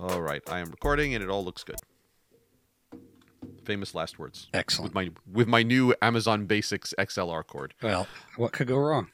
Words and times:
All 0.00 0.22
right, 0.22 0.42
I 0.48 0.60
am 0.60 0.70
recording, 0.70 1.14
and 1.14 1.22
it 1.22 1.28
all 1.28 1.44
looks 1.44 1.62
good. 1.62 1.76
Famous 3.64 3.94
last 3.94 4.18
words. 4.18 4.48
Excellent. 4.54 4.94
With 4.94 4.94
my 4.94 5.10
with 5.30 5.46
my 5.46 5.62
new 5.62 5.94
Amazon 6.00 6.46
Basics 6.46 6.94
XLR 6.98 7.46
cord. 7.46 7.74
Well, 7.82 8.06
what 8.36 8.52
could 8.52 8.66
go 8.66 8.78
wrong? 8.78 9.10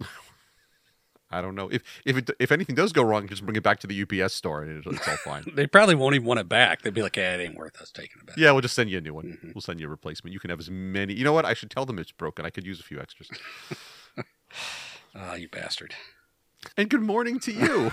I 1.30 1.42
don't 1.42 1.56
know 1.56 1.68
if 1.68 1.82
if 2.06 2.16
it, 2.16 2.30
if 2.38 2.52
anything 2.52 2.76
does 2.76 2.92
go 2.92 3.02
wrong, 3.02 3.26
just 3.26 3.44
bring 3.44 3.56
it 3.56 3.64
back 3.64 3.80
to 3.80 3.88
the 3.88 4.00
UPS 4.02 4.32
store, 4.34 4.62
and 4.62 4.78
it, 4.78 4.86
it's 4.86 5.08
all 5.08 5.16
fine. 5.16 5.42
They 5.54 5.66
probably 5.66 5.96
won't 5.96 6.14
even 6.14 6.26
want 6.26 6.38
it 6.38 6.48
back. 6.48 6.82
They'd 6.82 6.94
be 6.94 7.02
like, 7.02 7.16
"Yeah, 7.16 7.34
it 7.34 7.40
ain't 7.40 7.56
worth 7.56 7.80
us 7.82 7.90
taking 7.90 8.20
it 8.20 8.26
back." 8.26 8.36
yeah, 8.36 8.52
we'll 8.52 8.60
just 8.62 8.74
send 8.74 8.90
you 8.90 8.98
a 8.98 9.00
new 9.00 9.14
one. 9.14 9.38
Mhm. 9.42 9.54
We'll 9.54 9.60
send 9.60 9.80
you 9.80 9.86
a 9.86 9.90
replacement. 9.90 10.32
You 10.32 10.38
can 10.40 10.50
have 10.50 10.60
as 10.60 10.70
many. 10.70 11.14
You 11.14 11.24
know 11.24 11.32
what? 11.32 11.44
I 11.44 11.54
should 11.54 11.70
tell 11.70 11.84
them 11.84 11.98
it's 11.98 12.12
broken. 12.12 12.46
I 12.46 12.50
could 12.50 12.64
use 12.64 12.78
a 12.78 12.84
few 12.84 13.00
extras. 13.00 13.28
Ah, 15.14 15.34
you 15.34 15.48
bastard. 15.48 15.94
And 16.76 16.88
good 16.90 17.02
morning 17.02 17.38
to 17.40 17.52
you. 17.52 17.90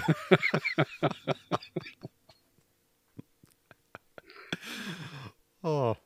oh, 5.64 5.98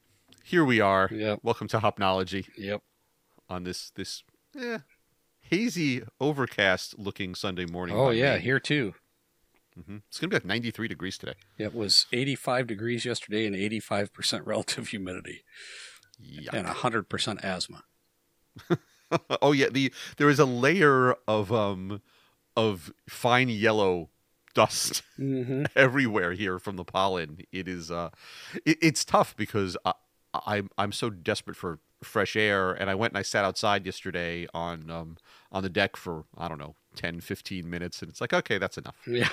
here 0.44 0.64
we 0.66 0.80
are. 0.80 1.10
Yep. 1.12 1.40
Welcome 1.44 1.68
to 1.70 1.80
Hopnology 1.80 2.48
Yep. 2.58 2.82
on 3.50 3.64
this 3.64 3.92
this 3.96 4.24
eh, 4.60 4.80
hazy, 5.42 6.04
overcast 6.20 6.98
looking 6.98 7.36
Sunday 7.36 7.66
morning. 7.66 7.96
Oh 7.96 8.10
yeah, 8.10 8.38
here 8.38 8.60
too. 8.60 8.94
Mhm. 9.80 10.02
It's 10.08 10.20
gonna 10.20 10.30
be 10.30 10.36
like 10.36 10.46
93 10.46 10.88
degrees 10.88 11.18
today. 11.18 11.36
It 11.58 11.74
was 11.74 12.06
85 12.12 12.68
degrees 12.68 13.06
yesterday 13.06 13.46
and 13.46 13.56
85% 13.56 14.42
relative 14.46 14.88
humidity 14.90 15.44
Yeah. 16.20 16.52
and 16.54 16.68
100% 16.68 17.44
asthma. 17.44 17.84
oh 19.42 19.52
yeah, 19.54 19.70
the 19.70 19.94
there 20.18 20.30
is 20.30 20.40
a 20.40 20.46
layer 20.46 21.16
of 21.28 21.52
um 21.52 22.02
of 22.58 22.92
fine 23.08 23.48
yellow 23.50 24.10
dust 24.60 25.02
Mm-hmm. 25.20 25.66
everywhere 25.76 26.34
here 26.34 26.60
from 26.60 26.76
the 26.76 26.84
pollen. 26.86 27.40
It 27.52 27.68
is 27.68 27.90
uh, 27.92 28.10
it, 28.66 28.78
it's 28.82 29.04
tough 29.06 29.36
because 29.36 29.78
I, 29.86 29.94
I'm 30.46 30.70
I'm 30.78 30.92
so 30.92 31.10
desperate 31.10 31.58
for 31.58 31.80
fresh 32.04 32.36
air, 32.36 32.72
and 32.74 32.90
I 32.90 32.96
went 32.96 33.12
and 33.14 33.18
I 33.20 33.24
sat 33.24 33.44
outside 33.46 33.86
yesterday 33.86 34.48
on 34.54 34.90
um 34.92 35.18
on 35.52 35.64
the 35.64 35.70
deck 35.70 35.96
for 35.98 36.26
I 36.38 36.48
don't 36.48 36.60
know 36.60 36.76
10, 36.96 37.22
15 37.22 37.70
minutes, 37.70 38.02
and 38.02 38.10
it's 38.12 38.22
like 38.22 38.34
okay, 38.34 38.58
that's 38.58 38.78
enough. 38.78 38.96
Yeah. 39.08 39.30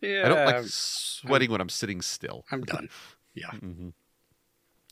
yeah. 0.00 0.22
I 0.24 0.28
don't 0.28 0.46
like 0.46 0.54
I'm- 0.56 0.64
sweating 0.68 1.50
when 1.50 1.60
I'm 1.60 1.68
sitting 1.68 2.00
still. 2.02 2.44
I'm 2.50 2.62
done. 2.62 2.88
Yeah. 3.34 3.50
hmm 3.50 3.90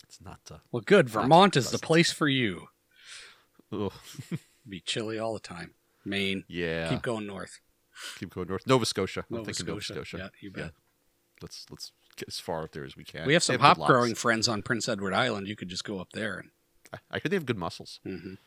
It's 0.07 0.21
not. 0.21 0.41
Uh, 0.51 0.59
Well, 0.71 0.83
good. 0.85 1.09
Vermont 1.09 1.57
is 1.57 1.71
the 1.71 1.79
place 1.79 2.13
for 2.13 2.29
you. 2.29 2.69
Be 4.69 4.81
chilly 4.81 5.19
all 5.19 5.33
the 5.35 5.41
time. 5.41 5.71
Maine. 6.05 6.45
yeah, 6.49 6.91
Keep 6.91 7.01
going 7.03 7.27
north. 7.27 7.61
Keep 8.19 8.35
going 8.35 8.49
north. 8.49 8.67
Nova 8.67 8.87
Scotia. 8.87 9.21
I'm 9.31 9.37
Nova 9.39 9.47
thinking 9.47 9.67
Nova 9.67 9.81
Scotia. 9.81 10.05
Scotia. 10.07 10.17
Yeah, 10.19 10.29
you 10.41 10.51
bet. 10.51 10.73
Let's 11.43 11.67
let's 11.71 11.93
get 12.17 12.29
as 12.29 12.39
far 12.39 12.63
up 12.63 12.73
there 12.73 12.85
as 12.85 12.97
we 12.97 13.05
can. 13.05 13.27
We 13.27 13.33
have 13.35 13.43
some 13.43 13.57
good 13.57 13.63
hop 13.63 13.79
lots. 13.79 13.91
growing 13.91 14.15
friends 14.15 14.47
on 14.49 14.63
Prince 14.63 14.89
Edward 14.89 15.13
Island. 15.15 15.49
You 15.49 15.57
could 15.57 15.69
just 15.69 15.85
go 15.85 15.99
up 16.01 16.13
there 16.13 16.39
and. 16.39 16.51
I- 16.93 16.99
I 17.11 17.19
hear 17.19 17.29
they 17.29 17.37
have 17.37 17.47
good 17.47 17.59
mussels. 17.59 17.99
Mhm. 18.07 18.39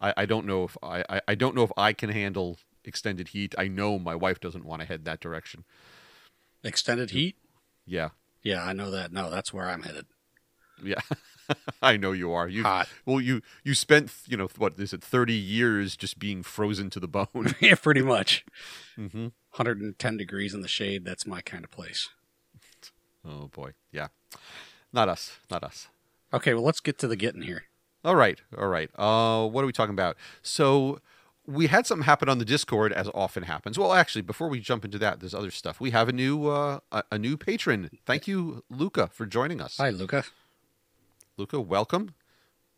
I, 0.00 0.12
I 0.16 0.26
don't 0.26 0.46
know 0.46 0.64
if 0.64 0.76
I, 0.82 1.04
I, 1.08 1.20
I 1.28 1.34
don't 1.36 1.54
know 1.54 1.62
if 1.62 1.70
I 1.76 1.92
can 1.92 2.10
handle 2.10 2.58
extended 2.84 3.28
heat. 3.28 3.54
I 3.56 3.68
know 3.68 4.00
my 4.00 4.16
wife 4.16 4.40
doesn't 4.40 4.64
want 4.64 4.80
to 4.82 4.86
head 4.86 5.04
that 5.04 5.20
direction. 5.20 5.62
Extended 6.64 7.10
heat. 7.10 7.36
Yeah, 7.86 8.10
Yeah, 8.42 8.64
I 8.64 8.72
know 8.72 8.90
that. 8.90 9.12
No, 9.12 9.30
that's 9.30 9.52
where 9.52 9.68
I'm 9.68 9.82
headed. 9.84 10.06
yeah, 10.82 11.00
I 11.82 11.96
know 11.96 12.12
you 12.12 12.32
are. 12.32 12.48
You 12.48 12.62
Hot. 12.62 12.88
well, 13.06 13.20
you 13.20 13.42
you 13.64 13.74
spent 13.74 14.12
you 14.26 14.36
know 14.36 14.48
what 14.58 14.78
is 14.78 14.92
it 14.92 15.02
thirty 15.02 15.34
years 15.34 15.96
just 15.96 16.18
being 16.18 16.42
frozen 16.42 16.90
to 16.90 17.00
the 17.00 17.08
bone. 17.08 17.54
yeah, 17.60 17.74
pretty 17.74 18.02
much. 18.02 18.44
hmm 18.96 19.28
110 19.54 20.16
degrees 20.16 20.54
in 20.54 20.62
the 20.62 20.68
shade. 20.68 21.04
That's 21.04 21.26
my 21.26 21.42
kind 21.42 21.62
of 21.62 21.70
place. 21.70 22.08
Oh 23.26 23.48
boy, 23.48 23.72
yeah, 23.92 24.08
not 24.92 25.08
us, 25.08 25.38
not 25.50 25.62
us. 25.62 25.88
Okay, 26.32 26.54
well, 26.54 26.64
let's 26.64 26.80
get 26.80 26.98
to 26.98 27.06
the 27.08 27.16
getting 27.16 27.42
here. 27.42 27.64
All 28.04 28.16
right, 28.16 28.40
all 28.58 28.66
right. 28.68 28.90
Uh, 28.96 29.46
what 29.46 29.62
are 29.62 29.66
we 29.66 29.72
talking 29.72 29.92
about? 29.94 30.16
So 30.42 30.98
we 31.46 31.66
had 31.68 31.86
something 31.86 32.04
happen 32.04 32.28
on 32.28 32.38
the 32.38 32.44
Discord, 32.44 32.92
as 32.92 33.08
often 33.14 33.44
happens. 33.44 33.78
Well, 33.78 33.92
actually, 33.92 34.22
before 34.22 34.48
we 34.48 34.58
jump 34.58 34.84
into 34.84 34.98
that, 34.98 35.20
there's 35.20 35.34
other 35.34 35.50
stuff. 35.50 35.80
We 35.80 35.90
have 35.90 36.08
a 36.08 36.12
new 36.12 36.48
uh, 36.48 36.80
a, 36.90 37.04
a 37.12 37.18
new 37.18 37.36
patron. 37.36 37.90
Thank 38.06 38.26
you, 38.26 38.64
Luca, 38.70 39.08
for 39.12 39.26
joining 39.26 39.60
us. 39.60 39.76
Hi, 39.76 39.90
Luca. 39.90 40.24
Luca, 41.36 41.60
welcome. 41.60 42.14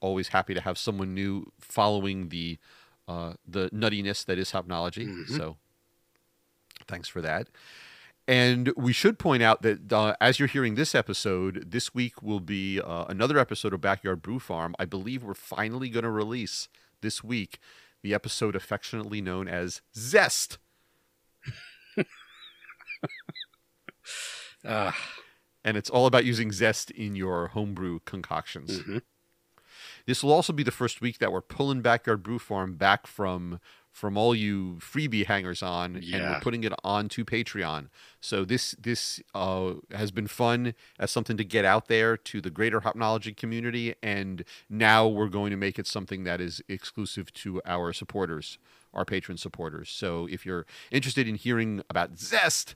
Always 0.01 0.29
happy 0.29 0.55
to 0.55 0.61
have 0.61 0.79
someone 0.79 1.15
new 1.15 1.53
following 1.61 2.29
the 2.29 2.59
uh, 3.07 3.35
the 3.47 3.69
nuttiness 3.71 4.25
that 4.25 4.39
is 4.39 4.53
Hopnology. 4.53 5.07
Mhm. 5.07 5.37
So, 5.37 5.57
thanks 6.87 7.09
for 7.09 7.21
that. 7.21 7.49
And 8.27 8.73
we 8.77 8.95
should 8.95 9.19
point 9.19 9.43
out 9.43 9.61
that 9.63 9.93
uh, 9.93 10.17
as 10.21 10.39
you're 10.39 10.49
hearing 10.49 10.77
this 10.77 10.95
episode, 10.95 11.71
this 11.71 11.95
week 11.95 12.23
will 12.23 12.41
be 12.41 12.81
uh, 12.81 13.05
another 13.09 13.39
episode 13.39 13.75
of 13.75 13.83
Backyard 13.83 14.23
Brew 14.23 14.39
Farm. 14.39 14.75
I 14.79 14.87
believe 14.87 15.23
we're 15.23 15.35
finally 15.35 15.91
going 15.91 16.05
to 16.05 16.11
release 16.11 16.69
this 17.03 17.23
week 17.23 17.59
the 18.03 18.15
episode 18.15 18.57
affectionately 18.57 19.21
known 19.21 19.47
as 19.49 19.83
Zest. 19.95 20.57
Uh, 24.65 24.93
And 25.65 25.77
it's 25.77 25.91
all 25.91 26.07
about 26.07 26.25
using 26.25 26.53
zest 26.53 26.91
in 26.91 27.17
your 27.17 27.49
homebrew 27.49 28.01
concoctions. 28.05 28.81
mhm. 28.81 29.03
This 30.07 30.23
will 30.23 30.33
also 30.33 30.53
be 30.53 30.63
the 30.63 30.71
first 30.71 31.01
week 31.01 31.19
that 31.19 31.33
we're 31.33 31.41
pulling 31.41 31.81
Backyard 31.81 32.23
Brew 32.23 32.39
Farm 32.39 32.75
back 32.75 33.07
from 33.07 33.59
from 33.91 34.17
all 34.17 34.35
you 34.35 34.77
freebie 34.81 35.25
hangers 35.25 35.63
on, 35.63 35.95
and 35.95 36.05
we're 36.33 36.41
putting 36.41 36.65
it 36.65 36.73
onto 36.83 37.25
Patreon. 37.25 37.89
So 38.21 38.45
this 38.45 38.73
this 38.73 39.23
uh, 39.35 39.75
has 39.93 40.11
been 40.11 40.27
fun 40.27 40.75
as 40.99 41.11
something 41.13 41.37
to 41.37 41.45
get 41.45 41.65
out 41.65 41.87
there 41.87 42.17
to 42.17 42.41
the 42.41 42.51
greater 42.51 42.81
Hopnology 42.81 43.35
community, 43.37 43.95
and 44.03 44.45
now 44.69 45.07
we're 45.07 45.29
going 45.29 45.51
to 45.53 45.57
make 45.57 45.79
it 45.79 45.87
something 45.87 46.25
that 46.25 46.41
is 46.41 46.61
exclusive 46.69 47.33
to 47.35 47.63
our 47.65 47.93
supporters, 47.93 48.59
our 48.93 49.05
patron 49.05 49.39
supporters. 49.39 49.91
So 49.91 50.27
if 50.29 50.45
you're 50.45 50.67
interested 50.91 51.29
in 51.29 51.37
hearing 51.37 51.81
about 51.89 52.19
Zest 52.19 52.75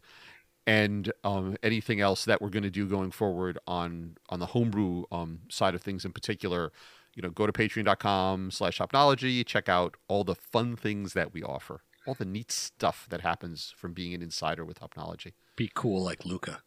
and 0.69 1.13
um, 1.25 1.57
anything 1.63 2.01
else 2.01 2.25
that 2.27 2.43
we're 2.43 2.51
going 2.51 2.63
to 2.63 2.71
do 2.71 2.87
going 2.87 3.11
forward 3.11 3.59
on 3.67 4.17
on 4.29 4.39
the 4.39 4.47
homebrew 4.55 5.05
um, 5.11 5.41
side 5.49 5.75
of 5.75 5.81
things 5.83 6.05
in 6.05 6.13
particular 6.13 6.71
you 7.15 7.23
know 7.23 7.31
go 7.31 7.47
to 7.47 7.53
patreon.com 7.53 8.51
slash 8.51 8.79
hopnology 8.79 9.45
check 9.47 9.69
out 9.69 9.97
all 10.09 10.25
the 10.25 10.35
fun 10.35 10.77
things 10.77 11.13
that 11.15 11.33
we 11.33 11.43
offer 11.43 11.81
all 12.07 12.15
the 12.15 12.25
neat 12.25 12.51
stuff 12.53 13.07
that 13.11 13.21
happens 13.23 13.73
from 13.77 13.93
being 13.93 14.13
an 14.15 14.23
insider 14.23 14.65
with 14.65 14.79
hopnology 14.81 15.33
be 15.57 15.71
cool 15.75 16.03
like 16.05 16.25
Luca. 16.25 16.63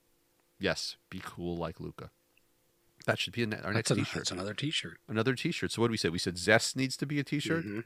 yes 0.60 0.98
be 1.10 1.22
cool 1.24 1.56
like 1.58 1.80
luca 1.80 2.10
that 3.06 3.18
should 3.20 3.34
be 3.34 3.44
a, 3.44 3.48
our 3.64 3.74
next 3.74 3.90
That's, 3.90 3.92
an, 3.92 3.98
t-shirt 3.98 4.16
that's 4.22 4.32
another 4.32 4.54
T-shirt. 4.54 4.98
another 5.08 5.36
t-shirt 5.36 5.72
so 5.72 5.82
what 5.82 5.88
did 5.88 5.92
we 5.92 5.98
say 5.98 6.10
we 6.10 6.18
said 6.20 6.38
zest 6.38 6.76
needs 6.76 6.98
to 6.98 7.06
be 7.06 7.20
a 7.20 7.24
t-shirt 7.24 7.66
Mhm. 7.66 7.84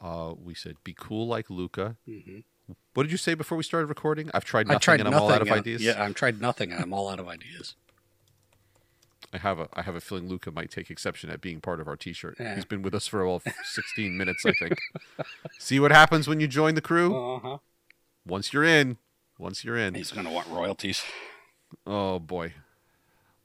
uh, 0.00 0.34
we 0.42 0.54
said 0.54 0.76
be 0.84 0.94
cool 0.96 1.26
like 1.26 1.50
luca 1.50 1.96
Mhm. 2.08 2.44
What 2.94 3.02
did 3.04 3.12
you 3.12 3.18
say 3.18 3.34
before 3.34 3.56
we 3.56 3.64
started 3.64 3.86
recording 3.86 4.30
i've 4.34 4.44
tried 4.44 4.66
nothing 4.66 4.76
I 4.76 4.78
tried 4.80 5.00
and 5.00 5.08
i'm 5.08 5.14
all 5.14 5.30
out 5.30 5.40
of 5.42 5.48
and- 5.48 5.56
ideas 5.58 5.82
Yeah, 5.82 6.02
I've 6.02 6.14
tried 6.14 6.40
nothing, 6.40 6.72
and 6.72 6.82
I'm 6.82 6.92
all 6.92 7.08
out 7.08 7.20
of 7.20 7.28
ideas. 7.28 7.74
I 9.32 9.36
have 9.38 9.58
a 9.58 9.68
I 9.74 9.82
have 9.82 9.94
a 9.94 10.00
feeling 10.00 10.26
Luca 10.28 10.50
might 10.50 10.70
take 10.70 10.90
exception 10.90 11.28
at 11.28 11.40
being 11.42 11.60
part 11.60 11.80
of 11.80 11.88
our 11.88 11.96
T-shirt. 11.96 12.36
Yeah. 12.40 12.54
He's 12.54 12.64
been 12.64 12.80
with 12.80 12.94
us 12.94 13.06
for 13.06 13.26
all 13.26 13.42
16 13.62 14.16
minutes, 14.16 14.42
I 14.46 14.52
think. 14.52 14.78
See 15.58 15.78
what 15.78 15.90
happens 15.90 16.26
when 16.26 16.40
you 16.40 16.48
join 16.48 16.74
the 16.76 16.80
crew. 16.80 17.14
Uh 17.14 17.38
huh. 17.40 17.58
Once 18.26 18.52
you're 18.54 18.64
in, 18.64 18.96
once 19.38 19.64
you're 19.64 19.76
in. 19.76 19.94
He's 19.94 20.12
gonna 20.12 20.30
want 20.32 20.48
royalties. 20.48 21.02
Oh 21.86 22.18
boy. 22.18 22.54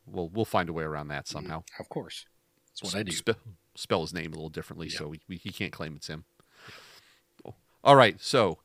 Well, 0.05 0.29
we'll 0.29 0.45
find 0.45 0.69
a 0.69 0.73
way 0.73 0.83
around 0.85 1.09
that 1.09 1.27
somehow. 1.27 1.63
Of 1.79 1.89
course, 1.89 2.25
that's 2.69 2.83
what 2.93 2.99
I 2.99 3.03
do. 3.03 3.11
Spe- 3.11 3.31
spell 3.75 4.01
his 4.01 4.13
name 4.13 4.27
a 4.31 4.35
little 4.35 4.49
differently, 4.49 4.87
Yeah. 4.87 4.97
so 4.99 5.07
we, 5.09 5.19
we, 5.27 5.35
he 5.37 5.51
can't 5.51 5.73
claim 5.73 5.95
it's 5.97 6.07
him. 6.07 6.23
Oh. 7.45 7.55
All 7.83 7.95
right. 7.97 8.21
So, 8.21 8.59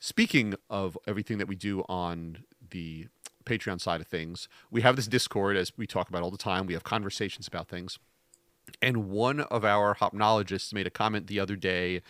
speaking 0.00 0.54
of 0.68 0.98
everything 1.06 1.38
that 1.38 1.46
we 1.46 1.54
do 1.54 1.84
on 1.88 2.44
the 2.70 3.06
Patreon 3.44 3.80
side 3.80 4.00
of 4.00 4.06
things, 4.06 4.48
we 4.70 4.80
have 4.82 4.96
this 4.96 5.06
Discord 5.06 5.56
as 5.56 5.72
we 5.76 5.86
talk 5.86 6.08
about 6.08 6.22
all 6.22 6.30
the 6.30 6.38
time. 6.38 6.66
We 6.66 6.74
have 6.74 6.82
conversations 6.82 7.46
about 7.46 7.68
things. 7.68 7.98
And 8.82 9.08
one 9.08 9.40
of 9.40 9.64
our 9.64 9.94
hopnologists 9.94 10.72
made 10.72 10.86
a 10.86 10.90
comment 10.90 11.26
the 11.26 11.40
other 11.40 11.56
day, 11.56 12.02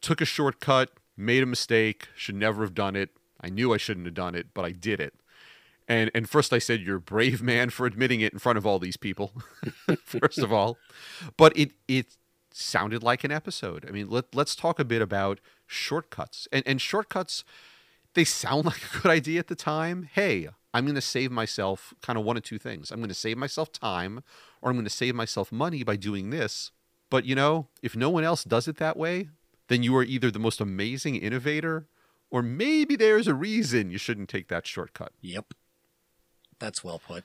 took 0.00 0.20
a 0.20 0.24
shortcut, 0.24 0.90
made 1.16 1.42
a 1.42 1.46
mistake, 1.46 2.08
should 2.16 2.34
never 2.34 2.62
have 2.62 2.74
done 2.74 2.96
it. 2.96 3.10
I 3.40 3.48
knew 3.48 3.72
I 3.72 3.76
shouldn't 3.76 4.06
have 4.06 4.14
done 4.14 4.34
it, 4.34 4.48
but 4.54 4.64
I 4.64 4.72
did 4.72 5.00
it. 5.00 5.14
And 5.88 6.10
and 6.14 6.28
first 6.28 6.52
I 6.52 6.58
said 6.58 6.80
you're 6.80 6.96
a 6.96 7.00
brave 7.00 7.42
man 7.42 7.70
for 7.70 7.86
admitting 7.86 8.20
it 8.20 8.32
in 8.32 8.38
front 8.38 8.56
of 8.56 8.66
all 8.66 8.78
these 8.78 8.96
people. 8.96 9.32
first 10.04 10.38
of 10.38 10.52
all, 10.52 10.78
but 11.36 11.56
it 11.56 11.72
it 11.88 12.16
sounded 12.56 13.02
like 13.02 13.24
an 13.24 13.32
episode. 13.32 13.84
I 13.88 13.92
mean, 13.92 14.08
let 14.08 14.34
let's 14.34 14.54
talk 14.56 14.78
a 14.78 14.84
bit 14.84 15.02
about 15.02 15.40
shortcuts. 15.66 16.48
And 16.52 16.62
and 16.66 16.80
shortcuts 16.80 17.44
they 18.14 18.24
sound 18.24 18.64
like 18.66 18.82
a 18.94 18.98
good 19.00 19.10
idea 19.10 19.38
at 19.38 19.46
the 19.48 19.54
time. 19.54 20.08
Hey, 20.12 20.48
I'm 20.74 20.84
going 20.84 20.94
to 20.94 21.00
save 21.00 21.30
myself 21.30 21.94
kind 22.02 22.18
of 22.18 22.24
one 22.24 22.36
of 22.36 22.42
two 22.42 22.58
things. 22.58 22.90
I'm 22.90 22.98
going 22.98 23.08
to 23.08 23.14
save 23.14 23.38
myself 23.38 23.72
time 23.72 24.22
or 24.60 24.70
I'm 24.70 24.76
going 24.76 24.84
to 24.84 24.90
save 24.90 25.14
myself 25.14 25.50
money 25.52 25.82
by 25.82 25.96
doing 25.96 26.30
this. 26.30 26.70
But 27.10 27.24
you 27.24 27.34
know, 27.34 27.68
if 27.82 27.94
no 27.96 28.10
one 28.10 28.24
else 28.24 28.44
does 28.44 28.68
it 28.68 28.76
that 28.78 28.96
way, 28.96 29.28
then 29.68 29.82
you 29.82 29.96
are 29.96 30.02
either 30.04 30.30
the 30.30 30.38
most 30.38 30.60
amazing 30.60 31.16
innovator 31.16 31.86
or 32.30 32.42
maybe 32.42 32.96
there's 32.96 33.26
a 33.28 33.34
reason 33.34 33.90
you 33.90 33.98
shouldn't 33.98 34.28
take 34.30 34.48
that 34.48 34.66
shortcut. 34.66 35.12
Yep. 35.20 35.52
That's 36.58 36.82
well 36.82 36.98
put. 36.98 37.24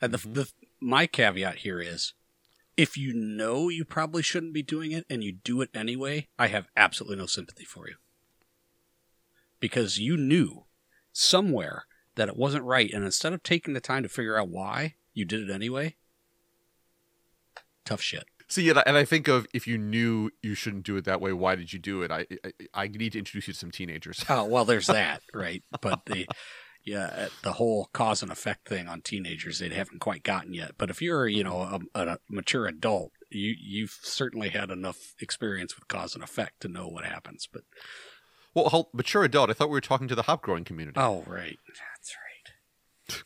And 0.00 0.12
the, 0.14 0.18
Mhm. 0.18 0.34
the 0.34 0.52
my 0.80 1.06
caveat 1.08 1.56
here 1.58 1.80
is 1.80 2.14
if 2.78 2.96
you 2.96 3.12
know 3.12 3.68
you 3.68 3.84
probably 3.84 4.22
shouldn't 4.22 4.54
be 4.54 4.62
doing 4.62 4.92
it 4.92 5.04
and 5.10 5.24
you 5.24 5.32
do 5.32 5.60
it 5.60 5.68
anyway, 5.74 6.28
I 6.38 6.46
have 6.46 6.68
absolutely 6.76 7.16
no 7.16 7.26
sympathy 7.26 7.64
for 7.64 7.88
you. 7.88 7.96
Because 9.58 9.98
you 9.98 10.16
knew 10.16 10.64
somewhere 11.12 11.86
that 12.14 12.28
it 12.28 12.36
wasn't 12.36 12.62
right 12.62 12.90
and 12.92 13.04
instead 13.04 13.32
of 13.32 13.42
taking 13.42 13.74
the 13.74 13.80
time 13.80 14.04
to 14.04 14.08
figure 14.08 14.38
out 14.38 14.48
why, 14.48 14.94
you 15.12 15.24
did 15.24 15.50
it 15.50 15.52
anyway. 15.52 15.96
Tough 17.84 18.00
shit. 18.00 18.24
See, 18.46 18.70
and 18.70 18.78
I, 18.78 18.84
and 18.86 18.96
I 18.96 19.04
think 19.04 19.26
of 19.26 19.48
if 19.52 19.66
you 19.66 19.76
knew 19.76 20.30
you 20.40 20.54
shouldn't 20.54 20.84
do 20.84 20.96
it 20.96 21.04
that 21.04 21.20
way, 21.20 21.32
why 21.32 21.56
did 21.56 21.72
you 21.72 21.80
do 21.80 22.02
it? 22.02 22.12
I 22.12 22.26
I, 22.44 22.52
I 22.74 22.88
need 22.88 23.12
to 23.12 23.18
introduce 23.18 23.48
you 23.48 23.54
to 23.54 23.58
some 23.58 23.72
teenagers. 23.72 24.24
Oh, 24.28 24.44
well 24.44 24.64
there's 24.64 24.86
that, 24.98 25.22
right? 25.34 25.64
But 25.82 26.06
the 26.06 26.28
yeah, 26.88 27.28
the 27.42 27.52
whole 27.54 27.88
cause 27.92 28.22
and 28.22 28.32
effect 28.32 28.68
thing 28.68 28.88
on 28.88 29.00
teenagers 29.02 29.58
they 29.58 29.68
haven't 29.68 30.00
quite 30.00 30.22
gotten 30.22 30.54
yet. 30.54 30.72
But 30.78 30.90
if 30.90 31.02
you're, 31.02 31.28
you 31.28 31.44
know, 31.44 31.80
a, 31.94 32.00
a 32.06 32.18
mature 32.30 32.66
adult, 32.66 33.12
you 33.30 33.54
you've 33.60 33.98
certainly 34.02 34.48
had 34.48 34.70
enough 34.70 35.14
experience 35.20 35.76
with 35.76 35.88
cause 35.88 36.14
and 36.14 36.24
effect 36.24 36.60
to 36.60 36.68
know 36.68 36.88
what 36.88 37.04
happens. 37.04 37.46
But 37.52 37.62
Well, 38.54 38.70
hold, 38.70 38.86
mature 38.94 39.24
adult. 39.24 39.50
I 39.50 39.52
thought 39.52 39.68
we 39.68 39.74
were 39.74 39.80
talking 39.80 40.08
to 40.08 40.14
the 40.14 40.22
hop 40.22 40.42
growing 40.42 40.64
community. 40.64 40.98
oh, 40.98 41.22
right, 41.26 41.58
that's 41.66 42.16
right. 42.16 43.22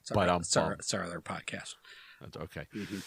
It's 0.00 0.10
But, 0.14 0.28
um, 0.28 0.40
it's, 0.42 0.56
our, 0.56 0.72
it's 0.74 0.92
our 0.92 1.04
other 1.04 1.20
podcast. 1.20 1.74
That's 2.20 2.36
okay. 2.36 2.66
Mhm. 2.74 3.02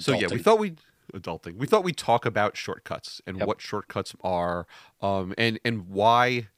So 0.00 0.12
yeah, 0.12 0.26
we 0.28 0.38
thought 0.38 0.58
we 0.58 0.74
adulting. 1.14 1.56
We 1.56 1.66
thought 1.66 1.84
we'd 1.84 1.96
talk 1.96 2.26
about 2.26 2.56
shortcuts 2.56 3.20
and 3.26 3.38
Yep. 3.38 3.46
what 3.46 3.60
shortcuts 3.60 4.14
are, 4.22 4.66
um, 5.00 5.32
and 5.38 5.60
and 5.64 5.88
why 5.88 6.48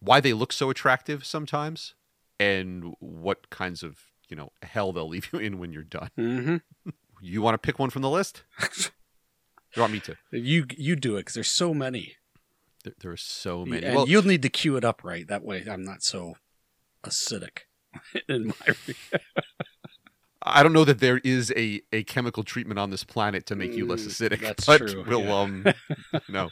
why 0.00 0.20
they 0.20 0.32
look 0.32 0.52
so 0.52 0.70
attractive 0.70 1.24
sometimes, 1.26 1.94
and 2.40 2.94
what 3.00 3.50
kinds 3.50 3.82
of 3.82 3.98
you 4.28 4.36
know 4.36 4.52
hell 4.62 4.92
they'll 4.92 5.08
leave 5.14 5.28
you 5.32 5.38
in 5.38 5.58
when 5.58 5.72
you're 5.72 5.82
done. 5.84 6.10
Mhm. 6.18 6.60
You 7.20 7.42
want 7.42 7.54
to 7.54 7.58
pick 7.58 7.80
one 7.80 7.90
from 7.90 8.02
the 8.02 8.10
list? 8.10 8.42
You 9.76 9.82
want 9.82 9.92
me 9.92 10.00
to? 10.00 10.16
You 10.32 10.66
you 10.76 10.96
do 10.96 11.16
it 11.16 11.20
because 11.20 11.34
there's 11.34 11.50
so 11.50 11.74
many, 11.74 12.16
There, 12.84 12.94
there 13.00 13.10
are 13.12 13.16
so 13.18 13.66
many. 13.66 13.84
and 13.84 13.94
Well, 13.94 14.08
you'll 14.08 14.22
need 14.24 14.40
to 14.42 14.48
cue 14.48 14.76
it 14.76 14.84
up 14.84 15.04
right. 15.04 15.26
That 15.28 15.44
way, 15.44 15.64
I'm 15.70 15.82
not 15.84 16.02
so 16.02 16.34
acidic 17.04 17.60
in 18.28 18.46
my. 18.48 18.74
I 20.42 20.62
don't 20.62 20.72
know 20.72 20.84
that 20.84 21.00
there 21.00 21.18
is 21.18 21.52
a, 21.56 21.82
a 21.92 22.02
chemical 22.04 22.44
treatment 22.44 22.78
on 22.78 22.90
this 22.90 23.04
planet 23.04 23.44
to 23.46 23.56
make 23.56 23.76
you 23.76 23.84
less 23.84 24.02
Mm, 24.04 24.06
acidic. 24.08 24.40
that's 24.40 24.64
but 24.64 24.78
true, 24.78 25.04
We'll 25.06 25.22
yeah. 25.24 25.40
um, 25.40 25.64
no. 26.28 26.50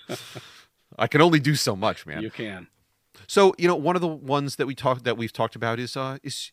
I 0.99 1.06
can 1.06 1.20
only 1.22 1.40
do 1.40 1.54
so 1.54 1.75
much, 1.75 2.04
man. 2.06 2.22
You 2.22 2.31
can. 2.31 2.66
So 3.26 3.55
you 3.58 3.69
know, 3.69 3.76
one 3.76 3.96
of 3.96 4.02
the 4.02 4.08
ones 4.08 4.56
that 4.56 4.67
we 4.67 4.75
talked 4.75 5.05
that 5.05 5.17
we've 5.17 5.32
talked 5.32 5.56
about 5.56 5.78
is 5.78 5.96
uh 5.96 6.19
is 6.23 6.52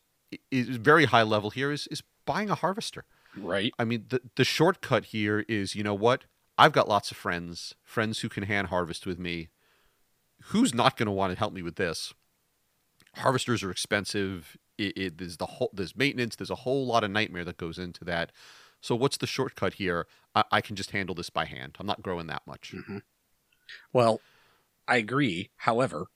is 0.51 0.77
very 0.77 1.05
high 1.05 1.23
level 1.23 1.49
here 1.49 1.71
is 1.71 1.87
is 1.87 2.03
buying 2.25 2.49
a 2.49 2.55
harvester. 2.55 3.05
Right. 3.35 3.73
I 3.79 3.85
mean, 3.85 4.05
the 4.09 4.21
the 4.35 4.43
shortcut 4.43 5.05
here 5.05 5.45
is 5.47 5.75
you 5.75 5.83
know 5.83 5.93
what 5.93 6.25
I've 6.57 6.71
got 6.71 6.87
lots 6.87 7.11
of 7.11 7.17
friends, 7.17 7.75
friends 7.83 8.19
who 8.19 8.29
can 8.29 8.43
hand 8.43 8.67
harvest 8.67 9.05
with 9.05 9.19
me. 9.19 9.49
Who's 10.47 10.73
not 10.73 10.97
going 10.97 11.07
to 11.07 11.11
want 11.11 11.31
to 11.33 11.39
help 11.39 11.53
me 11.53 11.61
with 11.61 11.75
this? 11.77 12.13
Harvesters 13.15 13.63
are 13.63 13.71
expensive. 13.71 14.57
It, 14.77 14.97
it 14.97 15.17
there's 15.17 15.37
the 15.37 15.45
whole 15.45 15.71
there's 15.73 15.95
maintenance. 15.95 16.35
There's 16.35 16.49
a 16.49 16.55
whole 16.55 16.85
lot 16.85 17.03
of 17.03 17.11
nightmare 17.11 17.45
that 17.45 17.57
goes 17.57 17.77
into 17.77 18.03
that. 18.05 18.31
So 18.81 18.95
what's 18.95 19.17
the 19.17 19.27
shortcut 19.27 19.75
here? 19.75 20.07
I, 20.35 20.43
I 20.51 20.61
can 20.61 20.75
just 20.75 20.91
handle 20.91 21.15
this 21.15 21.29
by 21.29 21.45
hand. 21.45 21.77
I'm 21.79 21.87
not 21.87 22.01
growing 22.01 22.27
that 22.27 22.41
much. 22.45 22.73
hmm 22.75 22.97
Well, 23.93 24.19
I 24.87 24.97
agree. 24.97 25.51
However, 25.57 26.07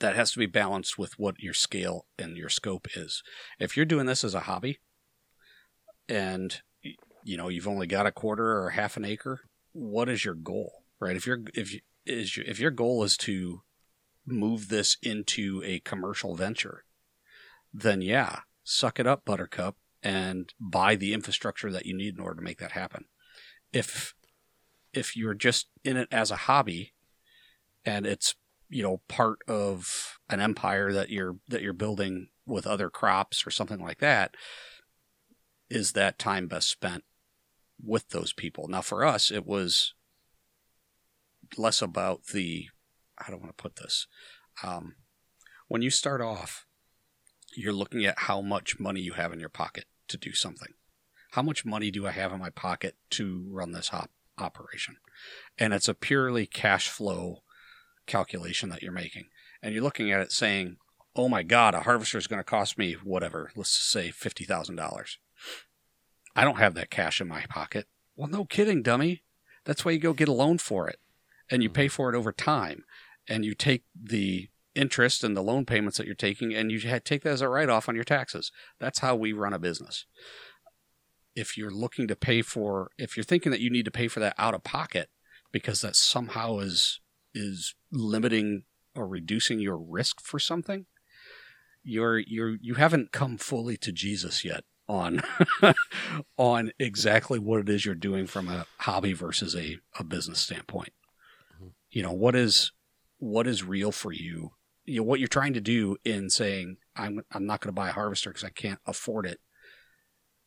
that 0.00 0.16
has 0.16 0.32
to 0.32 0.38
be 0.38 0.46
balanced 0.46 0.98
with 0.98 1.18
what 1.18 1.40
your 1.40 1.54
scale 1.54 2.06
and 2.18 2.36
your 2.36 2.48
scope 2.48 2.88
is. 2.96 3.22
If 3.58 3.76
you're 3.76 3.86
doing 3.86 4.06
this 4.06 4.24
as 4.24 4.34
a 4.34 4.40
hobby 4.40 4.80
and 6.08 6.60
you 7.24 7.38
know, 7.38 7.48
you've 7.48 7.68
only 7.68 7.86
got 7.86 8.06
a 8.06 8.12
quarter 8.12 8.58
or 8.62 8.70
half 8.70 8.96
an 8.96 9.04
acre, 9.04 9.40
what 9.72 10.08
is 10.08 10.24
your 10.24 10.34
goal? 10.34 10.84
Right? 11.00 11.16
If 11.16 11.26
your 11.26 11.40
if 11.54 11.72
you, 11.72 11.80
is 12.06 12.36
your, 12.36 12.46
if 12.46 12.60
your 12.60 12.70
goal 12.70 13.02
is 13.02 13.16
to 13.18 13.62
move 14.26 14.68
this 14.68 14.96
into 15.02 15.62
a 15.64 15.80
commercial 15.80 16.36
venture, 16.36 16.84
then 17.72 18.00
yeah, 18.02 18.40
suck 18.62 19.00
it 19.00 19.06
up 19.06 19.24
buttercup 19.24 19.76
and 20.02 20.52
buy 20.60 20.94
the 20.94 21.14
infrastructure 21.14 21.72
that 21.72 21.86
you 21.86 21.96
need 21.96 22.14
in 22.14 22.20
order 22.20 22.36
to 22.36 22.44
make 22.44 22.58
that 22.58 22.72
happen. 22.72 23.06
If 23.72 24.14
if 24.92 25.16
you're 25.16 25.34
just 25.34 25.68
in 25.82 25.96
it 25.96 26.08
as 26.12 26.30
a 26.30 26.36
hobby 26.36 26.92
and 27.84 28.06
it's 28.06 28.36
you 28.74 28.82
know 28.82 29.00
part 29.06 29.38
of 29.46 30.18
an 30.28 30.40
empire 30.40 30.92
that 30.92 31.08
you're 31.08 31.36
that 31.46 31.62
you're 31.62 31.72
building 31.72 32.26
with 32.44 32.66
other 32.66 32.90
crops 32.90 33.46
or 33.46 33.50
something 33.50 33.80
like 33.80 33.98
that 33.98 34.34
is 35.70 35.92
that 35.92 36.18
time 36.18 36.48
best 36.48 36.68
spent 36.68 37.04
with 37.82 38.08
those 38.08 38.32
people. 38.32 38.66
Now 38.66 38.82
for 38.82 39.04
us 39.04 39.30
it 39.30 39.46
was 39.46 39.94
less 41.56 41.80
about 41.80 42.26
the 42.32 42.66
i 43.16 43.30
don't 43.30 43.40
want 43.40 43.56
to 43.56 43.62
put 43.62 43.76
this? 43.76 44.08
Um, 44.64 44.96
when 45.68 45.82
you 45.82 45.90
start 45.90 46.20
off 46.20 46.66
you're 47.56 47.72
looking 47.72 48.04
at 48.04 48.18
how 48.18 48.40
much 48.40 48.80
money 48.80 49.00
you 49.00 49.12
have 49.12 49.32
in 49.32 49.38
your 49.38 49.48
pocket 49.48 49.84
to 50.08 50.16
do 50.16 50.32
something. 50.32 50.74
How 51.30 51.42
much 51.42 51.64
money 51.64 51.92
do 51.92 52.08
i 52.08 52.10
have 52.10 52.32
in 52.32 52.40
my 52.40 52.50
pocket 52.50 52.96
to 53.10 53.46
run 53.48 53.70
this 53.70 53.92
operation? 54.36 54.96
And 55.56 55.72
it's 55.72 55.88
a 55.88 55.94
purely 55.94 56.46
cash 56.46 56.88
flow 56.88 57.43
calculation 58.06 58.68
that 58.68 58.82
you're 58.82 58.92
making. 58.92 59.24
And 59.62 59.72
you're 59.74 59.82
looking 59.82 60.12
at 60.12 60.20
it 60.20 60.32
saying 60.32 60.76
oh 61.16 61.28
my 61.28 61.42
god 61.42 61.74
a 61.74 61.80
harvester 61.80 62.18
is 62.18 62.26
going 62.26 62.40
to 62.40 62.44
cost 62.44 62.76
me 62.76 62.94
whatever 62.94 63.52
let's 63.54 63.70
say 63.70 64.08
$50000 64.08 65.16
i 66.34 66.44
don't 66.44 66.58
have 66.58 66.74
that 66.74 66.90
cash 66.90 67.20
in 67.20 67.28
my 67.28 67.44
pocket. 67.48 67.86
Well 68.16 68.28
no 68.28 68.44
kidding 68.44 68.82
dummy. 68.82 69.22
That's 69.64 69.84
why 69.84 69.92
you 69.92 69.98
go 69.98 70.12
get 70.12 70.28
a 70.28 70.32
loan 70.32 70.58
for 70.58 70.88
it. 70.88 70.98
And 71.50 71.62
you 71.62 71.70
pay 71.70 71.86
mm-hmm. 71.86 71.94
for 71.94 72.12
it 72.12 72.16
over 72.16 72.32
time. 72.32 72.84
And 73.28 73.44
you 73.44 73.54
take 73.54 73.84
the 73.94 74.48
interest 74.74 75.24
and 75.24 75.36
the 75.36 75.42
loan 75.42 75.64
payments 75.64 75.98
that 75.98 76.06
you're 76.06 76.14
taking 76.14 76.54
and 76.54 76.70
you 76.70 76.80
take 76.80 77.22
that 77.22 77.26
as 77.26 77.40
a 77.40 77.48
write-off 77.48 77.88
on 77.88 77.94
your 77.94 78.04
taxes. 78.04 78.50
That's 78.78 78.98
how 78.98 79.14
we 79.14 79.32
run 79.32 79.52
a 79.52 79.58
business. 79.58 80.06
If 81.34 81.56
you're 81.56 81.70
looking 81.70 82.06
to 82.08 82.16
pay 82.16 82.42
for 82.42 82.90
if 82.98 83.16
you're 83.16 83.24
thinking 83.24 83.50
that 83.52 83.60
you 83.60 83.70
need 83.70 83.84
to 83.86 83.90
pay 83.90 84.08
for 84.08 84.20
that 84.20 84.34
out 84.38 84.54
of 84.54 84.62
pocket 84.62 85.08
because 85.52 85.80
that 85.80 85.96
somehow 85.96 86.58
is 86.58 87.00
is 87.34 87.74
limiting 87.90 88.64
or 88.94 89.06
reducing 89.06 89.58
your 89.60 89.76
risk 89.76 90.20
for 90.20 90.38
something 90.38 90.86
you're 91.82 92.18
you're 92.18 92.56
you 92.60 92.74
haven't 92.74 93.12
come 93.12 93.36
fully 93.36 93.76
to 93.76 93.92
Jesus 93.92 94.44
yet 94.44 94.64
on 94.88 95.20
on 96.38 96.72
exactly 96.78 97.38
what 97.38 97.60
it 97.60 97.68
is 97.68 97.84
you're 97.84 97.94
doing 97.94 98.26
from 98.26 98.48
a 98.48 98.66
hobby 98.78 99.12
versus 99.12 99.54
a, 99.54 99.78
a 99.98 100.04
business 100.04 100.40
standpoint. 100.40 100.92
Mhm. 101.60 101.72
you 101.90 102.02
know 102.02 102.12
what 102.12 102.34
is 102.34 102.72
what 103.18 103.46
is 103.46 103.62
real 103.62 103.92
for 103.92 104.12
you? 104.12 104.52
You 104.84 104.98
know 105.00 105.04
what 105.04 105.18
you're 105.20 105.28
trying 105.28 105.52
to 105.54 105.60
do 105.60 105.96
in 106.04 106.30
saying 106.30 106.76
i'm 106.96 107.20
i'm 107.32 107.46
not 107.46 107.60
going 107.60 107.68
to 107.68 107.80
buy 107.80 107.90
a 107.90 107.92
harvester 107.92 108.30
because 108.30 108.44
i 108.44 108.50
can't 108.50 108.80
afford 108.86 109.26
it. 109.26 109.40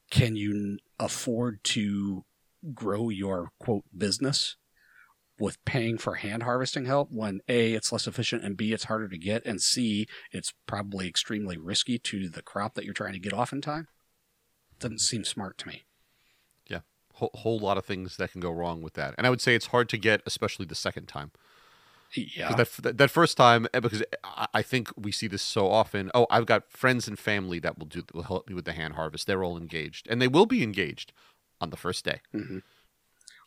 Can 0.10 0.36
you 0.36 0.78
afford 1.00 1.64
to 1.66 2.26
grow 2.74 3.10
your 3.10 3.52
quote 3.60 3.84
business 3.96 4.56
with 5.40 5.64
paying 5.66 5.98
for 5.98 6.16
hand 6.16 6.44
harvesting 6.44 6.86
help 6.86 7.12
when 7.12 7.42
a 7.48 7.74
it's 7.74 7.92
less 7.92 8.08
efficient 8.08 8.44
and 8.44 8.58
b 8.58 8.74
it's 8.74 8.86
harder 8.86 9.08
to 9.08 9.18
get 9.18 9.46
and 9.46 9.62
c 9.62 10.08
it's 10.32 10.54
probably 10.66 11.08
extremely 11.08 11.58
risky 11.58 11.98
to 12.00 12.28
the 12.30 12.42
crop 12.42 12.74
that 12.74 12.86
you're 12.86 12.94
trying 12.94 13.14
to 13.14 13.20
get 13.20 13.34
off 13.34 13.54
in 13.54 13.62
time 13.62 13.88
doesn't 14.80 15.00
seem 15.02 15.24
smart 15.24 15.58
to 15.58 15.68
me 15.68 15.84
Yeah. 16.68 16.80
Whole, 17.16 17.32
whole 17.34 17.60
lot 17.60 17.78
of 17.78 17.86
things 17.86 18.18
that 18.18 18.32
can 18.32 18.42
go 18.42 18.52
wrong 18.52 18.82
with 18.82 18.94
that, 18.94 19.16
and 19.18 19.26
I 19.26 19.30
would 19.30 19.42
say 19.42 19.56
it's 19.56 19.68
hard 19.68 19.90
to 19.90 19.98
get, 19.98 20.22
especially 20.26 20.66
the 20.66 20.76
second 20.76 21.08
time. 21.08 21.32
Yeah. 22.14 22.54
That, 22.54 22.72
that 22.84 22.98
that 22.98 23.12
first 23.12 23.36
time, 23.38 23.68
eh, 23.74 23.80
because 23.80 24.04
I, 24.24 24.62
think 24.62 24.92
we 24.96 25.12
see 25.12 25.28
this 25.28 25.42
so 25.42 25.70
often. 25.70 26.10
Oh, 26.16 26.26
I've 26.30 26.46
got 26.46 26.72
friends 26.72 27.08
and 27.08 27.20
family 27.20 27.60
that 27.60 27.78
will 27.78 27.86
do 27.88 28.04
will 28.14 28.24
help 28.24 28.48
me 28.48 28.54
with 28.56 28.66
the 28.66 28.72
hand 28.72 28.94
harvest. 28.94 29.28
They're 29.28 29.44
all 29.44 29.58
engaged, 29.58 30.08
and 30.10 30.22
they 30.22 30.28
will 30.28 30.46
be 30.46 30.64
engaged 30.64 31.12
on 31.60 31.70
the 31.70 31.78
first 31.78 32.06
day. 32.06 32.22
hmm 32.32 32.60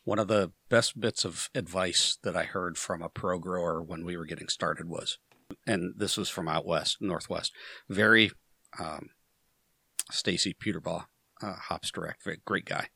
One 0.03 0.19
of 0.19 0.27
the 0.27 0.51
best 0.69 0.99
bits 0.99 1.25
of 1.25 1.49
advice 1.53 2.17
that 2.23 2.35
I 2.35 2.43
heard 2.43 2.77
from 2.77 3.01
a 3.01 3.09
pro 3.09 3.37
grower 3.37 3.81
when 3.81 4.03
we 4.03 4.17
were 4.17 4.25
getting 4.25 4.47
started 4.47 4.89
was, 4.89 5.19
and 5.67 5.93
this 5.95 6.17
was 6.17 6.29
from 6.29 6.47
out 6.47 6.65
west, 6.65 6.97
northwest, 6.99 7.53
very 7.87 8.31
um, 8.79 9.09
Stacy 10.09 10.53
Puterbaugh, 10.53 11.05
uh, 11.41 11.53
Hops 11.53 11.91
Direct, 11.91 12.23
great 12.45 12.65
guy. 12.65 12.87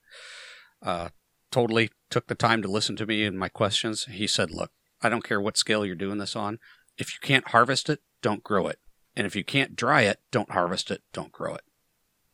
Uh, 0.81 1.09
totally 1.51 1.89
took 2.09 2.27
the 2.27 2.35
time 2.35 2.61
to 2.61 2.67
listen 2.67 2.95
to 2.95 3.05
me 3.05 3.23
and 3.23 3.37
my 3.37 3.49
questions. 3.49 4.05
He 4.05 4.27
said, 4.27 4.51
"Look, 4.51 4.71
I 5.01 5.09
don't 5.09 5.23
care 5.23 5.39
what 5.39 5.57
scale 5.57 5.85
you're 5.85 5.95
doing 5.95 6.17
this 6.17 6.35
on. 6.35 6.59
If 6.97 7.13
you 7.13 7.19
can't 7.21 7.49
harvest 7.49 7.89
it, 7.89 8.01
don't 8.21 8.43
grow 8.43 8.67
it, 8.67 8.79
and 9.15 9.27
if 9.27 9.35
you 9.35 9.43
can't 9.43 9.75
dry 9.75 10.01
it, 10.01 10.21
don't 10.31 10.51
harvest 10.51 10.89
it, 10.89 11.03
don't 11.13 11.31
grow 11.31 11.55
it." 11.55 11.63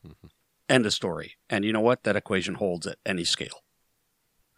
Mhm. 0.05 0.31
End 0.69 0.85
of 0.85 0.93
story. 0.93 1.37
And 1.49 1.65
you 1.65 1.73
know 1.73 1.81
what? 1.81 2.03
That 2.03 2.15
equation 2.15 2.55
holds 2.55 2.87
at 2.87 2.99
any 3.05 3.25
scale. 3.25 3.63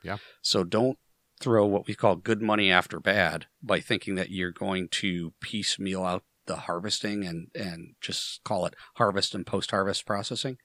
Yeah. 0.03 0.17
So 0.41 0.63
don't 0.63 0.98
throw 1.39 1.65
what 1.65 1.88
we 1.88 1.95
call 1.95 2.15
good 2.15 2.41
money 2.41 2.72
after 2.72 3.00
bad 3.00 3.48
by 3.62 3.79
thinking 3.79 4.15
that 4.15 4.29
you're 4.29 4.51
going 4.51 4.88
to 4.89 5.33
piecemeal 5.41 6.03
out 6.03 6.24
the 6.45 6.55
harvesting 6.55 7.25
and, 7.25 7.48
and 7.55 7.95
just 8.01 8.43
call 8.43 8.65
it 8.65 8.75
harvest 8.95 9.33
and 9.33 9.45
post 9.45 9.72
harvest 9.72 10.05
processing 10.05 10.57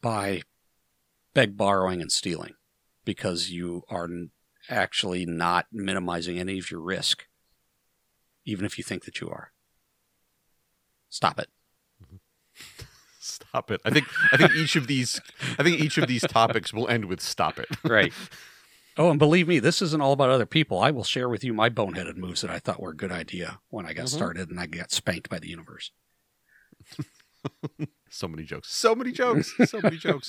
by 0.00 0.42
beg 1.34 1.56
borrowing 1.56 2.00
and 2.00 2.10
stealing 2.10 2.54
because 3.04 3.50
you 3.50 3.82
are 3.88 4.08
actually 4.68 5.26
not 5.26 5.66
minimizing 5.72 6.38
any 6.38 6.58
of 6.58 6.70
your 6.70 6.80
risk, 6.80 7.26
even 8.44 8.64
if 8.64 8.78
you 8.78 8.84
think 8.84 9.04
that 9.04 9.20
you 9.20 9.28
are. 9.28 9.52
Stop 11.08 11.38
it. 11.38 11.48
Stop 13.24 13.70
it. 13.70 13.80
I 13.84 13.90
think 13.90 14.06
I 14.32 14.36
think 14.36 14.50
each 14.56 14.74
of 14.76 14.86
these 14.88 15.20
I 15.58 15.62
think 15.62 15.78
each 15.80 15.96
of 15.96 16.08
these 16.08 16.22
topics 16.22 16.72
will 16.72 16.88
end 16.88 17.04
with 17.04 17.20
stop 17.20 17.58
it. 17.58 17.68
Right. 17.84 18.12
Oh, 18.98 19.08
and 19.10 19.18
believe 19.18 19.48
me, 19.48 19.58
this 19.58 19.80
isn't 19.80 20.02
all 20.02 20.12
about 20.12 20.28
other 20.28 20.44
people. 20.44 20.78
I 20.80 20.90
will 20.90 21.04
share 21.04 21.28
with 21.28 21.42
you 21.44 21.54
my 21.54 21.70
boneheaded 21.70 22.16
moves 22.16 22.42
that 22.42 22.50
I 22.50 22.58
thought 22.58 22.80
were 22.80 22.90
a 22.90 22.96
good 22.96 23.12
idea 23.12 23.60
when 23.70 23.86
I 23.86 23.92
got 23.94 24.06
Mhm. 24.06 24.10
started 24.10 24.50
and 24.50 24.58
I 24.60 24.66
got 24.66 24.90
spanked 24.90 25.30
by 25.30 25.38
the 25.38 25.48
universe. 25.48 25.92
So 28.10 28.28
many 28.28 28.42
jokes. 28.42 28.70
So 28.70 28.94
many 28.94 29.10
jokes. 29.10 29.54
So 29.66 29.80
many 29.80 29.96
jokes. 29.96 30.28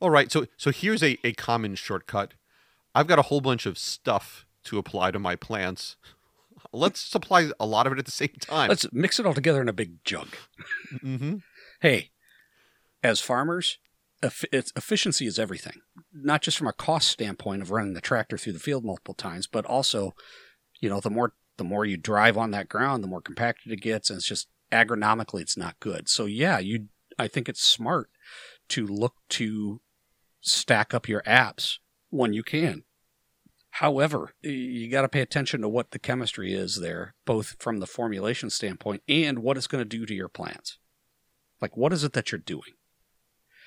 All 0.00 0.08
right. 0.10 0.32
So 0.32 0.46
so 0.56 0.70
here's 0.70 1.02
a, 1.02 1.18
a 1.22 1.32
common 1.34 1.74
shortcut. 1.74 2.32
I've 2.94 3.06
got 3.06 3.18
a 3.18 3.22
whole 3.22 3.42
bunch 3.42 3.66
of 3.66 3.76
stuff 3.76 4.46
to 4.64 4.78
apply 4.78 5.10
to 5.10 5.18
my 5.18 5.36
plants. 5.36 5.96
Let's 6.72 7.00
supply 7.02 7.50
a 7.60 7.66
lot 7.66 7.86
of 7.86 7.92
it 7.92 7.98
at 7.98 8.06
the 8.06 8.10
same 8.12 8.32
time. 8.40 8.70
Let's 8.70 8.86
mix 8.92 9.20
it 9.20 9.26
all 9.26 9.34
together 9.34 9.60
in 9.60 9.68
a 9.68 9.72
big 9.74 10.02
jug. 10.04 10.28
mm-hmm. 11.04 11.36
Hey, 11.82 12.12
as 13.02 13.18
farmers, 13.18 13.78
efficiency 14.22 15.26
is 15.26 15.36
everything. 15.36 15.80
Not 16.14 16.40
just 16.40 16.56
from 16.56 16.68
a 16.68 16.72
cost 16.72 17.08
standpoint 17.08 17.60
of 17.60 17.72
running 17.72 17.94
the 17.94 18.00
tractor 18.00 18.38
through 18.38 18.52
the 18.52 18.60
field 18.60 18.84
multiple 18.84 19.14
times, 19.14 19.48
but 19.48 19.66
also, 19.66 20.14
you 20.80 20.88
know, 20.88 21.00
the 21.00 21.10
more 21.10 21.32
the 21.56 21.64
more 21.64 21.84
you 21.84 21.96
drive 21.96 22.38
on 22.38 22.52
that 22.52 22.68
ground, 22.68 23.02
the 23.02 23.08
more 23.08 23.20
compacted 23.20 23.72
it 23.72 23.80
gets, 23.80 24.10
and 24.10 24.18
it's 24.18 24.28
just 24.28 24.46
agronomically, 24.70 25.40
it's 25.40 25.56
not 25.56 25.80
good. 25.80 26.08
So 26.08 26.26
yeah, 26.26 26.60
you, 26.60 26.86
I 27.18 27.26
think 27.26 27.48
it's 27.48 27.60
smart 27.60 28.10
to 28.68 28.86
look 28.86 29.14
to 29.30 29.80
stack 30.40 30.94
up 30.94 31.08
your 31.08 31.22
apps 31.22 31.78
when 32.10 32.32
you 32.32 32.44
can. 32.44 32.84
However, 33.70 34.34
you 34.40 34.88
got 34.88 35.02
to 35.02 35.08
pay 35.08 35.20
attention 35.20 35.62
to 35.62 35.68
what 35.68 35.90
the 35.90 35.98
chemistry 35.98 36.54
is 36.54 36.76
there, 36.76 37.16
both 37.24 37.56
from 37.58 37.80
the 37.80 37.88
formulation 37.88 38.50
standpoint 38.50 39.02
and 39.08 39.40
what 39.40 39.56
it's 39.56 39.66
going 39.66 39.82
to 39.82 39.98
do 39.98 40.06
to 40.06 40.14
your 40.14 40.28
plants. 40.28 40.78
Like, 41.62 41.76
what 41.76 41.92
is 41.92 42.04
it 42.04 42.12
that 42.12 42.32
you're 42.32 42.38
doing? 42.40 42.74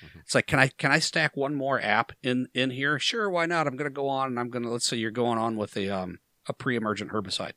Mhm. 0.02 0.20
It's 0.20 0.34
like, 0.34 0.46
can 0.46 0.58
I 0.58 0.68
can 0.68 0.92
I 0.92 0.98
stack 0.98 1.36
one 1.36 1.54
more 1.54 1.80
app 1.80 2.12
in 2.22 2.48
in 2.54 2.70
here? 2.70 2.98
Sure, 2.98 3.28
why 3.30 3.46
not? 3.46 3.66
I'm 3.66 3.76
going 3.76 3.90
to 3.90 3.94
go 3.94 4.08
on 4.08 4.28
and 4.28 4.38
I'm 4.38 4.50
going 4.50 4.62
to 4.64 4.68
let's 4.70 4.86
say 4.86 4.98
you're 4.98 5.10
going 5.10 5.38
on 5.38 5.56
with 5.56 5.76
a 5.76 5.88
um 5.88 6.18
a 6.46 6.52
pre-emergent 6.52 7.10
herbicide, 7.10 7.54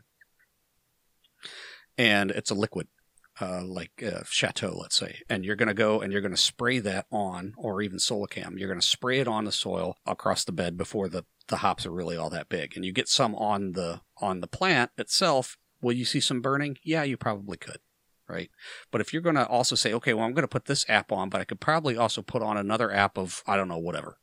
and 1.98 2.31
it's 2.31 2.50
a 2.50 2.55
liquid, 2.55 2.88
uh, 3.39 3.63
like 3.63 4.01
uh, 4.03 4.22
Chateau, 4.29 4.75
let's 4.81 4.96
say, 4.96 5.22
and 5.29 5.46
you're 5.46 5.55
going 5.55 5.67
to 5.67 5.74
go 5.75 6.01
and 6.01 6.12
you're 6.12 6.22
going 6.22 6.31
to 6.34 6.38
spray 6.38 6.79
that 6.79 7.05
on, 7.12 7.53
or 7.58 7.81
even 7.81 8.00
Solicam. 8.00 8.58
You're 8.58 8.69
going 8.69 8.79
to 8.79 8.86
spray 8.88 9.19
it 9.19 9.27
on 9.27 9.46
the 9.46 9.51
soil 9.51 9.98
across 10.08 10.43
the 10.43 10.51
bed 10.51 10.77
before 10.77 11.10
the 11.10 11.25
the 11.50 11.58
hops 11.58 11.86
are 11.86 11.91
really 11.91 12.15
all 12.15 12.29
that 12.29 12.50
big, 12.50 12.75
and 12.75 12.86
you 12.86 12.91
get 12.93 13.10
some 13.10 13.36
on 13.36 13.74
the 13.74 14.01
on 14.17 14.39
the 14.39 14.48
plant 14.48 14.91
itself. 14.98 15.58
Will 15.81 15.93
you 15.93 16.05
see 16.05 16.19
some 16.19 16.41
burning? 16.41 16.77
Yeah, 16.84 17.03
you 17.03 17.17
probably 17.17 17.58
could 17.58 17.79
right? 18.29 18.50
But 18.91 19.01
if 19.01 19.12
you're 19.12 19.21
going 19.21 19.36
to 19.36 19.48
also 19.48 19.75
say, 19.75 19.93
okay, 19.93 20.13
well, 20.13 20.25
I'm 20.25 20.33
going 20.33 20.43
to 20.43 20.48
put 20.48 20.65
this 20.65 20.86
app 20.88 21.12
on, 21.12 21.29
but 21.29 21.41
I 21.41 21.45
could 21.45 21.59
probably 21.59 21.98
also 21.98 22.21
put 22.21 22.43
on 22.43 22.57
another 22.57 22.91
app 22.91 23.17
of 23.17 23.43
I 23.48 23.57
don't 23.57 23.67
know 23.67 23.77
whatever. 23.77 24.17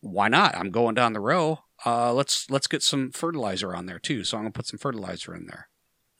Why 0.00 0.28
not? 0.28 0.56
I'm 0.56 0.70
going 0.70 0.94
down 0.94 1.12
the 1.12 1.20
row. 1.20 1.60
Uh, 1.84 2.12
let's 2.12 2.48
let's 2.50 2.66
get 2.66 2.82
some 2.82 3.12
fertilizer 3.12 3.74
on 3.74 3.86
there 3.86 3.98
too. 3.98 4.24
So 4.24 4.36
I'm 4.36 4.44
going 4.44 4.52
to 4.52 4.56
put 4.56 4.66
some 4.66 4.78
fertilizer 4.78 5.34
in 5.34 5.46
there. 5.46 5.68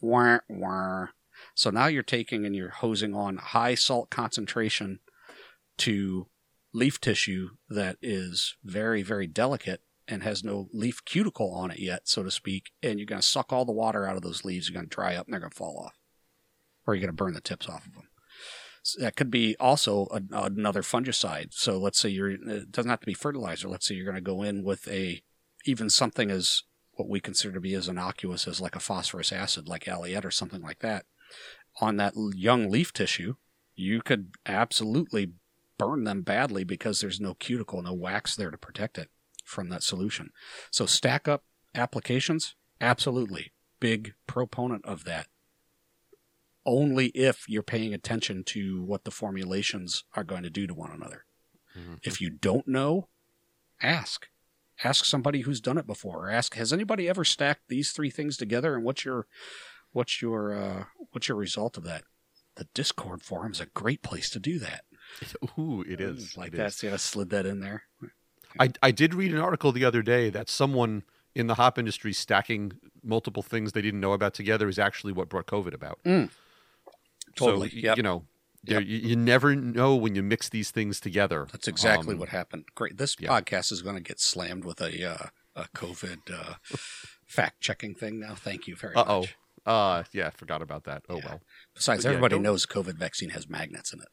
Wah, 0.00 0.38
wah. 0.49 1.07
So 1.55 1.71
now 1.71 1.87
you're 1.87 2.03
taking 2.03 2.45
and 2.45 2.55
you're 2.55 2.71
hosing 2.71 3.15
on 3.15 3.38
high 3.38 3.75
salt 3.75 4.11
concentration 4.11 5.00
to 5.79 6.29
leaf 6.75 7.00
tissue 7.00 7.50
that 7.71 7.97
is 8.03 8.57
very 8.62 9.03
very 9.03 9.26
delicate 9.26 9.81
and 10.09 10.23
has 10.23 10.45
no 10.45 10.69
leaf 10.73 11.05
cuticle 11.05 11.53
on 11.53 11.71
it 11.71 11.81
yet, 11.81 12.07
so 12.07 12.23
to 12.23 12.31
speak, 12.31 12.71
and 12.83 12.99
you're 12.99 13.07
going 13.07 13.21
to 13.21 13.26
suck 13.26 13.53
all 13.53 13.65
the 13.65 13.73
water 13.73 14.07
out 14.07 14.15
of 14.15 14.23
those 14.23 14.45
leaves. 14.45 14.69
You're 14.69 14.75
going 14.75 14.88
to 14.88 14.95
dry 14.95 15.17
up 15.17 15.26
and 15.26 15.33
they're 15.33 15.41
going 15.41 15.50
to 15.50 15.57
fall 15.57 15.83
off 15.85 15.95
or 16.87 16.95
you're 16.95 17.00
going 17.00 17.09
to 17.09 17.25
burn 17.25 17.35
the 17.35 17.40
tips 17.40 17.69
off 17.69 17.87
of 17.87 17.95
them. 17.95 18.09
So 18.83 19.00
that 19.02 19.16
could 19.16 19.31
be 19.31 19.57
also 19.59 20.07
a, 20.12 20.23
another 20.33 20.83
fungicide. 20.83 21.52
So 21.52 21.76
let's 21.76 21.99
say 21.99 22.09
you're, 22.09 22.31
it 22.31 22.71
doesn't 22.71 22.90
have 22.90 23.00
to 23.00 23.07
be 23.07 23.14
fertilizer. 23.14 23.69
Let's 23.69 23.87
say 23.87 23.97
you're 23.97 24.05
going 24.05 24.14
to 24.14 24.21
go 24.21 24.43
in 24.43 24.62
with 24.62 24.87
a, 24.87 25.23
even 25.64 25.90
something 25.90 26.31
as 26.31 26.62
what 26.93 27.09
we 27.09 27.19
consider 27.19 27.55
to 27.55 27.61
be 27.61 27.75
as 27.75 27.88
innocuous 27.88 28.47
as 28.47 28.61
like 28.61 28.76
a 28.76 28.81
phosphorous 28.81 29.33
acid, 29.33 29.69
like 29.69 29.85
Aliette 29.85 30.25
or 30.25 30.31
something 30.31 30.62
like 30.62 30.78
that. 30.78 31.05
On 31.81 31.97
that 31.97 32.14
young 32.35 32.71
leaf 32.71 32.93
tissue, 32.93 33.35
you 33.75 34.00
could 34.02 34.31
absolutely 34.47 35.33
burn 35.78 36.05
them 36.05 36.23
badly 36.23 36.64
because 36.64 37.00
there's 37.00 37.21
no 37.21 37.35
cuticle, 37.35 37.83
no 37.83 37.93
wax 37.93 38.37
there 38.37 38.50
to 38.50 38.57
protect 38.57 38.99
it 38.99 39.11
from 39.45 39.69
that 39.69 39.83
solution. 39.83 40.31
So 40.71 40.87
stack 40.87 41.26
up 41.26 41.43
applications, 41.75 42.55
absolutely. 42.81 43.52
Big 43.81 44.14
proponent 44.26 44.85
of 44.87 45.05
that 45.05 45.26
only 46.66 47.06
if 47.08 47.49
you're 47.49 47.62
paying 47.62 47.94
attention 47.94 48.44
to 48.44 48.82
what 48.82 49.04
the 49.04 49.11
formulations 49.11 50.04
are 50.14 50.25
going 50.25 50.42
to 50.42 50.50
do 50.50 50.66
to 50.66 50.75
one 50.75 50.90
another. 50.90 51.25
Mhm. 51.76 52.00
If 52.02 52.20
you 52.20 52.28
don't 52.30 52.66
know, 52.68 53.08
ask. 53.80 54.28
Ask 54.85 55.04
somebody 55.06 55.40
who's 55.42 55.61
done 55.61 55.78
it 55.78 55.87
before. 55.87 56.26
Or 56.26 56.30
ask, 56.30 56.54
has 56.54 56.73
anybody 56.73 57.08
ever 57.08 57.25
stacked 57.25 57.68
these 57.68 57.92
three 57.92 58.11
things 58.11 58.37
together 58.37 58.75
and 58.75 58.85
what's 58.85 59.04
your 59.04 59.26
what's 59.92 60.20
your 60.20 60.52
uh, 60.54 60.85
what's 61.12 61.28
your 61.28 61.38
result 61.38 61.78
of 61.78 61.85
that? 61.85 62.04
The 62.56 62.68
Discord 62.75 63.23
forum 63.23 63.52
is 63.52 63.61
a 63.61 63.66
great 63.66 64.02
place 64.02 64.28
to 64.30 64.38
do 64.38 64.58
that. 64.58 64.85
Ooh, 65.58 65.82
it 65.82 66.00
is. 66.00 66.37
Like 66.37 66.52
It 66.54 66.56
that. 66.58 66.66
is. 66.68 66.76
See, 66.76 66.88
I 66.88 66.96
slid 66.96 67.30
that 67.30 67.46
in 67.46 67.61
there. 67.61 67.85
I, 68.58 68.70
I 68.82 68.90
did 68.90 69.14
read 69.14 69.32
an 69.32 69.40
article 69.40 69.73
the 69.73 69.85
other 69.85 70.02
day 70.02 70.30
that 70.30 70.49
someone 70.49 71.02
in 71.35 71.46
the 71.46 71.54
hop 71.54 71.78
industry 71.78 72.12
stacking 72.14 72.73
multiple 73.02 73.42
things 73.42 73.73
they 73.73 73.82
didn't 73.82 74.00
know 74.00 74.12
about 74.14 74.32
together 74.35 74.68
is 74.68 74.78
actually 74.78 75.12
what 75.12 75.28
brought 75.28 75.46
COVID 75.46 75.75
about. 75.75 75.99
Totally. 77.37 77.71
So, 77.71 77.76
Yep. 77.76 77.97
you 77.99 78.02
know, 78.02 78.26
there- 78.64 78.81
you, 78.81 78.97
you 79.11 79.16
never 79.16 79.55
know 79.55 79.95
when 79.95 80.14
you 80.14 80.23
mix 80.23 80.49
these 80.49 80.71
things 80.71 80.99
together. 81.00 81.47
That's 81.52 81.69
exactly 81.69 82.14
Um, 82.14 82.19
what 82.19 82.31
happened. 82.31 82.64
Great. 82.75 82.97
This 82.97 83.16
yeah. 83.19 83.28
podcast 83.28 83.71
is 83.73 83.83
going 83.83 83.97
to 83.97 84.02
get 84.02 84.19
slammed 84.21 84.64
with 84.64 84.81
a 84.81 85.05
uh, 85.09 85.26
a 85.55 85.64
COVID 85.75 86.31
uh, 86.31 86.55
fact 87.26 87.61
checking 87.61 87.95
thing 87.95 88.19
now. 88.21 88.35
Thank 88.35 88.66
you 88.66 88.75
very 88.76 88.95
Uh 88.95 89.05
oh. 89.07 89.21
much. 89.21 89.37
Uh, 89.64 90.05
yeah, 90.12 90.31
forgot 90.31 90.62
about 90.62 90.85
that. 90.85 91.02
Oh 91.09 91.16
Yeah. 91.16 91.26
well. 91.26 91.40
Besides, 91.75 92.05
But 92.05 92.11
everybody 92.11 92.35
don't- 92.37 92.43
knows 92.43 92.66
COVID 92.66 92.95
vaccine 92.99 93.31
has 93.31 93.49
magnets 93.49 93.93
in 93.93 94.00
it. 94.00 94.09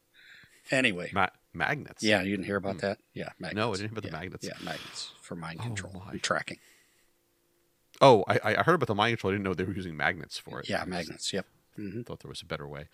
Anyway, 0.72 1.12
Ma- 1.14 1.28
magnets. 1.54 2.02
yeah, 2.02 2.22
you 2.22 2.32
didn't 2.32 2.46
hear 2.46 2.56
about 2.56 2.78
that? 2.80 3.00
Yeah, 3.14 3.30
magnets. 3.38 3.56
No, 3.58 3.70
I 3.70 3.76
didn't 3.76 3.90
hear 3.90 3.98
about 4.00 4.04
the 4.04 4.12
magnets. 4.18 4.46
Yeah, 4.48 4.54
magnets 4.64 5.12
for 5.22 5.36
mind 5.36 5.60
Oh, 5.62 5.64
control 5.66 6.04
my. 6.06 6.12
and 6.14 6.24
tracking. 6.24 6.60
Oh, 8.02 8.24
I, 8.28 8.56
I 8.58 8.64
heard 8.64 8.74
about 8.76 8.88
the 8.88 8.96
mind 8.96 9.12
control. 9.18 9.32
I 9.32 9.36
didn't 9.36 9.44
know 9.44 9.54
they 9.54 9.64
were 9.66 9.74
using 9.76 9.96
magnets 9.98 10.38
for 10.38 10.60
it. 10.62 10.70
Yeah, 10.70 10.84
magnets. 10.86 11.32
Yep. 11.34 11.46
Hmm 11.76 12.02
Thought 12.02 12.20
there 12.22 12.30
was 12.30 12.42
a 12.42 12.46
better 12.46 12.68
way. 12.68 12.88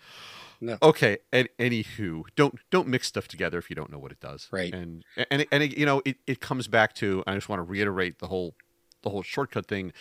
No. 0.60 0.78
Okay. 0.82 1.18
And 1.32 1.48
anywho, 1.58 2.24
don't 2.36 2.58
don't 2.70 2.88
mix 2.88 3.06
stuff 3.08 3.28
together 3.28 3.58
if 3.58 3.70
you 3.70 3.76
don't 3.76 3.90
know 3.90 3.98
what 3.98 4.12
it 4.12 4.20
does. 4.20 4.48
Right. 4.50 4.72
And 4.72 5.04
and 5.30 5.46
and 5.50 5.62
it, 5.62 5.76
you 5.76 5.86
know 5.86 6.02
it, 6.04 6.16
it 6.26 6.40
comes 6.40 6.68
back 6.68 6.94
to. 6.96 7.22
I 7.26 7.34
just 7.34 7.48
want 7.48 7.60
to 7.60 7.64
reiterate 7.64 8.18
the 8.18 8.28
whole 8.28 8.54
the 9.02 9.10
whole 9.10 9.22
shortcut 9.22 9.66
thing. 9.66 9.92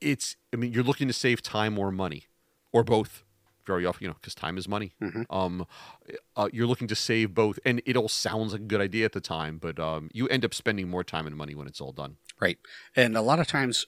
It's. 0.00 0.36
I 0.52 0.56
mean, 0.56 0.72
you're 0.72 0.84
looking 0.84 1.08
to 1.08 1.14
save 1.14 1.42
time 1.42 1.78
or 1.78 1.90
money, 1.90 2.26
or 2.72 2.84
both. 2.84 3.24
Very 3.66 3.84
often, 3.84 4.04
you 4.04 4.08
know, 4.08 4.14
because 4.18 4.34
time 4.34 4.56
is 4.56 4.66
money. 4.66 4.92
Mhm. 5.02 5.26
Um, 5.28 5.66
uh, 6.34 6.48
you're 6.54 6.66
looking 6.66 6.88
to 6.88 6.94
save 6.94 7.34
both, 7.34 7.58
and 7.66 7.82
it 7.84 7.96
all 7.96 8.08
sounds 8.08 8.52
like 8.52 8.62
a 8.62 8.64
good 8.64 8.80
idea 8.80 9.04
at 9.04 9.12
the 9.12 9.20
time, 9.20 9.58
but 9.58 9.78
um, 9.78 10.08
you 10.14 10.26
end 10.28 10.42
up 10.42 10.54
spending 10.54 10.88
more 10.88 11.04
time 11.04 11.26
and 11.26 11.36
money 11.36 11.54
when 11.54 11.66
it's 11.66 11.78
all 11.78 11.92
done. 11.92 12.16
Right. 12.40 12.56
And 12.96 13.14
a 13.14 13.20
lot 13.20 13.40
of 13.40 13.46
times 13.46 13.84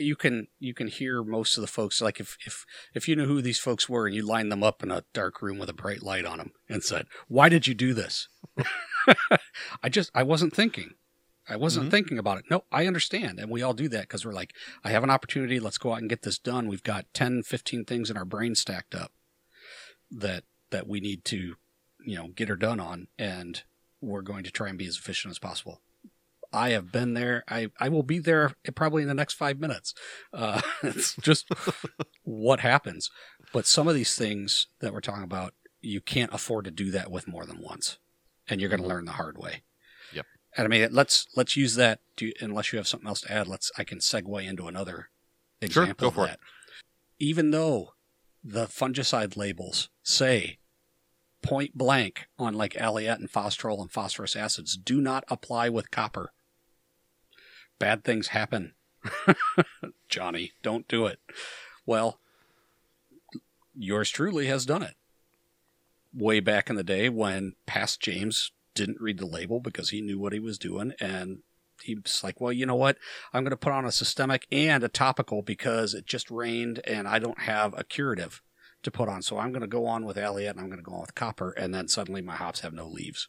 you 0.00 0.16
can 0.16 0.48
you 0.58 0.74
can 0.74 0.86
hear 0.88 1.22
most 1.22 1.56
of 1.56 1.60
the 1.62 1.66
folks 1.66 2.00
like 2.00 2.20
if 2.20 2.36
if 2.46 2.64
if 2.94 3.08
you 3.08 3.16
knew 3.16 3.26
who 3.26 3.40
these 3.42 3.58
folks 3.58 3.88
were 3.88 4.06
and 4.06 4.14
you 4.14 4.22
lined 4.26 4.50
them 4.50 4.62
up 4.62 4.82
in 4.82 4.90
a 4.90 5.04
dark 5.12 5.40
room 5.42 5.58
with 5.58 5.68
a 5.68 5.74
bright 5.74 6.02
light 6.02 6.24
on 6.24 6.38
them 6.38 6.52
and 6.68 6.82
said, 6.82 7.06
"Why 7.28 7.48
did 7.48 7.66
you 7.66 7.74
do 7.74 7.94
this?" 7.94 8.28
I 9.82 9.88
just 9.88 10.10
I 10.14 10.22
wasn't 10.22 10.54
thinking. 10.54 10.94
I 11.48 11.56
wasn't 11.56 11.88
Mhm. 11.88 11.90
thinking 11.90 12.18
about 12.18 12.38
it. 12.38 12.44
No, 12.50 12.64
I 12.70 12.86
understand. 12.86 13.40
And 13.40 13.50
we 13.50 13.60
all 13.62 13.74
do 13.74 13.88
that 13.88 14.02
because 14.02 14.24
we're 14.24 14.32
like, 14.32 14.54
I 14.84 14.90
have 14.90 15.02
an 15.02 15.10
opportunity. 15.10 15.58
Let's 15.58 15.78
go 15.78 15.92
out 15.92 15.98
and 16.00 16.08
get 16.08 16.22
this 16.22 16.38
done. 16.38 16.68
We've 16.68 16.82
got 16.82 17.12
10, 17.12 17.42
15 17.42 17.84
things 17.86 18.08
in 18.08 18.16
our 18.16 18.24
brain 18.24 18.54
stacked 18.54 18.94
up 18.94 19.10
that, 20.12 20.44
that 20.70 20.86
we 20.86 21.00
need 21.00 21.24
to, 21.24 21.56
you 22.06 22.16
know, 22.16 22.28
get 22.28 22.48
her 22.50 22.54
done 22.56 22.78
on. 22.78 23.08
And 23.18 23.64
we're 24.00 24.22
going 24.22 24.44
to 24.44 24.52
try 24.52 24.68
and 24.68 24.78
be 24.78 24.86
as 24.86 24.96
efficient 24.96 25.32
as 25.32 25.40
possible. 25.40 25.80
I 26.52 26.70
have 26.70 26.90
been 26.90 27.14
there. 27.14 27.44
I, 27.48 27.68
I 27.78 27.88
will 27.88 28.02
be 28.02 28.18
there 28.18 28.54
probably 28.74 29.02
in 29.02 29.08
the 29.08 29.14
next 29.14 29.34
five 29.34 29.58
minutes. 29.58 29.94
Uh, 30.32 30.60
it's 30.82 31.14
just 31.16 31.48
what 32.22 32.60
happens. 32.60 33.10
But 33.52 33.66
some 33.66 33.88
of 33.88 33.94
these 33.94 34.14
things 34.14 34.66
that 34.80 34.92
we're 34.92 35.00
talking 35.00 35.24
about, 35.24 35.54
you 35.80 36.00
can't 36.00 36.32
afford 36.32 36.64
to 36.66 36.70
do 36.70 36.90
that 36.90 37.10
with 37.10 37.28
more 37.28 37.46
than 37.46 37.60
once. 37.60 37.98
And 38.48 38.60
you're 38.60 38.70
going 38.70 38.82
to 38.82 38.88
learn 38.88 39.04
the 39.04 39.12
hard 39.12 39.38
way. 39.38 39.62
Yep. 40.12 40.26
And 40.56 40.64
I 40.64 40.68
mean, 40.68 40.88
let's 40.90 41.26
let's 41.36 41.56
use 41.56 41.76
that. 41.76 42.00
To, 42.16 42.32
unless 42.40 42.72
you 42.72 42.78
have 42.78 42.88
something 42.88 43.08
else 43.08 43.20
to 43.22 43.32
add, 43.32 43.46
let's. 43.46 43.70
I 43.78 43.84
can 43.84 43.98
segue 43.98 44.44
into 44.44 44.66
another 44.66 45.10
example 45.60 46.10
Sure, 46.10 46.10
go 46.10 46.10
for 46.10 46.26
it. 46.26 46.40
Even 47.20 47.52
though 47.52 47.94
the 48.42 48.66
fungicide 48.66 49.36
labels 49.36 49.88
say 50.02 50.58
point 51.42 51.76
blank 51.76 52.26
on 52.38 52.54
like 52.54 52.74
Aliette 52.74 53.18
and 53.18 53.30
Phostrol 53.30 53.80
and 53.80 53.90
phosphorous 53.90 54.36
acids 54.36 54.76
do 54.76 55.00
not 55.00 55.24
apply 55.28 55.68
with 55.68 55.90
copper. 55.90 56.32
Bad 57.80 58.04
things 58.04 58.28
happen. 58.28 58.74
Johnny, 60.08 60.52
don't 60.62 60.86
do 60.86 61.06
it. 61.06 61.18
Well, 61.84 62.20
yours 63.74 64.10
truly 64.10 64.46
has 64.46 64.64
done 64.64 64.84
it. 64.84 64.94
Way 66.14 66.38
back 66.38 66.70
in 66.70 66.76
the 66.76 66.84
day 66.84 67.08
when 67.08 67.54
past 67.66 68.00
James 68.00 68.52
didn't 68.74 69.00
read 69.00 69.18
the 69.18 69.26
label 69.26 69.58
because 69.58 69.90
he 69.90 70.00
knew 70.00 70.18
what 70.18 70.32
he 70.32 70.38
was 70.38 70.58
doing 70.58 70.92
and 71.00 71.38
he 71.82 71.94
was 71.94 72.22
like, 72.22 72.40
well, 72.40 72.52
you 72.52 72.66
know 72.66 72.74
what? 72.74 72.98
I'm 73.32 73.42
going 73.42 73.50
to 73.50 73.56
put 73.56 73.72
on 73.72 73.86
a 73.86 73.92
systemic 73.92 74.46
and 74.52 74.84
a 74.84 74.88
topical 74.88 75.42
because 75.42 75.94
it 75.94 76.06
just 76.06 76.30
rained 76.30 76.80
and 76.84 77.08
I 77.08 77.18
don't 77.18 77.40
have 77.40 77.74
a 77.78 77.84
curative 77.84 78.42
to 78.82 78.90
put 78.90 79.08
on. 79.08 79.22
So 79.22 79.38
I'm 79.38 79.50
going 79.50 79.62
to 79.62 79.66
go 79.66 79.86
on 79.86 80.04
with 80.04 80.16
Aliette 80.16 80.50
and 80.50 80.60
I'm 80.60 80.66
going 80.66 80.78
to 80.78 80.84
go 80.84 80.92
on 80.92 81.00
with 81.00 81.14
copper. 81.14 81.50
And 81.52 81.74
then 81.74 81.88
suddenly 81.88 82.20
my 82.20 82.36
hops 82.36 82.60
have 82.60 82.72
no 82.72 82.86
leaves. 82.86 83.28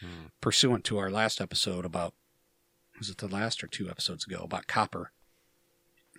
Hmm. 0.00 0.26
Pursuant 0.40 0.84
to 0.84 0.98
our 0.98 1.10
last 1.10 1.40
episode 1.40 1.84
about, 1.84 2.14
was 2.98 3.08
it 3.10 3.18
the 3.18 3.28
last 3.28 3.62
or 3.62 3.66
two 3.66 3.88
episodes 3.88 4.24
ago 4.26 4.40
about 4.42 4.66
copper? 4.66 5.12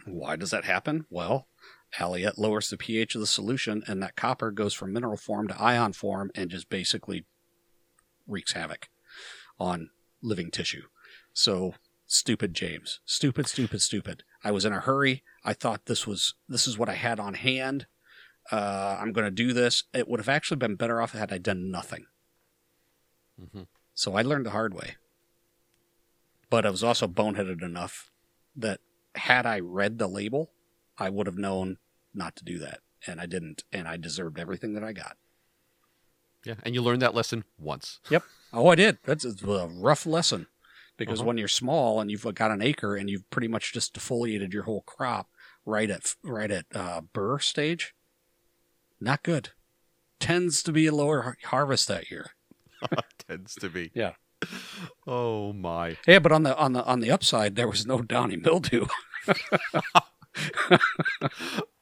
Why 0.05 0.35
does 0.35 0.51
that 0.51 0.65
happen? 0.65 1.05
Well, 1.09 1.47
Aliette 1.97 2.37
lowers 2.37 2.69
the 2.69 2.77
pH 2.77 3.15
of 3.15 3.21
the 3.21 3.27
solution 3.27 3.83
and 3.87 4.01
that 4.01 4.15
copper 4.15 4.51
goes 4.51 4.73
from 4.73 4.93
mineral 4.93 5.17
form 5.17 5.47
to 5.47 5.61
ion 5.61 5.93
form 5.93 6.31
and 6.35 6.49
just 6.49 6.69
basically 6.69 7.25
wreaks 8.27 8.53
havoc 8.53 8.89
on 9.59 9.89
living 10.21 10.51
tissue. 10.51 10.83
So 11.33 11.73
stupid 12.05 12.53
James. 12.53 12.99
Stupid, 13.05 13.47
stupid, 13.47 13.81
stupid. 13.81 14.23
I 14.43 14.51
was 14.51 14.63
in 14.65 14.73
a 14.73 14.79
hurry. 14.79 15.23
I 15.43 15.53
thought 15.53 15.85
this 15.85 16.07
was 16.07 16.35
this 16.47 16.67
is 16.67 16.77
what 16.77 16.89
I 16.89 16.93
had 16.93 17.19
on 17.19 17.33
hand. 17.33 17.87
Uh, 18.51 18.97
I'm 18.99 19.11
going 19.11 19.25
to 19.25 19.31
do 19.31 19.53
this. 19.53 19.83
It 19.93 20.07
would 20.07 20.19
have 20.19 20.29
actually 20.29 20.57
been 20.57 20.75
better 20.75 21.01
off 21.01 21.11
had 21.11 21.31
I 21.33 21.37
done 21.37 21.69
nothing. 21.69 22.05
Mhm. 23.39 23.67
So 23.93 24.15
I 24.15 24.21
learned 24.21 24.45
the 24.45 24.51
hard 24.51 24.73
way. 24.73 24.95
But 26.49 26.65
I 26.65 26.69
was 26.69 26.83
also 26.83 27.07
boneheaded 27.07 27.61
enough 27.61 28.09
that 28.55 28.79
had 29.15 29.45
I 29.45 29.59
read 29.59 29.99
the 29.99 30.07
label, 30.07 30.51
I 30.97 31.09
would 31.09 31.27
have 31.27 31.37
known 31.37 31.77
not 32.13 32.35
to 32.37 32.43
do 32.43 32.57
that. 32.59 32.79
And 33.07 33.21
I 33.21 33.25
didn't. 33.25 33.63
And 33.71 33.87
I 33.87 33.97
deserved 33.97 34.39
everything 34.39 34.73
that 34.73 34.83
I 34.83 34.93
got. 34.93 35.17
Yeah, 36.45 36.55
and 36.63 36.73
you 36.73 36.81
learned 36.81 37.01
that 37.01 37.13
lesson 37.15 37.43
once. 37.57 37.99
Yep. 38.09 38.23
Oh, 38.53 38.67
I 38.69 38.75
did. 38.75 38.97
That's 39.03 39.25
a 39.25 39.33
rough 39.73 40.05
lesson 40.05 40.47
because 40.97 41.19
Uh-huh. 41.19 41.27
when 41.27 41.37
you're 41.37 41.47
small 41.49 41.99
and 41.99 42.09
you've 42.09 42.23
got 42.33 42.51
an 42.51 42.61
acre 42.61 42.95
and 42.95 43.09
you've 43.09 43.29
pretty 43.29 43.47
much 43.49 43.73
just 43.73 43.93
defoliated 43.93 44.53
your 44.53 44.63
whole 44.63 44.81
crop 44.81 45.29
right 45.65 45.89
at 45.89 46.15
right 46.23 46.49
at 46.49 46.65
uh, 46.73 47.01
burr 47.01 47.39
stage, 47.39 47.93
not 49.01 49.21
good. 49.21 49.49
Tends 50.19 50.63
to 50.63 50.71
be 50.71 50.87
a 50.87 50.93
lower 50.95 51.37
harvest 51.43 51.87
that 51.89 52.09
year. 52.09 52.31
Tends 53.27 53.55
to 53.55 53.69
be. 53.69 53.91
Yeah. 53.93 54.13
Oh 55.07 55.53
my. 55.53 55.97
Yeah, 56.07 56.19
but 56.19 56.31
on 56.31 56.43
the 56.43 56.55
on 56.57 56.73
the 56.73 56.83
on 56.85 56.99
the 56.99 57.09
upside, 57.11 57.55
there 57.55 57.67
was 57.67 57.85
no 57.85 58.01
downy 58.01 58.37
mildew. 58.37 58.85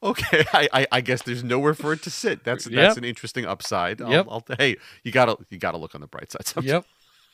Okay, 0.04 0.46
I, 0.54 0.70
I, 0.72 0.88
I 0.94 1.02
guess 1.02 1.24
there's 1.24 1.44
nowhere 1.44 1.74
for 1.74 1.92
it 1.92 2.02
to 2.04 2.10
sit. 2.12 2.44
That's 2.44 2.64
that's 2.66 2.74
Yep. 2.75 2.98
an 2.98 3.03
interesting 3.03 3.46
upside. 3.46 4.01
I'll, 4.01 4.12
Yep. 4.12 4.27
I'll, 4.29 4.46
hey, 4.58 4.77
you 5.03 5.12
gotta 5.12 5.38
you 5.50 5.58
gotta 5.58 5.77
look 5.77 5.96
on 5.96 6.01
the 6.01 6.08
bright 6.08 6.31
side. 6.31 6.46
Sometimes. 6.48 6.86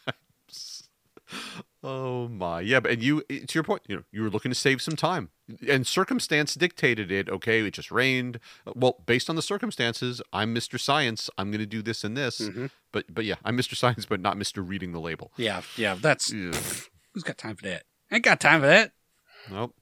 Oh 1.85 2.29
my, 2.29 2.61
yeah, 2.61 2.79
but 2.79 2.91
and 2.91 3.03
you 3.03 3.21
to 3.23 3.45
your 3.53 3.63
point, 3.63 3.81
you 3.89 3.97
know, 3.97 4.03
you 4.11 4.21
were 4.21 4.29
looking 4.29 4.49
to 4.51 4.55
save 4.55 4.81
some 4.81 4.95
time, 4.95 5.31
and 5.67 5.85
circumstance 5.85 6.53
dictated 6.55 7.11
it. 7.11 7.27
Okay, 7.27 7.59
it 7.65 7.71
just 7.73 7.91
rained. 7.91 8.39
Well, 8.73 9.03
based 9.05 9.29
on 9.29 9.35
the 9.35 9.41
circumstances, 9.41 10.21
I'm 10.31 10.55
Mr. 10.55 10.79
Science. 10.79 11.29
I'm 11.37 11.51
going 11.51 11.59
to 11.59 11.65
do 11.65 11.81
this 11.81 12.05
and 12.05 12.15
this. 12.15 12.39
Mhm. 12.39 12.69
But 12.93 13.13
but 13.13 13.25
yeah, 13.25 13.35
I'm 13.43 13.57
Mr. 13.57 13.75
Science, 13.75 14.05
but 14.05 14.21
not 14.21 14.37
Mr. 14.37 14.65
Reading 14.65 14.93
the 14.93 15.01
label. 15.01 15.33
Yeah, 15.35 15.61
yeah. 15.75 15.95
That's 15.99 16.31
Ugh. 16.33 16.55
who's 17.13 17.23
got 17.23 17.37
time 17.37 17.57
for 17.57 17.63
that? 17.63 17.83
Ain't 18.11 18.23
got 18.23 18.39
time 18.39 18.61
for 18.61 18.67
that. 18.67 18.93
Nope. 19.51 19.75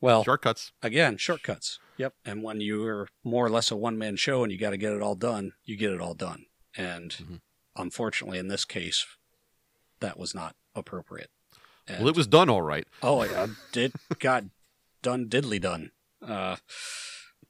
Well, 0.00 0.24
Shortcuts. 0.24 0.72
again, 0.82 1.16
shortcuts. 1.18 1.78
Yep. 1.98 2.14
And 2.24 2.42
when 2.42 2.60
you're 2.60 3.08
more 3.22 3.46
or 3.46 3.50
less 3.50 3.70
a 3.70 3.76
one 3.76 3.96
man 3.96 4.16
show 4.16 4.42
and 4.42 4.50
you 4.50 4.58
got 4.58 4.70
to 4.70 4.76
get 4.76 4.92
it 4.92 5.00
all 5.02 5.14
done, 5.14 5.52
you 5.62 5.76
get 5.76 5.92
it 5.92 6.00
all 6.00 6.14
done. 6.14 6.46
And 6.76 7.10
Mhm. 7.12 7.40
unfortunately, 7.76 8.38
in 8.40 8.48
this 8.48 8.64
case, 8.64 9.06
that 10.00 10.18
was 10.18 10.34
not 10.34 10.56
appropriate. 10.74 11.30
And, 11.86 11.98
Well, 12.00 12.08
it 12.08 12.16
was 12.16 12.26
done 12.26 12.48
all 12.48 12.62
right. 12.62 12.86
oh, 13.02 13.22
yeah, 13.24 13.46
did 13.72 13.92
got 14.18 14.44
done 15.02 15.28
diddly 15.28 15.60
done. 15.60 15.90
Uh, 16.26 16.56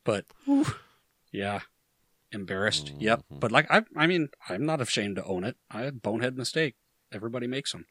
but 0.05 0.25
whew, 0.47 0.67
yeah, 1.31 1.61
embarrassed. 2.33 2.93
Yep. 2.99 3.25
Mhm. 3.31 3.41
But 3.41 3.53
like 3.53 3.71
I, 3.71 3.83
I 3.97 4.07
mean, 4.07 4.29
I'm 4.49 4.65
not 4.65 4.81
ashamed 4.81 5.17
to 5.17 5.25
own 5.25 5.45
it. 5.45 5.57
I 5.71 5.83
had 5.83 6.01
bonehead 6.03 6.37
mistake. 6.37 6.77
Everybody 7.13 7.47
makes 7.47 7.73
them. 7.73 7.87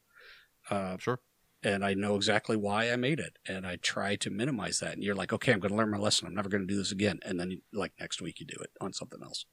Uh, 0.68 0.96
Sure. 0.98 1.20
and 1.62 1.84
I 1.84 1.94
know 1.94 2.16
exactly 2.16 2.56
why 2.56 2.90
I 2.90 2.96
made 2.96 3.20
it, 3.20 3.38
and 3.46 3.64
I 3.64 3.76
try 3.76 4.16
to 4.16 4.30
minimize 4.30 4.80
that. 4.80 4.94
And 4.94 5.04
you're 5.04 5.14
like, 5.14 5.32
okay, 5.32 5.52
I'm 5.52 5.60
going 5.60 5.70
to 5.70 5.76
learn 5.76 5.90
my 5.92 5.98
lesson. 5.98 6.26
I'm 6.26 6.34
never 6.34 6.48
going 6.48 6.66
to 6.66 6.72
do 6.72 6.76
this 6.76 6.90
again. 6.90 7.20
And 7.24 7.38
then, 7.38 7.62
like 7.72 7.92
next 8.00 8.20
week, 8.20 8.40
you 8.40 8.46
do 8.46 8.58
it 8.60 8.70
on 8.80 8.92
something 8.92 9.20
else. 9.22 9.46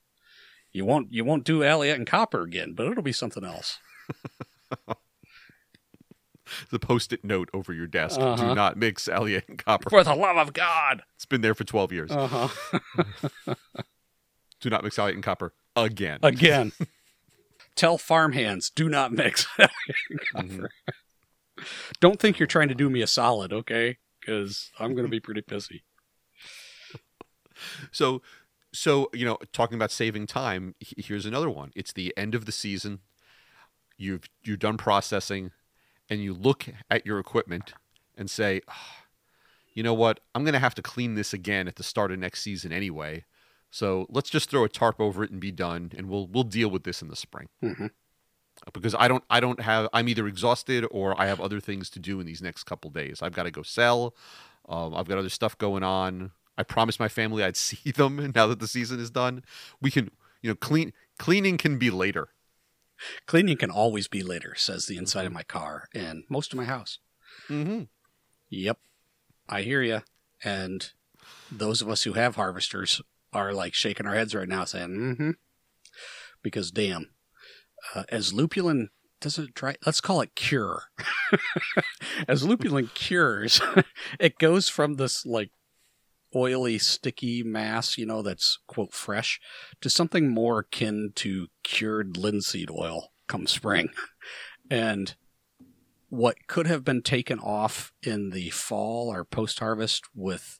You 0.71 0.85
won't, 0.85 1.13
you 1.13 1.23
won't 1.23 1.43
do 1.45 1.59
Aliette 1.59 1.95
and 1.95 2.07
Copper 2.07 2.41
again, 2.41 2.73
but 2.73 2.87
it'll 2.87 3.03
be 3.03 3.11
something 3.11 3.43
else. 3.45 3.77
The 6.71 6.79
post-it 6.79 7.23
note 7.23 7.49
over 7.53 7.73
your 7.73 7.87
desk. 7.87 8.19
Uh-huh. 8.19 8.49
Do 8.49 8.55
not 8.55 8.77
mix 8.77 9.07
Aliette 9.07 9.47
and 9.49 9.57
copper. 9.63 9.89
For 9.89 10.03
the 10.03 10.15
love 10.15 10.37
of 10.37 10.53
God! 10.53 11.03
It's 11.15 11.25
been 11.25 11.41
there 11.41 11.55
for 11.55 11.63
12 11.63 11.91
years. 11.91 12.11
Uh 12.11 12.27
huh. 13.47 13.53
Do 14.61 14.69
not 14.69 14.83
mix 14.83 14.97
Aliette 14.97 15.13
and 15.15 15.23
copper 15.23 15.53
again. 15.75 16.19
Again. 16.23 16.71
Tell 17.75 17.97
farmhands, 17.97 18.69
do 18.69 18.89
not 18.89 19.13
mix 19.13 19.47
Mhm. 20.35 20.67
Don't 22.01 22.19
think 22.19 22.37
you're 22.37 22.47
trying 22.47 22.67
to 22.67 22.75
do 22.75 22.89
me 22.89 23.01
a 23.01 23.07
solid, 23.07 23.53
okay? 23.53 23.97
Because 24.19 24.69
I'm 24.79 24.95
going 24.95 25.05
to 25.05 25.09
be 25.09 25.21
pretty 25.21 25.41
pissy. 25.41 25.81
So, 27.91 28.21
so 28.73 29.09
you 29.13 29.25
know, 29.25 29.37
talking 29.53 29.75
about 29.75 29.91
saving 29.91 30.27
time, 30.27 30.75
here's 30.79 31.25
another 31.25 31.49
one. 31.49 31.71
It's 31.75 31.93
the 31.93 32.13
end 32.17 32.35
of 32.35 32.45
the 32.45 32.51
season. 32.51 32.99
You've 33.97 34.29
you're 34.43 34.57
done 34.57 34.77
processing, 34.77 35.51
and 36.09 36.21
you 36.21 36.33
look 36.33 36.65
at 36.89 37.05
your 37.05 37.19
equipment 37.19 37.73
and 38.17 38.29
say, 38.29 38.61
"Ah, 38.67 39.05
you 39.73 39.83
know 39.83 39.93
what? 39.93 40.19
I'm 40.33 40.43
going 40.43 40.53
to 40.53 40.59
have 40.59 40.75
to 40.75 40.81
clean 40.81 41.15
this 41.15 41.33
again 41.33 41.67
at 41.67 41.75
the 41.75 41.83
start 41.83 42.11
of 42.11 42.19
next 42.19 42.41
season 42.41 42.71
anyway. 42.71 43.25
So 43.71 44.07
let's 44.09 44.29
just 44.29 44.49
throw 44.49 44.63
a 44.63 44.69
tarp 44.69 44.99
over 44.99 45.23
it 45.23 45.31
and 45.31 45.39
be 45.39 45.51
done, 45.51 45.91
and 45.95 46.09
we'll 46.09 46.27
we'll 46.27 46.43
deal 46.43 46.69
with 46.69 46.83
this 46.83 47.01
in 47.01 47.07
the 47.09 47.15
spring." 47.15 47.49
hmm 47.61 47.87
because 48.73 48.95
I 48.97 49.07
don't 49.07 49.23
I 49.29 49.39
don't 49.39 49.61
have 49.61 49.87
I'm 49.93 50.09
either 50.09 50.27
exhausted 50.27 50.85
or 50.91 51.19
I 51.19 51.27
have 51.27 51.39
other 51.39 51.59
things 51.59 51.89
to 51.91 51.99
do 51.99 52.19
in 52.19 52.25
these 52.25 52.41
next 52.41 52.63
couple 52.63 52.89
days. 52.91 53.21
I've 53.21 53.33
got 53.33 53.43
to 53.43 53.51
go 53.51 53.61
sell. 53.63 54.15
Um, 54.67 54.93
I've 54.93 55.07
got 55.07 55.17
other 55.17 55.29
stuff 55.29 55.57
going 55.57 55.83
on. 55.83 56.31
I 56.57 56.63
promised 56.63 56.99
my 56.99 57.07
family 57.07 57.43
I'd 57.43 57.57
see 57.69 57.91
them 57.91 58.31
now 58.35 58.47
that 58.47 58.59
the 58.59 58.67
season 58.67 58.99
is 58.99 59.09
done. 59.11 59.43
We 59.81 59.91
can 59.91 60.11
you 60.41 60.49
know 60.49 60.55
clean 60.55 60.93
cleaning 61.17 61.57
can 61.57 61.77
be 61.77 61.89
later. 61.89 62.29
Cleaning 63.25 63.57
can 63.57 63.71
always 63.71 64.07
be 64.07 64.23
later, 64.23 64.53
says 64.55 64.85
the 64.85 64.97
inside 64.97 65.25
of 65.25 65.33
my 65.33 65.43
car 65.43 65.87
and 65.93 66.23
most 66.29 66.53
of 66.53 66.57
my 66.57 66.65
house. 66.65 66.99
Mm-hmm. 67.47 67.83
Yep. 68.49 68.77
I 69.47 69.61
hear 69.61 69.81
you. 69.81 70.01
And 70.43 70.91
those 71.51 71.81
of 71.81 71.89
us 71.89 72.03
who 72.03 72.13
have 72.13 72.35
harvesters 72.35 73.01
are 73.33 73.53
like 73.53 73.73
shaking 73.73 74.05
our 74.05 74.15
heads 74.15 74.35
right 74.35 74.47
now 74.47 74.65
saying, 74.65 74.89
mm 74.89 75.17
hmm. 75.17 75.31
Because 76.41 76.71
damn, 76.71 77.09
uh, 77.93 78.03
as 78.09 78.31
lupulin 78.31 78.87
doesn't 79.19 79.55
try, 79.55 79.75
let's 79.85 79.99
call 79.99 80.21
it 80.21 80.35
cure. 80.35 80.83
as 82.27 82.43
lupulin 82.43 82.93
cures, 82.93 83.61
it 84.19 84.39
goes 84.39 84.69
from 84.69 84.93
this 84.93 85.25
like 85.25 85.51
oily, 86.35 86.77
sticky 86.77 87.43
mass, 87.43 87.97
you 87.97 88.05
know, 88.05 88.21
that's 88.21 88.59
quote 88.67 88.93
fresh 88.93 89.39
to 89.81 89.89
something 89.89 90.29
more 90.29 90.59
akin 90.59 91.11
to 91.15 91.47
cured 91.63 92.17
linseed 92.17 92.69
oil 92.71 93.11
come 93.27 93.47
spring. 93.47 93.89
And 94.71 95.15
what 96.09 96.47
could 96.47 96.67
have 96.67 96.83
been 96.83 97.01
taken 97.01 97.39
off 97.39 97.91
in 98.03 98.31
the 98.31 98.49
fall 98.49 99.13
or 99.13 99.23
post 99.23 99.59
harvest 99.59 100.05
with 100.13 100.59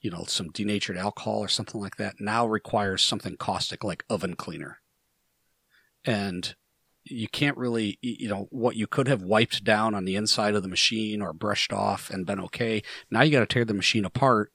you 0.00 0.10
know 0.10 0.24
some 0.26 0.50
denatured 0.50 0.96
alcohol 0.96 1.38
or 1.38 1.48
something 1.48 1.80
like 1.80 1.96
that 1.96 2.16
now 2.18 2.46
requires 2.46 3.02
something 3.02 3.36
caustic 3.36 3.84
like 3.84 4.04
oven 4.10 4.34
cleaner 4.34 4.80
and 6.04 6.56
you 7.04 7.28
can't 7.28 7.56
really 7.56 7.98
you 8.00 8.28
know 8.28 8.48
what 8.50 8.76
you 8.76 8.86
could 8.86 9.08
have 9.08 9.22
wiped 9.22 9.62
down 9.62 9.94
on 9.94 10.04
the 10.04 10.16
inside 10.16 10.54
of 10.54 10.62
the 10.62 10.68
machine 10.68 11.20
or 11.20 11.32
brushed 11.32 11.72
off 11.72 12.10
and 12.10 12.26
been 12.26 12.40
okay 12.40 12.82
now 13.10 13.22
you 13.22 13.30
got 13.30 13.40
to 13.40 13.46
tear 13.46 13.64
the 13.64 13.74
machine 13.74 14.04
apart 14.04 14.52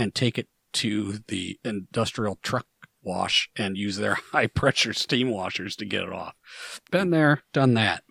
and 0.00 0.14
take 0.14 0.38
it 0.38 0.48
to 0.72 1.18
the 1.28 1.58
industrial 1.64 2.38
truck 2.42 2.66
wash 3.02 3.50
and 3.56 3.76
use 3.76 3.96
their 3.96 4.14
high 4.32 4.46
pressure 4.46 4.92
steam 4.92 5.30
washers 5.30 5.74
to 5.76 5.84
get 5.84 6.02
it 6.02 6.12
off 6.12 6.34
been 6.90 7.10
there 7.10 7.42
done 7.52 7.74
that 7.74 8.02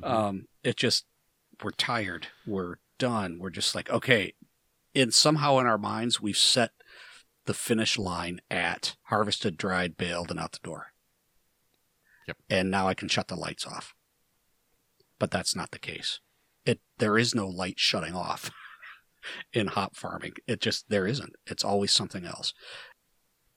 Mhm. 0.00 0.10
Um, 0.10 0.46
it 0.62 0.76
just 0.76 1.06
we're 1.62 1.70
tired. 1.70 2.26
We're 2.46 2.76
done. 2.98 3.38
We're 3.40 3.50
just 3.50 3.74
like 3.74 3.88
okay. 3.90 4.34
And 4.94 5.12
somehow 5.12 5.58
in 5.58 5.66
our 5.66 5.78
minds 5.78 6.20
we've 6.20 6.36
set 6.36 6.72
the 7.46 7.54
finish 7.54 7.98
line 7.98 8.40
at 8.50 8.96
harvested, 9.04 9.56
dried, 9.56 9.96
baled, 9.96 10.30
and 10.30 10.40
out 10.40 10.52
the 10.52 10.58
door. 10.62 10.88
Yep. 12.28 12.36
And 12.50 12.70
now 12.70 12.88
I 12.88 12.94
can 12.94 13.08
shut 13.08 13.28
the 13.28 13.36
lights 13.36 13.66
off. 13.66 13.94
But 15.18 15.30
that's 15.30 15.56
not 15.56 15.70
the 15.70 15.78
case. 15.78 16.20
It 16.64 16.80
there 16.98 17.16
is 17.16 17.34
no 17.34 17.46
light 17.48 17.78
shutting 17.78 18.14
off 18.14 18.50
in 19.52 19.68
hop 19.68 19.96
farming. 19.96 20.32
It 20.46 20.60
just 20.60 20.88
there 20.88 21.06
isn't. 21.06 21.34
It's 21.46 21.64
always 21.64 21.92
something 21.92 22.24
else. 22.24 22.52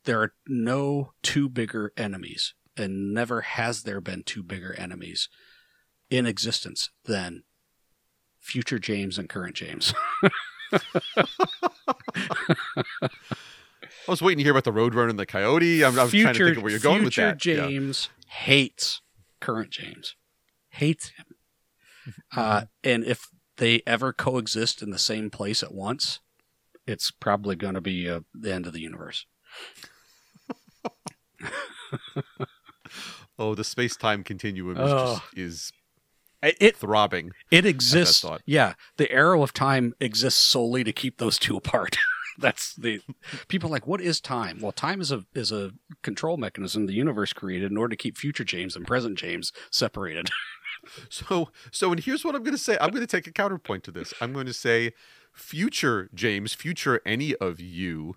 There 0.06 0.22
are 0.22 0.34
no 0.48 1.12
two 1.24 1.50
bigger 1.50 1.92
enemies, 1.98 2.54
and 2.78 3.14
never 3.14 3.42
has 3.42 3.84
there 3.84 4.02
been 4.02 4.24
two 4.24 4.44
bigger 4.44 4.74
enemies 4.74 5.30
in 6.10 6.26
existence 6.26 6.90
than 7.06 7.44
future 8.40 8.80
James 8.80 9.18
and 9.18 9.30
current 9.30 9.56
James. 9.56 9.94
I 14.08 14.12
was 14.12 14.22
waiting 14.22 14.38
to 14.40 14.44
hear 14.44 14.52
about 14.52 14.64
the 14.64 14.72
Roadrunner 14.72 15.10
and 15.10 15.20
the 15.20 15.26
Coyote. 15.26 15.84
I'm, 15.84 16.00
I'm 16.00 16.10
trying 16.10 16.34
to 16.34 16.46
think 16.46 16.58
of 16.58 16.64
where 16.64 16.72
you're 16.72 16.80
going 16.80 17.04
with 17.04 17.14
future 17.14 17.32
that. 17.32 17.46
Yeah. 17.46 17.68
James 17.68 18.10
hates 18.28 19.02
current 19.40 19.72
James, 19.72 20.16
hates 20.70 21.10
him. 21.10 21.26
Uh, 22.36 22.64
and 22.84 23.04
if 23.04 23.28
they 23.60 23.82
ever 23.88 24.12
coexist 24.12 24.82
in 24.82 24.90
the 24.90 24.98
same 25.00 25.30
place 25.30 25.62
at 25.64 25.74
once, 25.74 26.20
it's 26.88 27.12
probably 27.12 27.56
going 27.56 27.76
to 27.76 27.82
be 27.82 28.10
uh, 28.10 28.22
the 28.34 28.52
end 28.54 28.66
of 28.66 28.74
the 28.74 28.82
universe. 28.82 29.26
Oh, 33.38 33.56
the 33.56 33.64
space 33.64 33.96
time 33.96 34.24
continuum 34.26 34.76
is, 34.76 34.92
Oh. 34.92 35.22
just, 35.34 35.38
is 35.38 35.72
It 36.42 36.76
throbbing. 36.76 37.32
it 37.52 37.66
exists. 37.66 38.26
Yeah, 38.46 38.74
the 38.98 39.10
arrow 39.12 39.42
of 39.44 39.54
time 39.54 39.94
exists 40.02 40.42
solely 40.42 40.84
to 40.84 40.92
keep 40.92 41.18
those 41.20 41.38
two 41.40 41.56
apart. 41.64 41.98
That's 42.38 42.74
the 42.76 43.00
people 43.48 43.70
like. 43.70 43.88
What 43.88 44.02
is 44.02 44.20
time? 44.20 44.60
Well, 44.62 44.72
time 44.74 45.00
is 45.02 45.12
a 45.12 45.26
is 45.34 45.52
a 45.54 45.72
control 46.04 46.36
mechanism 46.38 46.86
the 46.86 46.94
universe 46.94 47.32
created 47.34 47.72
in 47.72 47.78
order 47.78 47.92
to 47.96 48.02
keep 48.02 48.18
future 48.18 48.44
James 48.44 48.76
and 48.76 48.86
present 48.88 49.18
James 49.18 49.52
separated. 49.72 50.30
So, 51.10 51.50
so, 51.72 51.92
and 51.92 52.00
here's 52.00 52.24
what 52.24 52.36
I'm 52.36 52.44
going 52.44 52.56
to 52.56 52.62
say. 52.62 52.78
I'm 52.80 52.92
going 52.92 53.06
to 53.06 53.08
take 53.08 53.28
a 53.28 53.32
counterpoint 53.32 53.84
to 53.86 53.92
this. 53.92 54.14
I'm 54.22 54.34
going 54.34 54.46
to 54.46 54.54
say, 54.54 54.94
future 55.34 56.10
James, 56.14 56.54
future 56.54 57.02
any 57.06 57.36
of 57.36 57.60
you, 57.60 58.16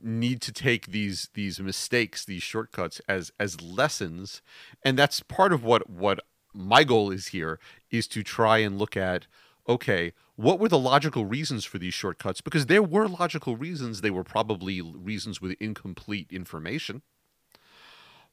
need 0.00 0.40
to 0.42 0.52
take 0.52 0.88
these 0.88 1.30
these 1.34 1.60
mistakes, 1.60 2.24
these 2.24 2.42
shortcuts 2.42 3.00
as 3.08 3.32
as 3.40 3.60
lessons, 3.60 4.42
and 4.82 4.98
that's 4.98 5.20
part 5.20 5.52
of 5.52 5.64
what 5.64 5.88
what 5.88 6.20
my 6.52 6.84
goal 6.84 7.10
is 7.10 7.28
here 7.28 7.58
is 7.90 8.06
to 8.08 8.22
try 8.22 8.58
and 8.58 8.78
look 8.78 8.96
at. 8.96 9.26
Okay, 9.68 10.12
what 10.36 10.60
were 10.60 10.68
the 10.68 10.78
logical 10.78 11.26
reasons 11.26 11.64
for 11.64 11.78
these 11.78 11.94
shortcuts? 11.94 12.40
Because 12.40 12.66
there 12.66 12.82
were 12.82 13.08
logical 13.08 13.56
reasons. 13.56 14.00
They 14.00 14.12
were 14.12 14.22
probably 14.22 14.80
reasons 14.80 15.40
with 15.40 15.56
incomplete 15.60 16.28
information 16.30 17.02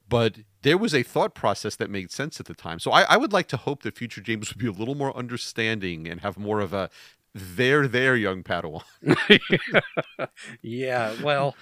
but 0.08 0.40
there 0.62 0.78
was 0.78 0.94
a 0.94 1.04
thought 1.04 1.36
process 1.36 1.76
that 1.76 1.90
made 1.90 2.12
sense 2.12 2.40
at 2.40 2.46
the 2.46 2.54
time. 2.54 2.80
So 2.80 2.92
I, 2.92 3.04
I 3.04 3.18
would 3.18 3.34
like 3.34 3.48
to 3.50 3.58
hope 3.58 3.84
that 3.84 3.98
future 3.98 4.22
James 4.22 4.50
would 4.50 4.58
be 4.58 4.68
a 4.68 4.72
little 4.72 4.96
more 4.96 5.16
understanding 5.16 6.08
and 6.08 6.22
have 6.22 6.38
more 6.38 6.60
of 6.60 6.74
a 6.74 6.90
there, 7.34 7.88
there, 7.88 8.16
young 8.16 8.44
Padawan. 8.44 8.84
yeah, 10.62 11.16
well, 11.24 11.56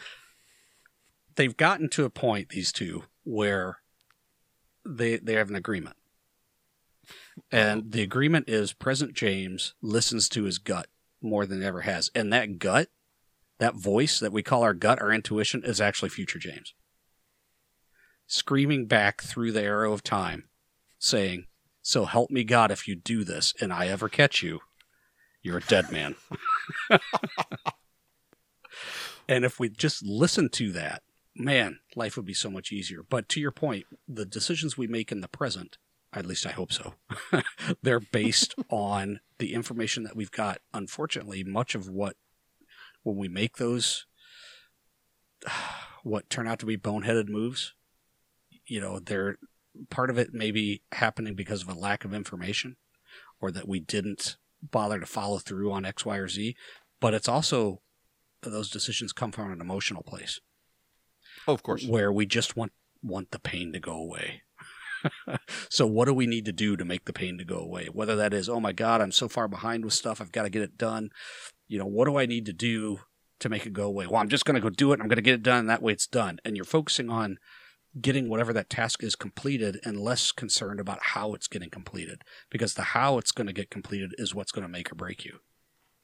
they've 1.36 1.56
gotten 1.56 1.90
to 1.90 2.04
a 2.04 2.10
point 2.10 2.50
these 2.50 2.72
two 2.72 3.04
where 3.24 3.78
they 4.86 5.18
they 5.18 5.34
have 5.34 5.50
an 5.50 5.56
agreement. 5.56 5.96
And 7.52 7.92
the 7.92 8.02
agreement 8.02 8.50
is 8.50 8.74
present 8.74 9.14
James 9.14 9.74
listens 9.82 10.28
to 10.30 10.44
his 10.44 10.58
gut 10.58 10.88
more 11.22 11.46
than 11.46 11.64
ever 11.64 11.82
has. 11.82 12.10
And 12.14 12.32
that 12.34 12.60
gut, 12.60 12.90
that 13.60 13.76
voice 13.76 14.20
that 14.20 14.34
we 14.34 14.44
call 14.44 14.64
our 14.64 14.74
gut, 14.74 15.02
our 15.02 15.12
intuition, 15.12 15.64
is 15.64 15.80
actually 15.80 16.10
future 16.10 16.40
James. 16.40 16.74
Screaming 18.32 18.86
back 18.86 19.22
through 19.22 19.52
the 19.52 19.62
arrow 19.62 19.92
of 19.92 20.04
time, 20.04 20.46
saying, 20.98 21.48
So 21.82 22.06
help 22.06 22.32
me 22.32 22.44
God 22.44 22.72
if 22.72 22.88
you 22.88 22.96
do 22.96 23.24
this 23.24 23.54
and 23.60 23.74
I 23.74 23.88
ever 23.88 24.08
catch 24.08 24.42
you, 24.42 24.62
you're 25.42 25.58
a 25.58 25.62
dead 25.62 25.92
man. 25.92 26.16
And 29.32 29.46
if 29.46 29.60
we 29.60 29.70
just 29.70 30.04
listen 30.06 30.50
to 30.50 30.74
that, 30.74 31.04
man, 31.34 31.80
life 31.96 32.18
would 32.18 32.26
be 32.26 32.34
so 32.34 32.50
much 32.50 32.74
easier. 32.74 33.02
But 33.08 33.30
to 33.30 33.40
your 33.40 33.52
point, 33.52 33.86
the 34.06 34.26
decisions 34.26 34.78
we 34.78 34.88
make 34.88 35.10
in 35.10 35.22
the 35.22 35.30
present, 35.30 35.78
at 36.12 36.26
least 36.26 36.46
I 36.46 36.52
hope 36.52 36.74
so, 36.74 36.96
they're 37.82 38.02
based 38.02 38.56
on 38.70 39.22
the 39.38 39.54
information 39.54 40.04
that 40.04 40.18
we've 40.18 40.32
got. 40.32 40.60
Unfortunately, 40.74 41.46
much 41.46 41.76
of 41.76 41.88
what, 41.88 42.18
when 43.04 43.16
we 43.16 43.30
make 43.30 43.56
those, 43.56 44.06
what 46.04 46.30
turn 46.30 46.46
out 46.46 46.60
to 46.60 46.66
be 46.66 46.78
boneheaded 46.78 47.30
moves, 47.30 47.74
you 48.72 48.80
know, 48.80 49.00
they're 49.00 49.36
part 49.90 50.10
of 50.10 50.18
it 50.18 50.34
may 50.34 50.50
be 50.50 50.82
happening 50.94 51.36
because 51.36 51.62
of 51.62 51.68
a 51.70 51.74
lack 51.78 52.06
of 52.06 52.14
information 52.14 52.78
or 53.42 53.52
that 53.52 53.68
we 53.68 53.82
didn't 53.82 54.38
bother 54.62 54.98
to 55.00 55.06
follow 55.06 55.40
through 55.40 55.74
on 55.74 55.86
X, 55.86 56.06
Y, 56.06 56.16
or 56.16 56.30
Z. 56.30 56.56
But 57.02 57.14
it's 57.14 57.28
also 57.28 57.82
those 58.42 58.70
decisions 58.70 59.12
come 59.12 59.32
from 59.34 59.52
an 59.52 59.60
emotional 59.60 60.04
place 60.04 60.40
Oh, 61.48 61.54
of 61.54 61.64
course. 61.64 61.86
where 61.86 62.12
we 62.14 62.26
just 62.26 62.56
want 62.56 62.72
want 63.04 63.32
the 63.32 63.40
pain 63.40 63.74
to 63.74 63.80
go 63.80 63.94
away. 63.94 64.42
so 65.70 65.86
what 65.86 66.06
do 66.06 66.14
we 66.14 66.28
need 66.28 66.46
to 66.46 66.54
do 66.54 66.78
to 66.78 66.86
make 66.86 67.04
the 67.06 67.14
pain 67.14 67.38
to 67.40 67.44
go 67.44 67.58
away? 67.58 67.88
Whether 67.92 68.16
that 68.16 68.34
is, 68.34 68.48
oh 68.48 68.60
my 68.62 68.72
god, 68.72 69.02
I'm 69.02 69.12
so 69.12 69.28
far 69.28 69.48
behind 69.50 69.84
with 69.84 69.94
stuff, 69.94 70.22
I've 70.22 70.32
got 70.32 70.44
to 70.44 70.50
get 70.50 70.62
it 70.62 70.78
done. 70.78 71.10
You 71.68 71.78
know, 71.80 71.86
what 71.86 72.06
do 72.06 72.18
I 72.18 72.26
need 72.26 72.46
to 72.46 72.54
do 72.54 73.00
to 73.40 73.50
make 73.50 73.66
it 73.66 73.74
go 73.74 73.86
away? 73.86 74.08
Well, 74.08 74.22
I'm 74.22 74.30
just 74.30 74.46
going 74.46 74.56
to 74.56 74.62
go 74.62 74.70
do 74.70 74.94
it. 74.94 75.00
I'm 75.02 75.08
going 75.08 75.16
to 75.18 75.30
get 75.30 75.34
it 75.34 75.44
done. 75.44 75.60
And 75.60 75.70
that 75.70 75.82
way 75.82 75.92
it's 75.94 76.08
done. 76.08 76.40
And 76.46 76.56
you're 76.56 76.64
focusing 76.66 77.10
on 77.10 77.38
getting 78.00 78.30
whatever 78.30 78.54
that 78.54 78.70
task 78.70 79.04
is 79.04 79.16
completed 79.16 79.80
and 79.84 80.00
less 80.00 80.32
concerned 80.32 80.80
about 80.80 81.00
how 81.02 81.34
it's 81.34 81.48
getting 81.48 81.70
completed 81.70 82.22
because 82.50 82.76
the 82.76 82.84
how 82.84 83.18
it's 83.18 83.32
going 83.32 83.48
to 83.48 83.54
get 83.54 83.70
completed 83.70 84.14
is 84.18 84.34
what's 84.34 84.52
going 84.52 84.64
to 84.64 84.72
make 84.72 84.92
or 84.92 84.96
break 84.96 85.26
you 85.26 85.40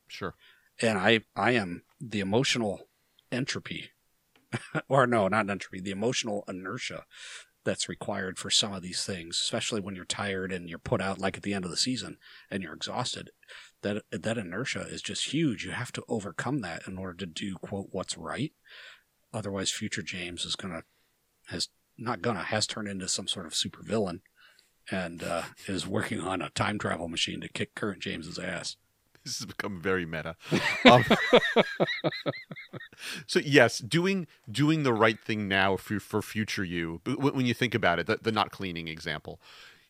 Sure. 0.07 0.35
and 0.81 0.97
I 0.97 1.21
I 1.35 1.51
am 1.51 1.83
the 1.99 2.19
emotional 2.19 2.87
entropy, 3.31 3.91
or 4.89 5.05
no, 5.07 5.27
not 5.27 5.49
entropy, 5.49 5.81
the 5.81 5.91
emotional 5.91 6.43
inertia 6.47 7.05
that's 7.65 7.89
required 7.89 8.39
for 8.39 8.49
some 8.49 8.73
of 8.73 8.81
these 8.81 9.03
things, 9.03 9.39
especially 9.43 9.81
when 9.81 9.93
you're 9.95 10.05
tired 10.05 10.53
and 10.53 10.69
you're 10.69 10.79
put 10.79 11.01
out 11.01 11.19
like 11.19 11.35
at 11.35 11.43
the 11.43 11.53
end 11.53 11.65
of 11.65 11.71
the 11.71 11.75
season 11.77 12.17
and 12.49 12.63
you're 12.63 12.73
exhausted. 12.73 13.31
That 13.81 14.03
that 14.11 14.37
inertia 14.37 14.81
is 14.89 15.01
just 15.01 15.33
huge. 15.33 15.65
You 15.65 15.71
have 15.71 15.91
to 15.93 16.03
overcome 16.07 16.59
that 16.61 16.87
in 16.87 16.97
order 16.97 17.15
to 17.17 17.25
do 17.25 17.55
quote 17.55 17.87
what's 17.91 18.17
right. 18.17 18.53
Otherwise, 19.33 19.71
future 19.71 20.01
James 20.01 20.45
is 20.45 20.55
gonna 20.55 20.83
has 21.47 21.69
not 21.97 22.21
gonna 22.21 22.43
has 22.43 22.67
turned 22.67 22.87
into 22.87 23.07
some 23.07 23.27
sort 23.27 23.45
of 23.45 23.53
supervillain 23.53 24.21
and 24.89 25.23
uh, 25.23 25.43
is 25.67 25.87
working 25.87 26.21
on 26.21 26.41
a 26.41 26.49
time 26.49 26.79
travel 26.79 27.07
machine 27.07 27.41
to 27.41 27.49
kick 27.49 27.75
current 27.75 28.01
James's 28.01 28.39
ass. 28.39 28.77
This 29.23 29.39
has 29.39 29.45
become 29.45 29.81
very 29.81 30.05
meta. 30.05 30.35
Um, 30.85 31.03
so 33.27 33.39
yes, 33.39 33.79
doing 33.79 34.25
doing 34.49 34.83
the 34.83 34.93
right 34.93 35.19
thing 35.19 35.49
now 35.49 35.75
for 35.75 35.99
for 35.99 36.21
future 36.21 36.63
you. 36.63 37.01
When 37.05 37.45
you 37.45 37.53
think 37.53 37.75
about 37.75 37.99
it, 37.99 38.07
the, 38.07 38.19
the 38.21 38.31
not 38.31 38.51
cleaning 38.51 38.87
example, 38.87 39.41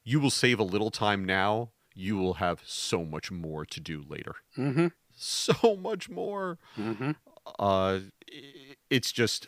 you 0.04 0.20
will 0.20 0.32
save 0.32 0.60
a 0.60 0.64
little 0.64 0.90
time 0.90 1.24
now. 1.24 1.70
You 1.94 2.18
will 2.18 2.36
have 2.36 2.62
so 2.66 3.06
much 3.06 3.32
more 3.32 3.64
to 3.66 3.80
do 3.80 4.04
later. 4.10 4.36
Mm-hmm. 4.58 4.88
So 5.16 5.76
much 5.76 6.10
more. 6.10 6.58
Mm-hmm. 6.78 7.12
uh 7.60 8.00
it's 8.90 9.12
just 9.12 9.48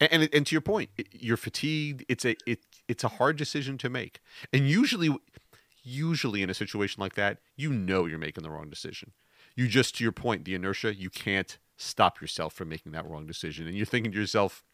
and 0.00 0.28
and 0.32 0.46
to 0.46 0.54
your 0.54 0.60
point 0.60 0.90
you're 1.12 1.36
fatigued 1.36 2.04
it's 2.08 2.24
a 2.24 2.36
it 2.46 2.60
it's 2.88 3.04
a 3.04 3.08
hard 3.08 3.36
decision 3.36 3.78
to 3.78 3.88
make. 3.88 4.20
And 4.52 4.68
usually 4.68 5.16
usually 5.82 6.42
in 6.42 6.50
a 6.50 6.54
situation 6.54 7.00
like 7.00 7.14
that 7.14 7.38
you 7.56 7.72
know 7.72 8.06
you're 8.06 8.18
making 8.18 8.42
the 8.42 8.50
wrong 8.50 8.68
decision. 8.68 9.12
You 9.56 9.68
just 9.68 9.96
to 9.96 10.04
your 10.04 10.12
point 10.12 10.44
the 10.44 10.54
inertia 10.54 10.94
you 10.94 11.10
can't 11.10 11.58
stop 11.76 12.20
yourself 12.20 12.52
from 12.52 12.68
making 12.68 12.92
that 12.92 13.08
wrong 13.08 13.26
decision. 13.26 13.66
And 13.66 13.76
you're 13.76 13.86
thinking 13.86 14.12
to 14.12 14.18
yourself 14.18 14.64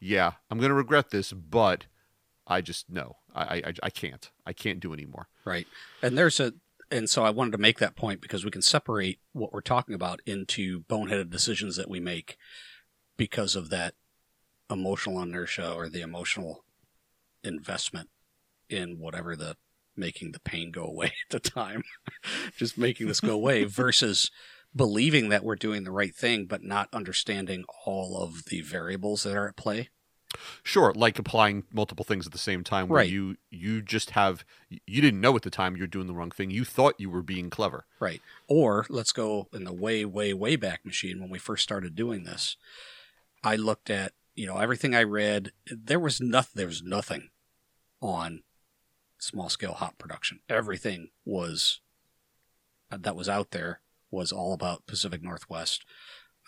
yeah 0.00 0.32
i'm 0.50 0.58
going 0.58 0.70
to 0.70 0.74
regret 0.74 1.10
this 1.10 1.32
but 1.32 1.86
i 2.48 2.60
just 2.60 2.90
no 2.90 3.16
I, 3.34 3.62
I 3.66 3.72
i 3.84 3.90
can't. 3.90 4.30
I 4.44 4.52
can't 4.52 4.80
do 4.80 4.92
anymore. 4.92 5.28
Right. 5.44 5.66
And 6.02 6.16
there's 6.16 6.40
a 6.40 6.54
and 6.90 7.08
so 7.08 7.24
I 7.24 7.30
wanted 7.30 7.52
to 7.52 7.58
make 7.58 7.78
that 7.78 7.96
point 7.96 8.20
because 8.20 8.44
we 8.44 8.50
can 8.50 8.62
separate 8.62 9.18
what 9.32 9.52
we're 9.52 9.60
talking 9.60 9.94
about 9.94 10.20
into 10.26 10.80
boneheaded 10.80 11.30
decisions 11.30 11.76
that 11.76 11.88
we 11.88 11.98
make 11.98 12.36
because 13.16 13.56
of 13.56 13.70
that 13.70 13.94
emotional 14.70 15.20
inertia 15.22 15.72
or 15.72 15.88
the 15.88 16.00
emotional 16.00 16.64
investment 17.42 18.08
in 18.68 18.98
whatever 18.98 19.36
the 19.36 19.56
making 19.96 20.32
the 20.32 20.40
pain 20.40 20.72
go 20.72 20.84
away 20.84 21.06
at 21.30 21.30
the 21.30 21.40
time. 21.40 21.82
Just 22.56 22.76
making 22.78 23.06
this 23.06 23.20
go 23.20 23.34
away 23.34 23.64
versus 23.82 24.30
believing 24.74 25.28
that 25.28 25.44
we're 25.44 25.54
doing 25.54 25.84
the 25.84 25.92
right 25.92 26.14
thing 26.14 26.46
but 26.46 26.62
not 26.64 26.88
understanding 26.92 27.64
all 27.86 28.20
of 28.20 28.46
the 28.46 28.60
variables 28.60 29.22
that 29.22 29.36
are 29.36 29.48
at 29.48 29.56
play. 29.56 29.88
Sure, 30.64 30.92
like 30.96 31.16
applying 31.16 31.62
multiple 31.72 32.04
things 32.04 32.26
at 32.26 32.32
the 32.32 32.38
same 32.38 32.64
time 32.64 32.88
where 32.88 32.98
Right. 33.02 33.08
you 33.10 33.36
you 33.50 33.80
just 33.80 34.10
have 34.10 34.44
you 34.70 35.00
didn't 35.00 35.20
know 35.20 35.36
at 35.36 35.42
the 35.42 35.50
time 35.50 35.76
you're 35.76 35.86
doing 35.86 36.08
the 36.08 36.14
wrong 36.14 36.32
thing. 36.32 36.50
You 36.50 36.64
thought 36.64 36.98
you 36.98 37.08
were 37.08 37.22
being 37.22 37.50
clever. 37.50 37.86
Right. 38.00 38.20
Or 38.48 38.84
let's 38.88 39.12
go 39.12 39.46
in 39.52 39.62
the 39.62 39.72
way, 39.72 40.04
way, 40.04 40.34
way 40.34 40.56
back 40.56 40.84
machine 40.84 41.20
when 41.20 41.30
we 41.30 41.38
first 41.38 41.62
started 41.62 41.94
doing 41.94 42.24
this. 42.24 42.56
I 43.44 43.56
looked 43.56 43.90
at, 43.90 44.12
you 44.34 44.46
know, 44.46 44.58
everything 44.58 44.94
I 44.94 45.02
read. 45.02 45.52
There 45.70 46.00
was 46.00 46.20
nothing. 46.20 46.52
There 46.56 46.66
was 46.66 46.82
nothing 46.82 47.28
on 48.00 48.42
small 49.18 49.48
scale 49.48 49.74
hop 49.74 49.98
production. 49.98 50.40
Everything 50.48 51.10
was 51.24 51.80
uh, 52.90 52.98
that 53.00 53.16
was 53.16 53.28
out 53.28 53.50
there 53.50 53.80
was 54.10 54.32
all 54.32 54.52
about 54.52 54.86
Pacific 54.86 55.22
Northwest 55.22 55.84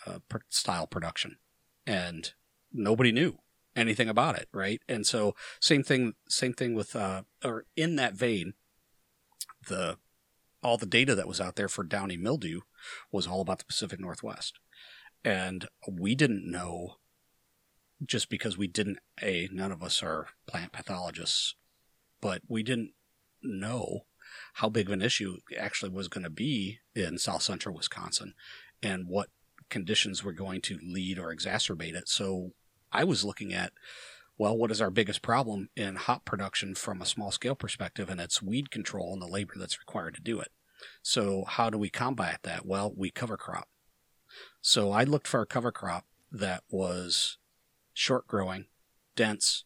uh, 0.05 0.19
style 0.49 0.87
production, 0.87 1.37
and 1.85 2.33
nobody 2.73 3.11
knew 3.11 3.39
anything 3.75 4.09
about 4.09 4.37
it, 4.37 4.47
right? 4.51 4.81
And 4.87 5.05
so 5.05 5.35
same 5.61 5.83
thing, 5.83 6.13
same 6.27 6.53
thing 6.53 6.73
with, 6.73 6.95
uh, 6.95 7.23
or 7.43 7.65
in 7.75 7.95
that 7.97 8.15
vein, 8.15 8.53
the 9.67 9.97
all 10.63 10.77
the 10.77 10.85
data 10.85 11.13
that 11.13 11.27
was 11.27 11.39
out 11.39 11.55
there 11.55 11.69
for 11.69 11.83
downy 11.83 12.17
mildew 12.17 12.61
was 13.11 13.27
all 13.27 13.41
about 13.41 13.59
the 13.59 13.65
Pacific 13.65 13.99
Northwest. 13.99 14.59
And 15.27 15.67
we 15.85 16.15
didn't 16.15 16.49
know 16.49 16.99
just 18.01 18.29
because 18.29 18.57
we 18.57 18.65
didn't 18.65 18.99
a 19.21 19.49
none 19.51 19.73
of 19.73 19.83
us 19.83 20.01
are 20.01 20.29
plant 20.45 20.71
pathologists, 20.71 21.55
but 22.21 22.43
we 22.47 22.63
didn't 22.63 22.93
know 23.43 24.05
how 24.53 24.69
big 24.69 24.87
of 24.87 24.93
an 24.93 25.01
issue 25.01 25.39
actually 25.59 25.91
was 25.91 26.07
going 26.07 26.23
to 26.23 26.29
be 26.29 26.79
in 26.95 27.17
south 27.17 27.41
central 27.41 27.75
Wisconsin 27.75 28.35
and 28.81 29.09
what 29.09 29.27
conditions 29.69 30.23
were 30.23 30.31
going 30.31 30.61
to 30.61 30.79
lead 30.81 31.19
or 31.19 31.35
exacerbate 31.35 31.93
it. 31.93 32.07
So 32.07 32.53
I 32.93 33.03
was 33.03 33.25
looking 33.25 33.53
at 33.53 33.73
well, 34.37 34.57
what 34.57 34.71
is 34.71 34.79
our 34.79 34.91
biggest 34.91 35.21
problem 35.21 35.67
in 35.75 35.97
hop 35.97 36.23
production 36.23 36.73
from 36.73 37.01
a 37.01 37.05
small 37.05 37.31
scale 37.31 37.55
perspective? 37.55 38.09
And 38.09 38.21
it's 38.21 38.41
weed 38.41 38.71
control 38.71 39.11
and 39.11 39.21
the 39.21 39.27
labor 39.27 39.55
that's 39.57 39.79
required 39.79 40.15
to 40.15 40.21
do 40.21 40.39
it. 40.39 40.53
So, 41.01 41.43
how 41.45 41.69
do 41.69 41.77
we 41.77 41.89
combat 41.89 42.39
that? 42.43 42.65
Well, 42.65 42.93
we 42.95 43.09
cover 43.09 43.35
crop. 43.35 43.67
So, 44.61 44.91
I 44.91 45.03
looked 45.03 45.27
for 45.27 45.41
a 45.41 45.47
cover 45.47 45.71
crop 45.71 46.05
that 46.31 46.63
was 46.69 47.37
short 47.93 48.27
growing, 48.27 48.65
dense, 49.15 49.63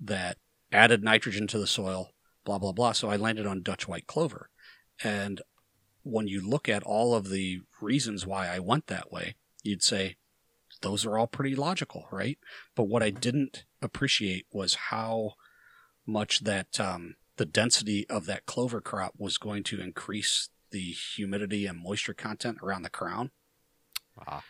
that 0.00 0.38
added 0.72 1.02
nitrogen 1.02 1.46
to 1.48 1.58
the 1.58 1.66
soil, 1.66 2.10
blah, 2.44 2.58
blah, 2.58 2.72
blah. 2.72 2.92
So, 2.92 3.08
I 3.08 3.16
landed 3.16 3.46
on 3.46 3.62
Dutch 3.62 3.86
white 3.86 4.06
clover. 4.06 4.50
And 5.02 5.40
when 6.02 6.26
you 6.26 6.40
look 6.40 6.68
at 6.68 6.82
all 6.82 7.14
of 7.14 7.28
the 7.28 7.60
reasons 7.80 8.26
why 8.26 8.48
I 8.48 8.58
went 8.58 8.88
that 8.88 9.12
way, 9.12 9.36
you'd 9.62 9.82
say, 9.82 10.16
those 10.80 11.06
are 11.06 11.16
all 11.16 11.26
pretty 11.26 11.54
logical, 11.54 12.06
right? 12.10 12.38
But 12.74 12.84
what 12.84 13.02
I 13.02 13.10
didn't 13.10 13.64
appreciate 13.80 14.46
was 14.52 14.74
how 14.90 15.34
much 16.06 16.40
that 16.40 16.80
um, 16.80 17.14
the 17.36 17.46
density 17.46 18.06
of 18.08 18.26
that 18.26 18.46
clover 18.46 18.80
crop 18.80 19.14
was 19.16 19.38
going 19.38 19.62
to 19.64 19.80
increase 19.80 20.48
the 20.70 20.90
humidity 20.90 21.66
and 21.66 21.78
moisture 21.78 22.14
content 22.14 22.58
around 22.62 22.82
the 22.82 22.90
crown 22.90 23.30
Ah, 24.18 24.44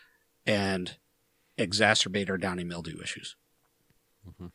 and 0.45 0.97
exacerbate 1.57 2.29
our 2.29 2.37
downy 2.37 2.63
mildew 2.63 3.01
issues. 3.01 3.35
Mhm. 4.27 4.51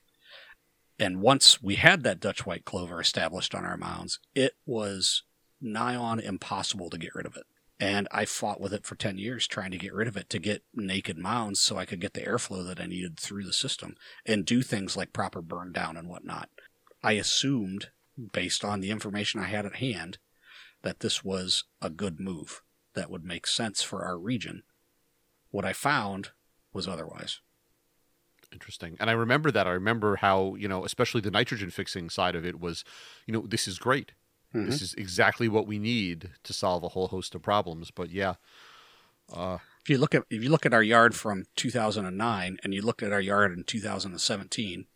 And 0.99 1.21
once 1.21 1.63
we 1.63 1.77
had 1.77 2.03
that 2.03 2.21
Dutch 2.21 2.45
white 2.45 2.65
clover 2.65 3.01
established 3.01 3.55
on 3.55 3.65
our 3.65 3.77
mounds, 3.77 4.19
it 4.35 4.57
was 4.67 5.23
nigh 5.61 5.95
on 5.95 6.19
impossible 6.19 6.91
to 6.91 6.99
get 6.99 7.15
rid 7.15 7.27
of 7.27 7.37
it. 7.37 7.47
And 7.81 8.09
I 8.11 8.25
fought 8.25 8.61
with 8.61 8.75
it 8.75 8.85
for 8.85 8.97
10 8.97 9.19
years 9.19 9.47
trying 9.47 9.71
to 9.71 9.79
get 9.79 9.95
rid 9.95 10.09
of 10.09 10.17
it 10.17 10.29
to 10.31 10.41
get 10.41 10.65
naked 10.75 11.17
mounds 11.17 11.61
so 11.61 11.77
I 11.77 11.87
could 11.87 12.01
get 12.01 12.15
the 12.15 12.23
airflow 12.23 12.67
that 12.67 12.81
I 12.81 12.87
needed 12.87 13.19
through 13.21 13.45
the 13.45 13.53
system 13.53 13.97
and 14.27 14.45
do 14.45 14.63
things 14.63 14.97
like 14.97 15.13
proper 15.13 15.41
burn 15.41 15.73
down 15.73 15.97
and 15.97 16.09
whatnot. 16.09 16.51
I 17.03 17.13
assumed, 17.13 17.93
based 18.33 18.65
on 18.65 18.81
the 18.81 18.91
information 18.91 19.41
I 19.41 19.47
had 19.47 19.65
at 19.65 19.77
hand, 19.77 20.19
that 20.83 21.01
this 21.01 21.23
was 21.23 21.65
a 21.81 21.91
good 21.91 22.19
move 22.19 22.63
that 22.95 23.11
would 23.11 23.25
make 23.25 23.47
sense 23.47 23.83
for 23.83 24.05
our 24.05 24.19
region. 24.19 24.65
What 25.51 25.65
I 25.65 25.73
found 25.73 26.31
was 26.73 26.87
otherwise. 26.87 27.41
interesting. 28.53 28.97
And 28.99 29.11
I 29.11 29.13
remember 29.13 29.51
that. 29.51 29.67
I 29.67 29.71
remember 29.71 30.17
how 30.17 30.55
you 30.55 30.69
know, 30.69 30.85
especially 30.85 31.21
the 31.21 31.31
nitrogen 31.31 31.71
fixing 31.71 32.09
side 32.11 32.35
of 32.35 32.47
it 32.47 32.61
was, 32.61 32.85
you 33.27 33.33
know, 33.33 33.47
this 33.47 33.69
is 33.69 33.79
great. 33.79 34.13
Mm-hmm. 34.55 34.71
This 34.71 34.81
is 34.81 34.95
exactly 34.95 35.49
what 35.49 35.67
we 35.67 35.79
need 35.79 36.31
to 36.45 36.53
solve 36.55 36.83
a 36.83 36.89
whole 36.89 37.09
host 37.09 37.35
of 37.35 37.43
problems. 37.43 37.91
But 37.91 38.11
yeah, 38.11 38.35
uh, 39.33 39.59
If 39.83 39.91
you 39.91 39.99
look 39.99 40.15
at 40.15 40.23
if 40.31 40.43
you 40.43 40.49
look 40.49 40.65
at 40.65 40.73
our 40.75 40.83
yard 40.83 41.15
from 41.15 41.45
2009 41.57 42.59
and 42.63 42.75
you 42.75 42.83
looked 42.83 43.03
at 43.03 43.13
our 43.13 43.21
yard 43.21 43.53
in 43.53 43.65
2017, 43.65 44.87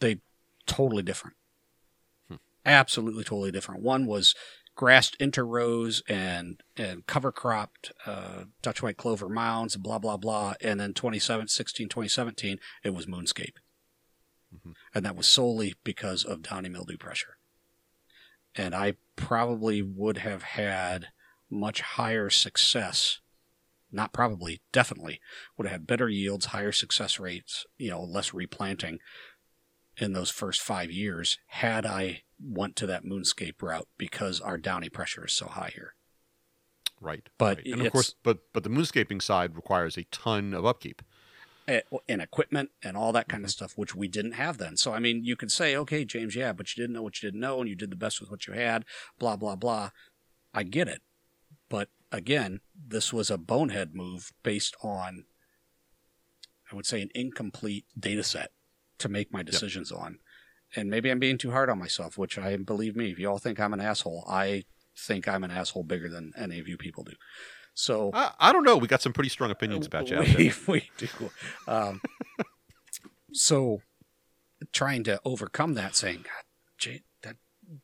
they 0.00 0.20
totally 0.66 1.02
different. 1.02 1.36
Absolutely 2.66 3.24
totally 3.24 3.50
different. 3.50 3.82
One 3.82 4.04
was 4.06 4.34
grassed 4.80 5.14
interrows 5.20 6.02
and 6.08 6.62
and 6.74 7.06
cover 7.06 7.30
cropped 7.30 7.92
uh, 8.06 8.44
Dutch 8.62 8.82
white 8.82 8.96
clover 8.96 9.28
mounds, 9.28 9.76
blah 9.76 9.98
blah 9.98 10.16
blah, 10.16 10.54
and 10.62 10.80
then 10.80 10.94
2016 10.94 11.86
2017 11.86 12.58
it 12.82 12.94
was 12.94 13.04
moonscape, 13.04 13.56
Mhm. 14.54 14.72
and 14.94 15.04
that 15.04 15.16
was 15.16 15.28
solely 15.28 15.74
because 15.84 16.24
of 16.24 16.40
downy 16.40 16.70
mildew 16.70 16.96
pressure. 16.96 17.36
And 18.54 18.74
I 18.74 18.94
probably 19.16 19.82
would 19.82 20.16
have 20.16 20.44
had 20.44 21.08
much 21.50 21.82
higher 21.82 22.30
success 22.30 23.20
not 23.92 24.14
probably, 24.14 24.62
definitely 24.72 25.20
would 25.58 25.66
have 25.66 25.72
had 25.80 25.86
better 25.86 26.08
yields, 26.08 26.46
higher 26.46 26.72
success 26.72 27.20
rates, 27.20 27.66
you 27.76 27.90
know, 27.90 28.02
less 28.02 28.32
replanting 28.32 28.98
in 29.98 30.14
those 30.14 30.30
first 30.30 30.62
five 30.62 30.90
years 30.90 31.38
had 31.48 31.84
I 31.84 32.22
went 32.42 32.76
to 32.76 32.86
that 32.86 33.04
moonscape 33.04 33.60
route 33.62 33.88
because 33.98 34.40
our 34.40 34.58
downy 34.58 34.88
pressure 34.88 35.26
is 35.26 35.32
so 35.32 35.46
high 35.46 35.72
here. 35.74 35.94
right. 37.00 37.28
But 37.38 37.58
right. 37.58 37.66
and 37.66 37.86
of 37.86 37.92
course, 37.92 38.14
but 38.22 38.38
but 38.52 38.64
the 38.64 38.70
moonscaping 38.70 39.22
side 39.22 39.56
requires 39.56 39.96
a 39.96 40.04
ton 40.04 40.54
of 40.54 40.64
upkeep. 40.64 41.02
Eh, 41.68 41.82
And 42.08 42.20
equipment 42.20 42.70
and 42.82 42.96
all 42.96 43.12
that 43.12 43.28
kind 43.28 43.44
of 43.44 43.50
stuff, 43.50 43.76
which 43.76 43.94
we 43.94 44.08
didn't 44.08 44.32
have 44.32 44.58
then. 44.58 44.76
So, 44.76 44.92
I 44.92 44.98
mean, 44.98 45.24
you 45.24 45.36
could 45.36 45.52
say, 45.52 45.76
okay, 45.76 46.04
James, 46.04 46.34
yeah, 46.34 46.52
but 46.52 46.74
you 46.74 46.82
didn't 46.82 46.94
know 46.94 47.02
what 47.02 47.22
you 47.22 47.28
didn't 47.28 47.40
know 47.40 47.60
and 47.60 47.68
you 47.68 47.76
did 47.76 47.90
the 47.90 47.96
best 47.96 48.20
with 48.20 48.30
what 48.30 48.46
you 48.46 48.54
had, 48.54 48.84
blah, 49.18 49.36
blah, 49.36 49.54
blah. 49.54 49.90
I 50.52 50.64
get 50.64 50.88
it. 50.88 51.02
But 51.68 51.88
again, 52.10 52.60
this 52.74 53.12
was 53.12 53.30
a 53.30 53.38
bonehead 53.38 53.94
move 53.94 54.32
based 54.42 54.74
on, 54.82 55.26
I 56.72 56.74
would 56.74 56.86
say, 56.86 57.02
an 57.02 57.10
incomplete 57.14 57.84
data 57.96 58.24
set 58.24 58.50
to 58.98 59.08
make 59.08 59.32
my 59.32 59.42
decisions 59.42 59.92
on. 59.92 60.18
And 60.76 60.88
maybe 60.88 61.10
I'm 61.10 61.18
being 61.18 61.38
too 61.38 61.50
hard 61.50 61.68
on 61.68 61.78
myself, 61.78 62.16
which 62.16 62.38
I 62.38 62.56
believe 62.56 62.94
me, 62.96 63.10
if 63.10 63.18
you 63.18 63.28
all 63.28 63.38
think 63.38 63.58
I'm 63.58 63.72
an 63.72 63.80
asshole, 63.80 64.24
I 64.28 64.64
think 64.96 65.26
I'm 65.26 65.44
an 65.44 65.50
asshole 65.50 65.84
bigger 65.84 66.08
than 66.08 66.32
any 66.36 66.58
of 66.58 66.68
you 66.68 66.76
people 66.76 67.04
do. 67.04 67.12
So 67.74 68.10
I, 68.12 68.32
I 68.38 68.52
don't 68.52 68.64
know. 68.64 68.76
We 68.76 68.88
got 68.88 69.02
some 69.02 69.12
pretty 69.12 69.30
strong 69.30 69.50
opinions 69.50 69.86
about 69.86 70.10
you 70.10 70.18
out 70.18 70.26
there. 70.26 70.36
we, 70.38 70.52
we 70.66 70.90
do. 70.98 71.08
Um, 71.66 72.00
so 73.32 73.82
trying 74.72 75.04
to 75.04 75.20
overcome 75.24 75.74
that, 75.74 75.96
saying, 75.96 76.22
God, 76.24 76.44
Jay, 76.78 77.02
that 77.22 77.36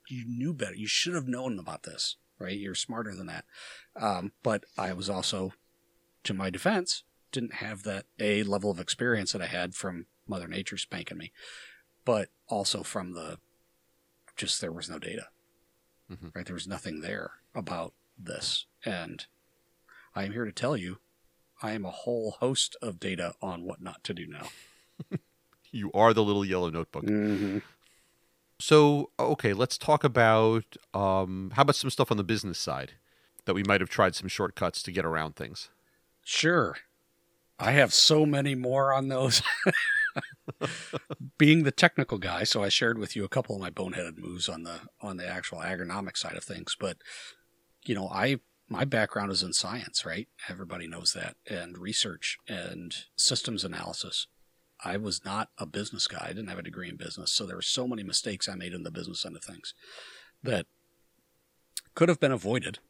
you 0.09 0.25
knew 0.27 0.53
better. 0.53 0.75
You 0.75 0.87
should 0.87 1.15
have 1.15 1.29
known 1.29 1.59
about 1.59 1.85
this, 1.85 2.17
right? 2.39 2.59
You're 2.59 2.75
smarter 2.75 3.15
than 3.15 3.27
that. 3.27 3.45
Um, 3.99 4.33
but 4.43 4.65
I 4.77 4.93
was 4.93 5.09
also, 5.09 5.53
to 6.25 6.35
my 6.35 6.51
defense, 6.51 7.05
didn't 7.33 7.55
have 7.55 7.83
that 7.85 8.07
a 8.19 8.43
level 8.43 8.71
of 8.71 8.81
experience 8.81 9.33
that 9.33 9.43
I 9.43 9.47
had 9.47 9.75
from 9.75 10.07
Mother 10.29 10.49
Nature 10.49 10.77
spanking 10.77 11.19
me, 11.19 11.33
but 12.07 12.31
also 12.49 12.83
from 12.83 13.13
the 13.13 13.39
just 14.37 14.63
there 14.63 14.73
was 14.73 14.89
no 14.89 14.99
data, 14.99 15.29
Mhm. 16.11 16.35
right? 16.35 16.47
There 16.47 16.55
was 16.55 16.67
nothing 16.67 17.01
there 17.03 17.33
about 17.55 17.93
this, 18.17 18.65
and 18.85 19.27
I 20.15 20.25
am 20.25 20.33
here 20.33 20.47
to 20.47 20.53
tell 20.53 20.77
you 20.79 20.99
I 21.63 21.73
am 21.73 21.85
a 21.85 21.91
whole 21.91 22.33
host 22.33 22.77
of 22.83 22.99
data 23.01 23.35
on 23.43 23.65
what 23.65 23.81
not 23.83 24.03
to 24.05 24.15
do 24.15 24.27
now. 24.27 24.49
You 25.73 25.93
are 25.93 26.15
the 26.15 26.23
little 26.25 26.45
yellow 26.45 26.71
notebook. 26.71 27.05
Mm-hmm. 27.05 27.59
So, 28.61 29.11
okay, 29.19 29.53
let's 29.53 29.77
talk 29.77 30.05
about 30.05 30.65
um, 30.95 31.51
how 31.55 31.63
about 31.63 31.75
some 31.77 31.91
stuff 31.91 32.11
on 32.11 32.17
the 32.17 32.25
business 32.25 32.59
side 32.59 32.93
that 33.45 33.53
we 33.55 33.63
might 33.63 33.83
have 33.83 33.91
tried 33.91 34.15
some 34.15 34.29
shortcuts 34.29 34.83
to 34.85 34.93
get 34.93 35.05
around 35.05 35.37
things. 35.37 35.69
Sure. 36.25 36.77
I 37.59 37.73
have 37.73 37.93
so 37.93 38.25
many 38.25 38.55
more 38.55 38.93
on 38.95 39.09
those. 39.09 39.43
Being 41.39 41.63
the 41.63 41.73
technical 41.73 42.19
guy, 42.19 42.45
so 42.45 42.63
I 42.63 42.69
shared 42.69 42.99
with 42.99 43.17
you 43.17 43.25
a 43.25 43.29
couple 43.29 43.55
of 43.55 43.61
my 43.61 43.71
boneheaded 43.71 44.19
moves 44.19 44.49
on 44.49 44.63
the 44.63 44.81
on 45.01 45.17
the 45.17 45.27
actual 45.27 45.59
agronomic 45.59 46.17
side 46.17 46.37
of 46.37 46.45
things, 46.45 46.77
but 46.79 46.99
you 47.85 47.95
know, 47.95 48.09
I 48.09 48.41
my 48.69 48.85
background 48.85 49.31
is 49.31 49.43
in 49.43 49.53
science, 49.53 50.05
right? 50.05 50.29
Everybody 50.49 50.87
knows 50.87 51.13
that, 51.13 51.37
and 51.49 51.79
research 51.79 52.39
and 52.49 52.95
systems 53.17 53.65
analysis. 53.65 54.27
I 54.85 54.97
was 54.97 55.25
not 55.25 55.49
a 55.59 55.67
business 55.67 56.07
guy. 56.07 56.25
I 56.25 56.29
didn't 56.33 56.49
have 56.49 56.59
a 56.59 56.63
degree 56.63 56.89
in 56.89 56.97
business, 56.97 57.33
so 57.33 57.47
there 57.47 57.57
were 57.57 57.63
so 57.63 57.87
many 57.87 58.03
mistakes 58.03 58.49
I 58.49 58.57
made 58.57 58.75
in 58.75 58.83
the 58.83 58.91
business 58.91 59.25
end 59.25 59.37
of 59.37 59.45
things 59.45 59.75
that 60.43 60.67
could 61.95 62.09
have 62.09 62.21
been 62.21 62.33
avoided 62.33 62.81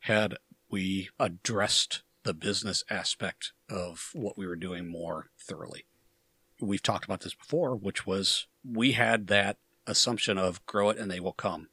had 0.00 0.36
we 0.70 1.10
addressed 1.20 2.02
the 2.24 2.34
business 2.34 2.82
aspect 2.90 3.52
of 3.68 4.10
what 4.14 4.38
we 4.38 4.46
were 4.46 4.56
doing 4.56 4.88
more 4.88 5.30
thoroughly. 5.38 5.84
We've 6.60 6.82
talked 6.82 7.04
about 7.04 7.20
this 7.20 7.34
before, 7.34 7.74
which 7.74 8.06
was 8.06 8.46
we 8.64 8.92
had 8.92 9.26
that 9.28 9.58
assumption 9.86 10.38
of 10.38 10.64
grow 10.66 10.90
it 10.90 10.98
and 10.98 11.10
they 11.10 11.20
will 11.20 11.32
come. 11.32 11.68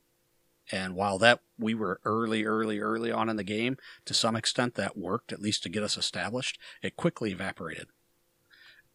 And 0.71 0.95
while 0.95 1.17
that 1.17 1.41
we 1.59 1.73
were 1.73 1.99
early, 2.05 2.45
early, 2.45 2.79
early 2.79 3.11
on 3.11 3.29
in 3.29 3.35
the 3.35 3.43
game, 3.43 3.77
to 4.05 4.13
some 4.13 4.35
extent 4.35 4.75
that 4.75 4.97
worked, 4.97 5.33
at 5.33 5.41
least 5.41 5.63
to 5.63 5.69
get 5.69 5.83
us 5.83 5.97
established, 5.97 6.57
it 6.81 6.95
quickly 6.95 7.31
evaporated. 7.31 7.87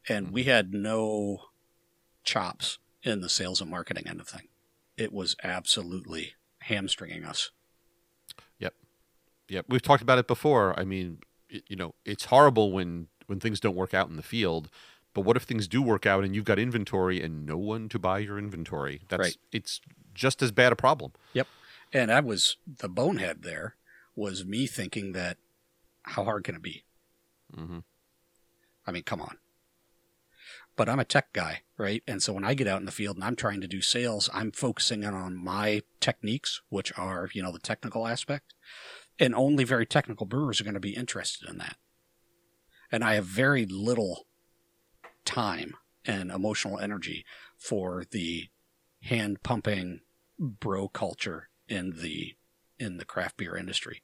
And 0.09 0.33
we 0.33 0.43
mm-hmm. 0.43 0.51
had 0.51 0.73
no 0.73 1.43
chops 2.25 2.79
in 3.03 3.21
the 3.21 3.29
sales 3.29 3.61
and 3.61 3.71
marketing 3.71 4.05
end 4.07 4.21
of 4.21 4.29
thing. 4.29 4.49
It 4.97 5.13
was 5.13 5.37
absolutely 5.43 6.35
hamstringing 6.63 7.25
us. 7.25 7.51
Yep, 8.59 8.75
Yep. 9.49 9.67
we've 9.69 9.83
talked 9.83 10.03
about 10.03 10.19
it 10.19 10.27
before. 10.27 10.79
I 10.79 10.85
mean, 10.85 11.19
it, 11.49 11.65
you 11.69 11.77
know, 11.77 11.95
it's 12.05 12.27
horrible 12.27 12.73
when 12.73 13.09
when 13.27 13.41
things 13.41 13.59
don't 13.59 13.75
work 13.75 13.93
out 13.93 14.09
in 14.09 14.17
the 14.17 14.23
field. 14.23 14.71
But 15.17 15.25
what 15.25 15.39
if 15.39 15.45
things 15.45 15.67
do 15.67 15.81
work 15.81 16.05
out 16.05 16.25
and 16.25 16.35
you've 16.35 16.45
got 16.45 16.59
inventory 16.59 17.23
and 17.23 17.47
no 17.47 17.57
one 17.57 17.89
to 17.89 17.99
buy 17.99 18.19
your 18.19 18.39
inventory? 18.39 19.01
That's 19.09 19.19
Right. 19.19 19.37
it's 19.51 19.81
just 20.13 20.43
as 20.43 20.53
bad 20.53 20.73
a 20.73 20.77
problem. 20.77 21.13
Yep. 21.33 21.49
And 21.91 22.13
I 22.13 22.21
was 22.21 22.59
the 22.67 22.91
bonehead 22.91 23.43
there 23.43 23.77
was 24.15 24.45
me 24.45 24.67
thinking 24.67 25.13
that 25.13 25.39
how 26.03 26.25
hard 26.25 26.45
can 26.45 26.55
it 26.55 26.61
be? 26.61 26.85
Mm-hmm. 27.57 27.79
I 28.87 28.93
mean, 28.93 29.05
come 29.05 29.23
on. 29.23 29.39
But 30.77 30.91
I'm 30.91 31.01
a 31.01 31.05
tech 31.07 31.33
guy, 31.33 31.63
right? 31.79 32.03
And 32.07 32.23
so 32.23 32.35
when 32.35 32.45
I 32.45 32.53
get 32.53 32.69
out 32.69 32.81
in 32.81 32.87
the 32.87 32.93
field 32.93 33.17
and 33.17 33.25
I'm 33.25 33.37
trying 33.37 33.63
to 33.63 33.67
do 33.67 33.81
sales, 33.81 34.29
I'm 34.35 34.53
focusing 34.53 35.03
on 35.03 35.43
my 35.43 35.81
techniques, 35.99 36.61
which 36.69 36.93
are, 36.99 37.31
you 37.33 37.43
know, 37.43 37.53
the 37.53 37.59
technical 37.59 38.07
aspect. 38.07 38.53
And 39.19 39.35
only 39.35 39.65
very 39.65 39.87
technical 39.87 40.27
brewers 40.27 40.61
are 40.61 40.65
going 40.65 40.75
to 40.75 40.81
be 40.81 40.95
interested 40.95 41.49
in 41.49 41.57
that. 41.57 41.79
And 42.93 43.03
I 43.03 43.15
have 43.15 43.25
very 43.25 43.65
little 43.65 44.26
time 45.27 45.75
and 46.07 46.31
emotional 46.31 46.79
energy 46.79 47.25
for 47.59 48.05
the 48.11 48.49
hand 49.03 49.43
pumping 49.43 50.01
bro 50.39 50.89
culture 50.89 51.49
in 51.69 51.95
the 52.03 52.35
in 52.79 52.99
the 52.99 53.05
craft 53.05 53.37
beer 53.37 53.57
industry 53.57 54.03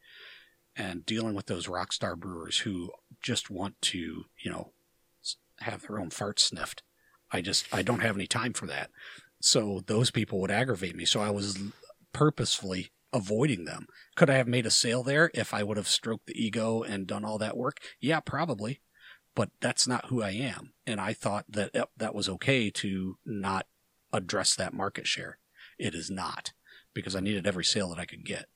and 0.76 1.04
dealing 1.04 1.35
with 1.35 1.46
those 1.46 1.68
rock 1.68 1.92
star 1.92 2.16
brewers 2.16 2.58
who 2.58 2.90
just 3.22 3.50
want 3.50 3.80
to, 3.82 4.24
you 4.38 4.50
know, 4.50 4.72
have 5.61 5.82
their 5.82 5.98
own 5.98 6.11
farts 6.11 6.40
sniffed. 6.40 6.82
I 7.30 7.40
just 7.40 7.66
I 7.72 7.82
don't 7.82 8.00
have 8.00 8.16
any 8.16 8.26
time 8.26 8.52
for 8.52 8.66
that. 8.66 8.90
So 9.40 9.82
those 9.87 10.11
people 10.11 10.40
would 10.40 10.50
aggravate 10.50 10.96
me. 10.96 11.04
So 11.04 11.20
I 11.20 11.30
was 11.30 11.58
purposefully 12.12 12.90
avoiding 13.12 13.64
them. 13.64 13.87
Could 14.16 14.30
I 14.30 14.35
have 14.35 14.48
made 14.48 14.66
a 14.66 14.70
sale 14.70 15.02
there 15.02 15.30
if 15.35 15.52
I 15.52 15.62
would 15.62 15.76
have 15.76 15.88
stroked 15.88 16.26
the 16.26 16.42
ego 16.42 16.82
and 16.82 17.06
done 17.06 17.24
all 17.24 17.38
that 17.38 17.56
work? 17.56 17.78
Yeah, 18.00 18.20
probably. 18.20 18.80
But 19.35 19.51
that's 19.61 19.87
not 19.88 20.07
who 20.07 20.23
I 20.23 20.31
am. 20.31 20.73
And 20.87 21.01
I 21.01 21.12
thought 21.12 21.47
that 21.49 21.71
yep, 21.75 21.90
that 21.97 22.14
was 22.14 22.29
okay 22.29 22.71
to 22.71 23.16
not 23.25 23.66
address 24.12 24.55
that 24.57 24.75
market 24.75 25.07
share. 25.07 25.38
It 25.79 25.95
is 25.95 26.11
not 26.11 26.53
because 26.92 27.16
I 27.16 27.21
needed 27.21 27.47
every 27.47 27.64
sale 27.64 27.88
that 27.90 27.99
I 27.99 28.05
could 28.05 28.25
get. 28.25 28.47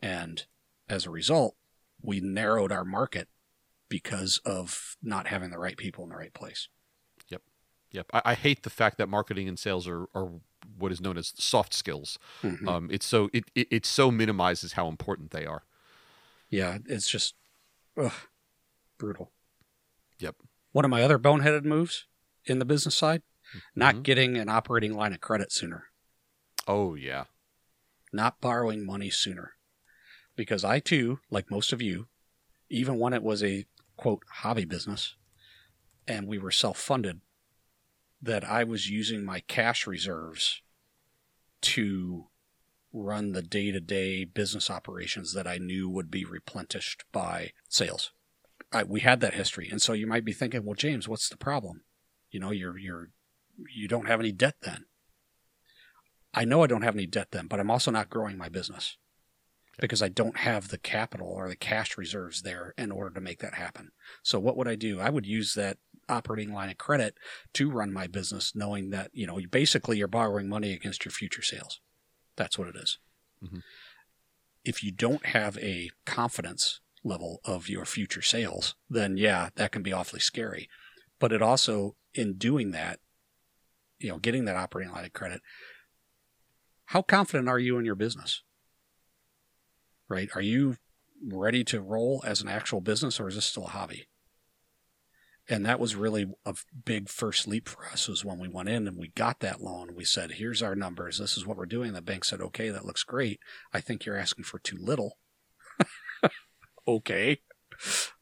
And 0.00 0.44
as 0.88 1.04
a 1.04 1.10
result, 1.10 1.56
we 2.00 2.20
narrowed 2.20 2.72
our 2.72 2.84
market 2.84 3.28
because 3.90 4.40
of 4.46 4.96
not 5.02 5.26
having 5.26 5.50
the 5.50 5.58
right 5.58 5.76
people 5.76 6.04
in 6.04 6.10
the 6.10 6.16
right 6.16 6.32
place. 6.32 6.68
Yep, 7.92 8.06
I, 8.12 8.22
I 8.24 8.34
hate 8.34 8.62
the 8.62 8.70
fact 8.70 8.98
that 8.98 9.08
marketing 9.08 9.48
and 9.48 9.58
sales 9.58 9.88
are, 9.88 10.06
are 10.14 10.28
what 10.78 10.92
is 10.92 11.00
known 11.00 11.16
as 11.16 11.32
soft 11.36 11.74
skills. 11.74 12.18
Mhm. 12.42 12.66
Um, 12.66 12.88
it's 12.90 13.06
so 13.06 13.30
it, 13.32 13.44
it 13.54 13.68
it 13.70 13.86
so 13.86 14.10
minimizes 14.10 14.72
how 14.72 14.88
important 14.88 15.30
they 15.30 15.46
are. 15.46 15.64
Yeah, 16.48 16.78
it's 16.86 17.08
just 17.08 17.34
ugh, 17.96 18.12
brutal. 18.98 19.32
Yep. 20.20 20.36
One 20.72 20.84
of 20.84 20.90
my 20.90 21.02
other 21.02 21.18
boneheaded 21.18 21.64
moves 21.64 22.06
in 22.44 22.58
the 22.58 22.64
business 22.64 22.94
side, 22.94 23.22
not 23.74 23.96
Mhm. 23.96 24.02
getting 24.04 24.36
an 24.36 24.48
operating 24.48 24.94
line 24.94 25.12
of 25.12 25.20
credit 25.20 25.50
sooner, 25.50 25.90
Oh 26.66 26.94
yeah. 26.94 27.24
not 28.12 28.40
borrowing 28.40 28.84
money 28.84 29.10
sooner. 29.10 29.56
Because 30.36 30.64
I 30.64 30.78
too, 30.80 31.20
like 31.30 31.50
most 31.50 31.72
of 31.72 31.82
you, 31.82 32.08
even 32.68 32.98
when 32.98 33.12
it 33.12 33.22
was 33.22 33.42
a 33.42 33.66
quote 33.96 34.22
hobby 34.28 34.64
business 34.64 35.16
and 36.06 36.26
we 36.26 36.38
were 36.38 36.50
self 36.52 36.78
funded, 36.78 37.20
that 38.22 38.44
I 38.44 38.64
was 38.64 38.88
using 38.90 39.24
my 39.24 39.40
cash 39.40 39.86
reserves 39.86 40.62
to 41.62 42.28
run 42.92 43.32
the 43.32 43.42
day 43.42 43.70
to 43.70 43.80
day 43.80 44.24
business 44.24 44.70
operations 44.70 45.32
that 45.34 45.46
I 45.46 45.58
knew 45.58 45.88
would 45.88 46.10
be 46.10 46.24
replenished 46.24 47.04
by 47.12 47.52
sales. 47.68 48.12
I, 48.72 48.84
we 48.84 49.00
had 49.00 49.20
that 49.20 49.34
history. 49.34 49.68
And 49.70 49.82
so 49.82 49.92
you 49.92 50.06
might 50.06 50.24
be 50.24 50.32
thinking, 50.32 50.64
well, 50.64 50.74
James, 50.74 51.08
what's 51.08 51.28
the 51.28 51.36
problem? 51.36 51.82
You 52.30 52.40
know, 52.40 52.50
you're, 52.50 52.78
you're, 52.78 53.10
you 53.74 53.88
don't 53.88 54.06
have 54.06 54.20
any 54.20 54.32
debt 54.32 54.56
then. 54.62 54.86
I 56.32 56.44
know 56.44 56.62
I 56.62 56.68
don't 56.68 56.82
have 56.82 56.94
any 56.94 57.06
debt 57.06 57.28
then, 57.32 57.48
but 57.48 57.58
I'm 57.58 57.70
also 57.70 57.90
not 57.90 58.10
growing 58.10 58.38
my 58.38 58.48
business 58.48 58.96
because 59.80 60.02
I 60.02 60.08
don't 60.08 60.36
have 60.38 60.68
the 60.68 60.78
capital 60.78 61.26
or 61.28 61.48
the 61.48 61.56
cash 61.56 61.98
reserves 61.98 62.42
there 62.42 62.74
in 62.78 62.92
order 62.92 63.12
to 63.14 63.20
make 63.20 63.40
that 63.40 63.54
happen. 63.54 63.90
So 64.22 64.38
what 64.38 64.56
would 64.56 64.68
I 64.68 64.76
do? 64.76 65.00
I 65.00 65.10
would 65.10 65.26
use 65.26 65.54
that 65.54 65.78
operating 66.08 66.52
line 66.52 66.70
of 66.70 66.78
credit 66.78 67.14
to 67.54 67.70
run 67.70 67.92
my 67.92 68.06
business, 68.06 68.54
knowing 68.54 68.90
that, 68.90 69.10
you 69.12 69.26
know, 69.26 69.38
you 69.38 69.48
basically 69.48 69.98
you're 69.98 70.08
borrowing 70.08 70.48
money 70.48 70.72
against 70.72 71.04
your 71.04 71.12
future 71.12 71.42
sales. 71.42 71.80
That's 72.36 72.58
what 72.58 72.68
it 72.68 72.76
is. 72.76 72.98
Mhm. 73.42 73.62
If 74.64 74.84
you 74.84 74.92
don't 74.92 75.26
have 75.26 75.56
a 75.58 75.90
confidence 76.04 76.80
level 77.02 77.40
of 77.44 77.68
your 77.68 77.84
future 77.84 78.22
sales, 78.22 78.74
then 78.88 79.16
yeah, 79.16 79.50
that 79.56 79.72
can 79.72 79.82
be 79.82 79.92
awfully 79.92 80.20
scary. 80.20 80.68
But 81.18 81.32
it 81.32 81.42
also, 81.42 81.96
in 82.14 82.34
doing 82.34 82.70
that, 82.72 82.98
you 83.98 84.08
know, 84.08 84.18
getting 84.18 84.44
that 84.46 84.56
operating 84.56 84.92
line 84.92 85.04
of 85.04 85.12
credit, 85.12 85.40
how 86.86 87.02
confident 87.02 87.48
are 87.48 87.58
you 87.58 87.78
in 87.78 87.84
your 87.84 87.94
business? 87.94 88.42
Right? 90.08 90.28
Are 90.34 90.42
you 90.42 90.76
ready 91.22 91.62
to 91.64 91.80
roll 91.80 92.22
as 92.26 92.40
an 92.40 92.48
actual 92.48 92.80
business 92.80 93.20
or 93.20 93.28
is 93.28 93.34
this 93.34 93.44
still 93.44 93.66
a 93.66 93.70
hobby? 93.70 94.08
And 95.48 95.66
that 95.66 95.80
was 95.80 95.96
really 95.96 96.26
a 96.46 96.54
big 96.84 97.08
first 97.08 97.48
leap 97.48 97.68
for 97.68 97.86
us 97.86 98.08
was 98.08 98.24
when 98.24 98.38
we 98.38 98.48
went 98.48 98.68
in 98.68 98.86
and 98.86 98.96
we 98.96 99.08
got 99.08 99.40
that 99.40 99.60
loan. 99.60 99.94
We 99.96 100.04
said, 100.04 100.32
here's 100.32 100.62
our 100.62 100.76
numbers. 100.76 101.18
This 101.18 101.36
is 101.36 101.46
what 101.46 101.56
we're 101.56 101.66
doing. 101.66 101.92
The 101.92 102.02
bank 102.02 102.24
said, 102.24 102.40
okay, 102.40 102.70
that 102.70 102.84
looks 102.84 103.02
great. 103.02 103.40
I 103.72 103.80
think 103.80 104.04
you're 104.04 104.16
asking 104.16 104.44
for 104.44 104.58
too 104.58 104.78
little. 104.78 105.18
Okay. 106.86 107.40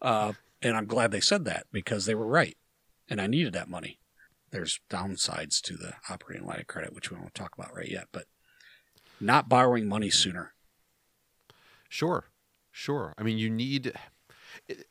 Uh, 0.01 0.33
and 0.63 0.77
I'm 0.77 0.87
glad 0.87 1.11
they 1.11 1.21
said 1.21 1.45
that 1.47 1.67
because 1.73 2.07
they 2.07 2.15
were 2.15 2.27
right. 2.27 2.57
And 3.09 3.21
I 3.21 3.27
needed 3.27 3.53
that 3.55 3.69
money. 3.69 3.99
There's 4.51 4.81
downsides 4.91 5.61
to 5.63 5.77
the 5.77 5.95
operating 6.09 6.47
line 6.47 6.61
of 6.61 6.67
credit, 6.67 6.95
which 6.95 7.11
we 7.11 7.19
won't 7.19 7.35
talk 7.35 7.53
about 7.57 7.75
right 7.75 7.89
yet, 7.91 8.09
but 8.13 8.25
not 9.21 9.49
borrowing 9.49 9.89
money 9.89 10.11
sooner. 10.11 10.53
Sure, 11.89 12.27
sure. 12.71 13.15
I 13.19 13.23
mean, 13.23 13.39
you 13.39 13.51
need 13.51 13.93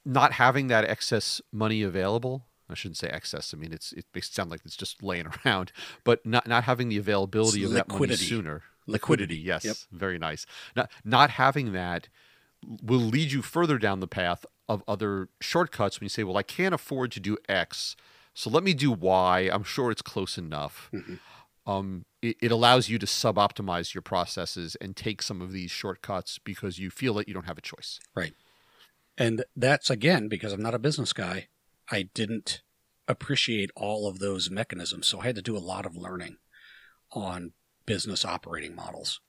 not 0.06 0.34
having 0.34 0.68
that 0.68 0.86
excess 0.86 1.42
money 1.52 1.82
available. 1.84 2.46
I 2.70 2.74
shouldn't 2.74 2.98
say 2.98 3.08
excess. 3.08 3.54
I 3.54 3.58
mean, 3.58 3.72
it's 3.72 3.94
it 3.94 4.06
makes 4.14 4.30
it 4.30 4.34
sound 4.34 4.50
like 4.52 4.62
it's 4.66 4.76
just 4.76 5.02
laying 5.04 5.28
around, 5.46 5.72
but 6.04 6.26
not 6.26 6.48
not 6.48 6.64
having 6.66 6.90
the 6.90 6.98
availability 6.98 7.60
It's 7.62 7.68
of 7.70 7.74
that 7.74 7.88
money 7.88 8.00
liquidity. 8.02 8.26
sooner. 8.26 8.64
Liquidity. 8.88 9.38
yes, 9.38 9.66
Yep. 9.66 9.76
very 9.92 10.18
nice. 10.18 10.46
Not 10.76 10.90
not 11.04 11.32
having 11.32 11.74
that 11.74 12.10
will 12.66 13.00
lead 13.00 13.32
you 13.32 13.42
further 13.42 13.78
down 13.78 14.00
the 14.00 14.08
path 14.08 14.46
of 14.68 14.84
other 14.88 15.30
shortcuts 15.40 16.00
when 16.00 16.06
you 16.06 16.10
say, 16.10 16.24
"Well, 16.24 16.38
I 16.38 16.44
can't 16.44 16.76
afford 16.76 17.12
to 17.14 17.20
do 17.20 17.38
X, 17.48 17.96
so 18.34 18.50
let 18.50 18.64
me 18.64 18.74
do 18.74 18.92
Y. 18.92 19.50
I'm 19.52 19.64
sure 19.64 19.92
it's 19.92 20.02
close 20.02 20.38
enough." 20.38 20.90
Mhm. 20.94 21.20
um, 21.66 22.06
it, 22.22 22.38
it 22.42 22.52
allows 22.52 22.88
you 22.88 22.98
to 22.98 23.06
sub-optimize 23.06 23.94
your 23.94 24.02
processes 24.02 24.76
and 24.80 24.96
take 24.96 25.22
some 25.22 25.42
of 25.42 25.52
these 25.52 25.70
shortcuts 25.70 26.40
because 26.40 26.80
you 26.80 26.90
feel 26.90 27.14
that 27.16 27.28
you 27.28 27.34
don't 27.34 27.46
have 27.46 27.58
a 27.58 27.62
choice. 27.62 28.00
Right. 28.16 28.34
And 29.18 29.44
that's 29.56 29.90
again 29.90 30.30
because 30.30 30.54
I'm 30.54 30.62
not 30.62 30.74
a 30.74 30.80
business 30.80 31.12
guy. 31.12 31.50
I 31.92 32.04
didn't 32.14 32.62
appreciate 33.08 33.70
all 33.76 34.08
of 34.08 34.20
those 34.20 34.50
mechanisms. 34.50 35.08
So 35.08 35.20
I 35.20 35.26
had 35.26 35.36
to 35.36 35.42
do 35.42 35.58
a 35.58 35.60
lot 35.60 35.86
of 35.86 35.96
learning 35.98 36.38
on 37.12 37.52
business 37.86 38.24
operating 38.26 38.76
models 38.76 39.20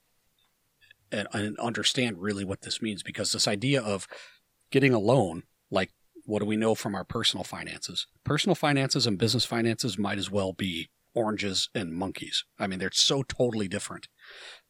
and, 1.11 1.27
and 1.33 1.57
understand 1.59 2.21
really 2.21 2.43
what 2.43 2.61
this 2.61 2.81
means 2.81 3.03
because 3.03 3.31
this 3.31 3.47
idea 3.47 3.81
of 3.81 4.07
getting 4.71 4.93
a 4.93 4.99
loan, 4.99 5.43
like 5.71 5.91
what 6.25 6.39
do 6.39 6.45
we 6.45 6.57
know 6.57 6.75
from 6.75 6.95
our 6.95 7.03
personal 7.03 7.43
finances? 7.43 8.07
Personal 8.23 8.55
finances 8.55 9.07
and 9.07 9.17
business 9.17 9.45
finances 9.45 9.97
might 9.97 10.17
as 10.17 10.29
well 10.29 10.53
be 10.53 10.89
oranges 11.15 11.69
and 11.73 11.93
monkeys. 11.93 12.45
I 12.59 12.67
mean, 12.67 12.79
they're 12.79 12.91
so 12.93 13.23
totally 13.23 13.67
different 13.67 14.07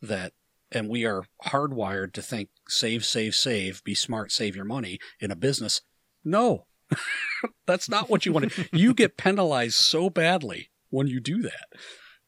that 0.02 0.34
and 0.72 0.88
we 0.88 1.06
are 1.06 1.24
hardwired 1.46 2.14
to 2.14 2.22
think 2.22 2.50
save, 2.68 3.04
save, 3.04 3.36
save, 3.36 3.84
be 3.84 3.96
smart, 3.96 4.32
save 4.32 4.56
your 4.56 4.66
money 4.66 5.00
in 5.20 5.32
a 5.32 5.36
business. 5.36 5.82
No, 6.24 6.68
that's 7.68 7.90
not 7.90 8.10
what 8.10 8.26
you 8.26 8.34
want 8.34 8.52
to. 8.52 8.70
You 8.72 8.94
get 8.94 9.18
penalized 9.18 9.76
so 9.76 10.10
badly 10.10 10.70
when 10.90 11.08
you 11.08 11.20
do 11.20 11.42
that. 11.42 11.68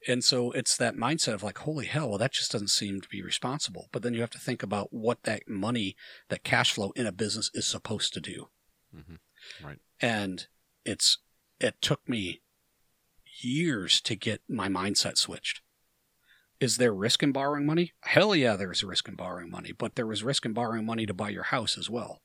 And 0.08 0.24
so 0.24 0.52
it's 0.52 0.76
that 0.78 0.96
mindset 0.96 1.34
of 1.34 1.44
like, 1.44 1.60
holy 1.60 1.86
hell, 1.86 2.10
well, 2.10 2.18
that 2.18 2.32
just 2.34 2.52
doesn't 2.52 2.70
seem 2.70 3.02
to 3.02 3.10
be 3.10 3.22
responsible. 3.22 3.88
But 3.92 4.02
then 4.02 4.14
you 4.14 4.22
have 4.22 4.32
to 4.32 4.40
think 4.40 4.64
about 4.64 4.92
what 4.92 5.24
that 5.24 5.48
money, 5.48 5.96
that 6.30 6.44
cash 6.44 6.74
flow 6.74 6.92
in 6.96 7.06
a 7.06 7.12
business 7.12 7.52
is 7.54 7.68
supposed 7.68 8.14
to 8.14 8.20
do. 8.22 8.50
Mhm. 8.96 9.20
Right. 9.64 9.80
And 10.00 10.48
it's, 10.86 11.20
it 11.60 11.82
took 11.82 12.08
me 12.10 12.42
years 13.42 14.02
to 14.02 14.16
get 14.16 14.42
my 14.50 14.68
mindset 14.68 15.18
switched. 15.18 15.62
Is 16.60 16.78
there 16.78 16.94
risk 16.94 17.24
in 17.24 17.32
borrowing 17.32 17.66
money? 17.66 17.94
Hell 18.02 18.36
yeah, 18.36 18.56
there's 18.56 18.84
risk 18.84 19.08
in 19.08 19.16
borrowing 19.16 19.50
money, 19.50 19.72
but 19.72 19.96
there 19.96 20.06
was 20.08 20.24
risk 20.24 20.46
in 20.46 20.54
borrowing 20.54 20.86
money 20.86 21.06
to 21.06 21.14
buy 21.14 21.30
your 21.30 21.44
house 21.44 21.78
as 21.78 21.90
well 21.90 22.22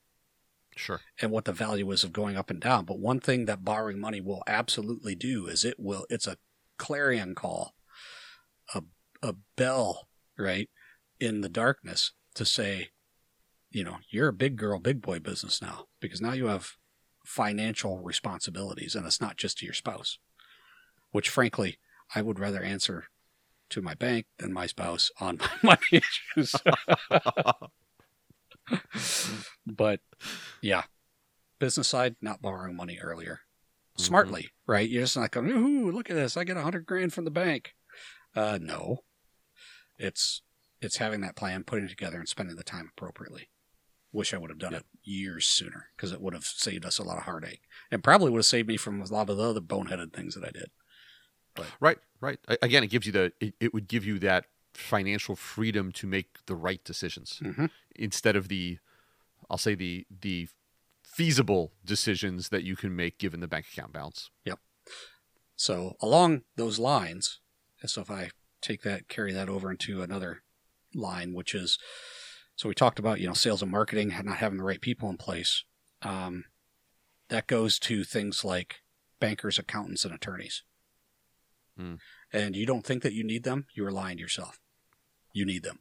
Sure. 0.74 1.00
and 1.20 1.30
what 1.30 1.46
the 1.46 1.52
value 1.52 1.90
is 1.90 2.04
of 2.04 2.12
going 2.12 2.36
up 2.36 2.50
and 2.50 2.60
down. 2.60 2.84
But 2.84 2.98
one 2.98 3.20
thing 3.20 3.46
that 3.46 3.64
borrowing 3.64 3.98
money 3.98 4.20
will 4.20 4.42
absolutely 4.46 5.14
do 5.14 5.46
is 5.46 5.64
it 5.64 5.78
will 5.80 6.06
it's 6.10 6.26
a 6.26 6.36
clarion 6.78 7.34
call, 7.34 7.74
a 8.74 8.82
a 9.22 9.34
bell, 9.56 10.08
right, 10.38 10.68
in 11.20 11.40
the 11.40 11.48
darkness 11.48 12.12
to 12.34 12.44
say, 12.44 12.88
you 13.70 13.84
know, 13.84 13.96
you're 14.10 14.28
a 14.28 14.32
big 14.32 14.56
girl, 14.56 14.78
big 14.78 15.00
boy 15.02 15.18
business 15.18 15.60
now 15.60 15.86
because 16.00 16.20
now 16.20 16.32
you 16.32 16.46
have 16.46 16.72
financial 17.24 17.98
responsibilities 17.98 18.94
and 18.94 19.04
it's 19.06 19.20
not 19.20 19.36
just 19.36 19.58
to 19.58 19.64
your 19.64 19.74
spouse. 19.74 20.18
Which 21.10 21.28
frankly, 21.28 21.78
I 22.14 22.22
would 22.22 22.38
rather 22.38 22.62
answer 22.62 23.04
to 23.70 23.82
my 23.82 23.94
bank 23.94 24.26
than 24.38 24.52
my 24.52 24.66
spouse 24.66 25.10
on 25.20 25.38
my 25.62 25.76
money 25.92 26.02
issues. 26.36 26.54
but 29.66 30.00
yeah, 30.60 30.84
business 31.58 31.88
side, 31.88 32.16
not 32.20 32.42
borrowing 32.42 32.76
money 32.76 32.98
earlier. 33.00 33.40
Smartly, 33.98 34.50
right? 34.66 34.88
You're 34.88 35.02
just 35.02 35.16
not 35.16 35.30
going, 35.30 35.50
ooh, 35.50 35.90
look 35.90 36.10
at 36.10 36.16
this. 36.16 36.36
I 36.36 36.44
get 36.44 36.56
a 36.56 36.62
hundred 36.62 36.86
grand 36.86 37.12
from 37.12 37.24
the 37.24 37.30
bank. 37.30 37.74
Uh, 38.34 38.58
no, 38.60 38.98
it's, 39.98 40.42
it's 40.80 40.98
having 40.98 41.20
that 41.22 41.36
plan, 41.36 41.64
putting 41.64 41.86
it 41.86 41.90
together 41.90 42.18
and 42.18 42.28
spending 42.28 42.56
the 42.56 42.62
time 42.64 42.90
appropriately. 42.96 43.48
Wish 44.12 44.32
I 44.34 44.38
would 44.38 44.50
have 44.50 44.58
done 44.58 44.72
Yep. 44.72 44.80
it 44.82 44.86
years 45.10 45.46
sooner 45.46 45.88
because 45.96 46.12
it 46.12 46.20
would 46.20 46.34
have 46.34 46.44
saved 46.44 46.84
us 46.86 46.98
a 46.98 47.02
lot 47.02 47.18
of 47.18 47.24
heartache 47.24 47.62
and 47.90 48.04
probably 48.04 48.30
would 48.30 48.38
have 48.38 48.46
saved 48.46 48.68
me 48.68 48.76
from 48.76 49.00
a 49.00 49.06
lot 49.06 49.28
of 49.30 49.36
the 49.36 49.42
other 49.42 49.60
boneheaded 49.60 50.12
things 50.12 50.34
that 50.34 50.44
I 50.44 50.50
did. 50.50 50.70
Right, 51.80 51.98
right. 52.20 52.38
Again, 52.60 52.84
it 52.84 52.88
gives 52.88 53.06
you 53.06 53.12
the 53.12 53.32
it, 53.40 53.54
it 53.60 53.74
would 53.74 53.88
give 53.88 54.04
you 54.04 54.18
that 54.18 54.44
financial 54.74 55.34
freedom 55.36 55.90
to 55.92 56.06
make 56.06 56.44
the 56.46 56.54
right 56.54 56.84
decisions 56.84 57.40
Mhm. 57.42 57.70
instead 57.94 58.36
of 58.36 58.48
the 58.48 58.78
I'll 59.48 59.56
say 59.58 59.74
the 59.74 60.06
the 60.20 60.48
feasible 61.16 61.72
decisions 61.82 62.50
that 62.50 62.62
you 62.62 62.76
can 62.76 62.94
make 62.94 63.18
given 63.18 63.40
the 63.40 63.48
bank 63.48 63.64
account 63.72 63.90
balance. 63.90 64.28
Yep. 64.44 64.58
So 65.56 65.96
along 66.02 66.42
those 66.56 66.78
lines, 66.78 67.40
and 67.80 67.90
so 67.90 68.02
if 68.02 68.10
I 68.10 68.28
take 68.60 68.82
that, 68.82 69.08
carry 69.08 69.32
that 69.32 69.48
over 69.48 69.70
into 69.70 70.02
another 70.02 70.42
line, 70.94 71.32
which 71.32 71.54
is, 71.54 71.78
so 72.54 72.68
we 72.68 72.74
talked 72.74 72.98
about 72.98 73.18
you 73.18 73.26
know 73.26 73.32
sales 73.32 73.62
and 73.62 73.70
marketing, 73.70 74.12
not 74.24 74.36
having 74.36 74.58
the 74.58 74.64
right 74.64 74.80
people 74.80 75.08
in 75.08 75.16
place. 75.16 75.64
Um, 76.02 76.44
that 77.30 77.46
goes 77.46 77.78
to 77.78 78.04
things 78.04 78.44
like 78.44 78.82
bankers, 79.18 79.58
accountants, 79.58 80.04
and 80.04 80.14
attorneys. 80.14 80.64
Hmm. 81.78 81.94
And 82.30 82.54
you 82.54 82.66
don't 82.66 82.84
think 82.84 83.02
that 83.02 83.14
you 83.14 83.24
need 83.24 83.44
them, 83.44 83.66
you 83.74 83.86
are 83.86 83.90
lying 83.90 84.18
to 84.18 84.22
yourself. 84.22 84.60
You 85.32 85.46
need 85.46 85.62
them. 85.62 85.78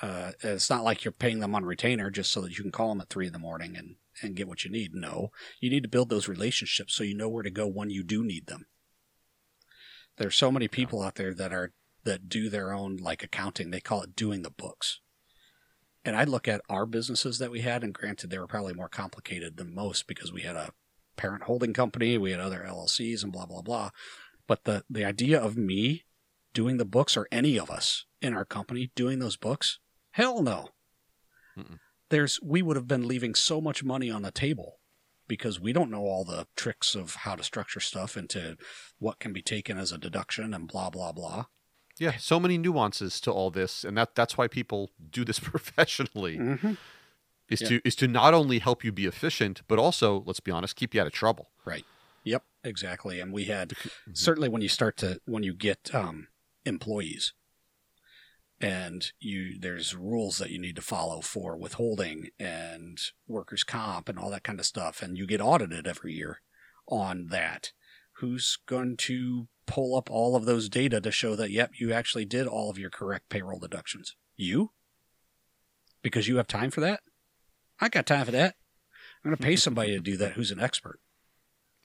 Uh, 0.00 0.30
it's 0.42 0.70
not 0.70 0.84
like 0.84 1.04
you're 1.04 1.10
paying 1.10 1.40
them 1.40 1.56
on 1.56 1.64
retainer 1.64 2.08
just 2.08 2.30
so 2.30 2.40
that 2.42 2.56
you 2.56 2.62
can 2.62 2.70
call 2.70 2.90
them 2.90 3.00
at 3.00 3.08
three 3.08 3.26
in 3.26 3.32
the 3.32 3.38
morning 3.40 3.76
and, 3.76 3.96
and 4.22 4.36
get 4.36 4.48
what 4.48 4.64
you 4.64 4.70
need. 4.70 4.94
No, 4.94 5.30
you 5.60 5.70
need 5.70 5.82
to 5.82 5.88
build 5.88 6.10
those 6.10 6.28
relationships 6.28 6.94
so 6.94 7.04
you 7.04 7.16
know 7.16 7.28
where 7.28 7.42
to 7.42 7.50
go 7.50 7.66
when 7.66 7.90
you 7.90 8.02
do 8.02 8.24
need 8.24 8.46
them. 8.46 8.66
There's 10.16 10.36
so 10.36 10.50
many 10.50 10.68
people 10.68 11.02
out 11.02 11.14
there 11.14 11.34
that 11.34 11.52
are 11.52 11.72
that 12.04 12.28
do 12.28 12.48
their 12.48 12.72
own 12.72 12.96
like 12.96 13.22
accounting. 13.22 13.70
They 13.70 13.80
call 13.80 14.02
it 14.02 14.16
doing 14.16 14.42
the 14.42 14.50
books. 14.50 15.00
And 16.04 16.16
I 16.16 16.24
look 16.24 16.48
at 16.48 16.62
our 16.68 16.86
businesses 16.86 17.38
that 17.38 17.50
we 17.50 17.60
had, 17.60 17.84
and 17.84 17.92
granted, 17.92 18.30
they 18.30 18.38
were 18.38 18.46
probably 18.46 18.72
more 18.72 18.88
complicated 18.88 19.56
than 19.56 19.74
most 19.74 20.06
because 20.06 20.32
we 20.32 20.42
had 20.42 20.56
a 20.56 20.70
parent 21.16 21.44
holding 21.44 21.74
company, 21.74 22.16
we 22.16 22.30
had 22.30 22.40
other 22.40 22.64
LLCs, 22.66 23.22
and 23.22 23.32
blah 23.32 23.46
blah 23.46 23.62
blah. 23.62 23.90
But 24.46 24.64
the 24.64 24.84
the 24.88 25.04
idea 25.04 25.40
of 25.40 25.56
me 25.56 26.04
doing 26.54 26.78
the 26.78 26.84
books, 26.84 27.16
or 27.16 27.28
any 27.30 27.58
of 27.58 27.70
us 27.70 28.06
in 28.22 28.34
our 28.34 28.44
company 28.44 28.90
doing 28.94 29.18
those 29.18 29.36
books, 29.36 29.78
hell 30.12 30.42
no. 30.42 30.70
Mm-mm. 31.56 31.78
There's 32.10 32.40
we 32.42 32.62
would 32.62 32.76
have 32.76 32.88
been 32.88 33.06
leaving 33.06 33.34
so 33.34 33.60
much 33.60 33.84
money 33.84 34.10
on 34.10 34.22
the 34.22 34.30
table 34.30 34.80
because 35.26 35.60
we 35.60 35.72
don't 35.72 35.90
know 35.90 36.06
all 36.06 36.24
the 36.24 36.46
tricks 36.56 36.94
of 36.94 37.16
how 37.16 37.34
to 37.34 37.44
structure 37.44 37.80
stuff 37.80 38.16
into 38.16 38.56
what 38.98 39.18
can 39.18 39.32
be 39.32 39.42
taken 39.42 39.76
as 39.78 39.92
a 39.92 39.98
deduction 39.98 40.54
and 40.54 40.66
blah 40.68 40.90
blah 40.90 41.12
blah. 41.12 41.46
Yeah, 41.98 42.16
so 42.16 42.38
many 42.38 42.58
nuances 42.58 43.20
to 43.22 43.32
all 43.32 43.50
this, 43.50 43.84
and 43.84 43.96
that 43.98 44.14
that's 44.14 44.38
why 44.38 44.46
people 44.48 44.90
do 45.10 45.24
this 45.24 45.38
professionally. 45.52 46.38
Mm-hmm. 46.38 46.74
Is 47.50 47.60
Yeah. 47.62 47.68
to 47.68 47.80
is 47.84 47.96
to 47.96 48.08
not 48.08 48.34
only 48.34 48.58
help 48.58 48.84
you 48.84 48.92
be 48.92 49.06
efficient, 49.06 49.62
but 49.68 49.78
also, 49.78 50.22
let's 50.26 50.40
be 50.40 50.50
honest, 50.50 50.76
keep 50.76 50.94
you 50.94 51.00
out 51.00 51.06
of 51.06 51.12
trouble. 51.12 51.50
Right. 51.64 51.84
Yep, 52.24 52.44
exactly. 52.62 53.20
And 53.20 53.32
we 53.32 53.44
had 53.44 53.70
Mhm. 53.70 54.16
certainly 54.16 54.48
when 54.48 54.60
you 54.62 54.68
start 54.68 54.96
to 54.98 55.20
when 55.26 55.42
you 55.42 55.54
get 55.54 55.94
um, 55.94 56.28
employees, 56.64 57.32
and 58.60 59.12
you 59.20 59.58
there's 59.58 59.94
rules 59.94 60.38
that 60.38 60.50
you 60.50 60.58
need 60.58 60.76
to 60.76 60.82
follow 60.82 61.20
for 61.20 61.56
withholding 61.56 62.30
and 62.38 62.98
workers 63.26 63.62
comp 63.62 64.08
and 64.08 64.18
all 64.18 64.30
that 64.30 64.44
kind 64.44 64.58
of 64.58 64.66
stuff, 64.66 65.02
and 65.02 65.16
you 65.16 65.26
get 65.26 65.40
audited 65.40 65.86
every 65.86 66.14
year 66.14 66.40
on 66.88 67.28
that. 67.28 67.72
Who's 68.14 68.58
going 68.66 68.96
to 68.98 69.46
pull 69.66 69.96
up 69.96 70.10
all 70.10 70.34
of 70.34 70.44
those 70.44 70.68
data 70.68 71.00
to 71.00 71.12
show 71.12 71.36
that 71.36 71.52
yep, 71.52 71.70
you 71.78 71.92
actually 71.92 72.24
did 72.24 72.48
all 72.48 72.68
of 72.68 72.78
your 72.78 72.90
correct 72.90 73.28
payroll 73.28 73.60
deductions? 73.60 74.16
You? 74.36 74.72
Because 76.02 76.26
you 76.26 76.36
have 76.38 76.48
time 76.48 76.70
for 76.70 76.80
that? 76.80 77.00
I 77.80 77.88
got 77.88 78.06
time 78.06 78.24
for 78.24 78.32
that. 78.32 78.56
I'm 79.24 79.30
going 79.30 79.36
to 79.36 79.42
pay 79.42 79.56
somebody 79.56 79.92
to 79.92 80.00
do 80.00 80.16
that 80.16 80.32
who's 80.32 80.50
an 80.50 80.60
expert. 80.60 80.98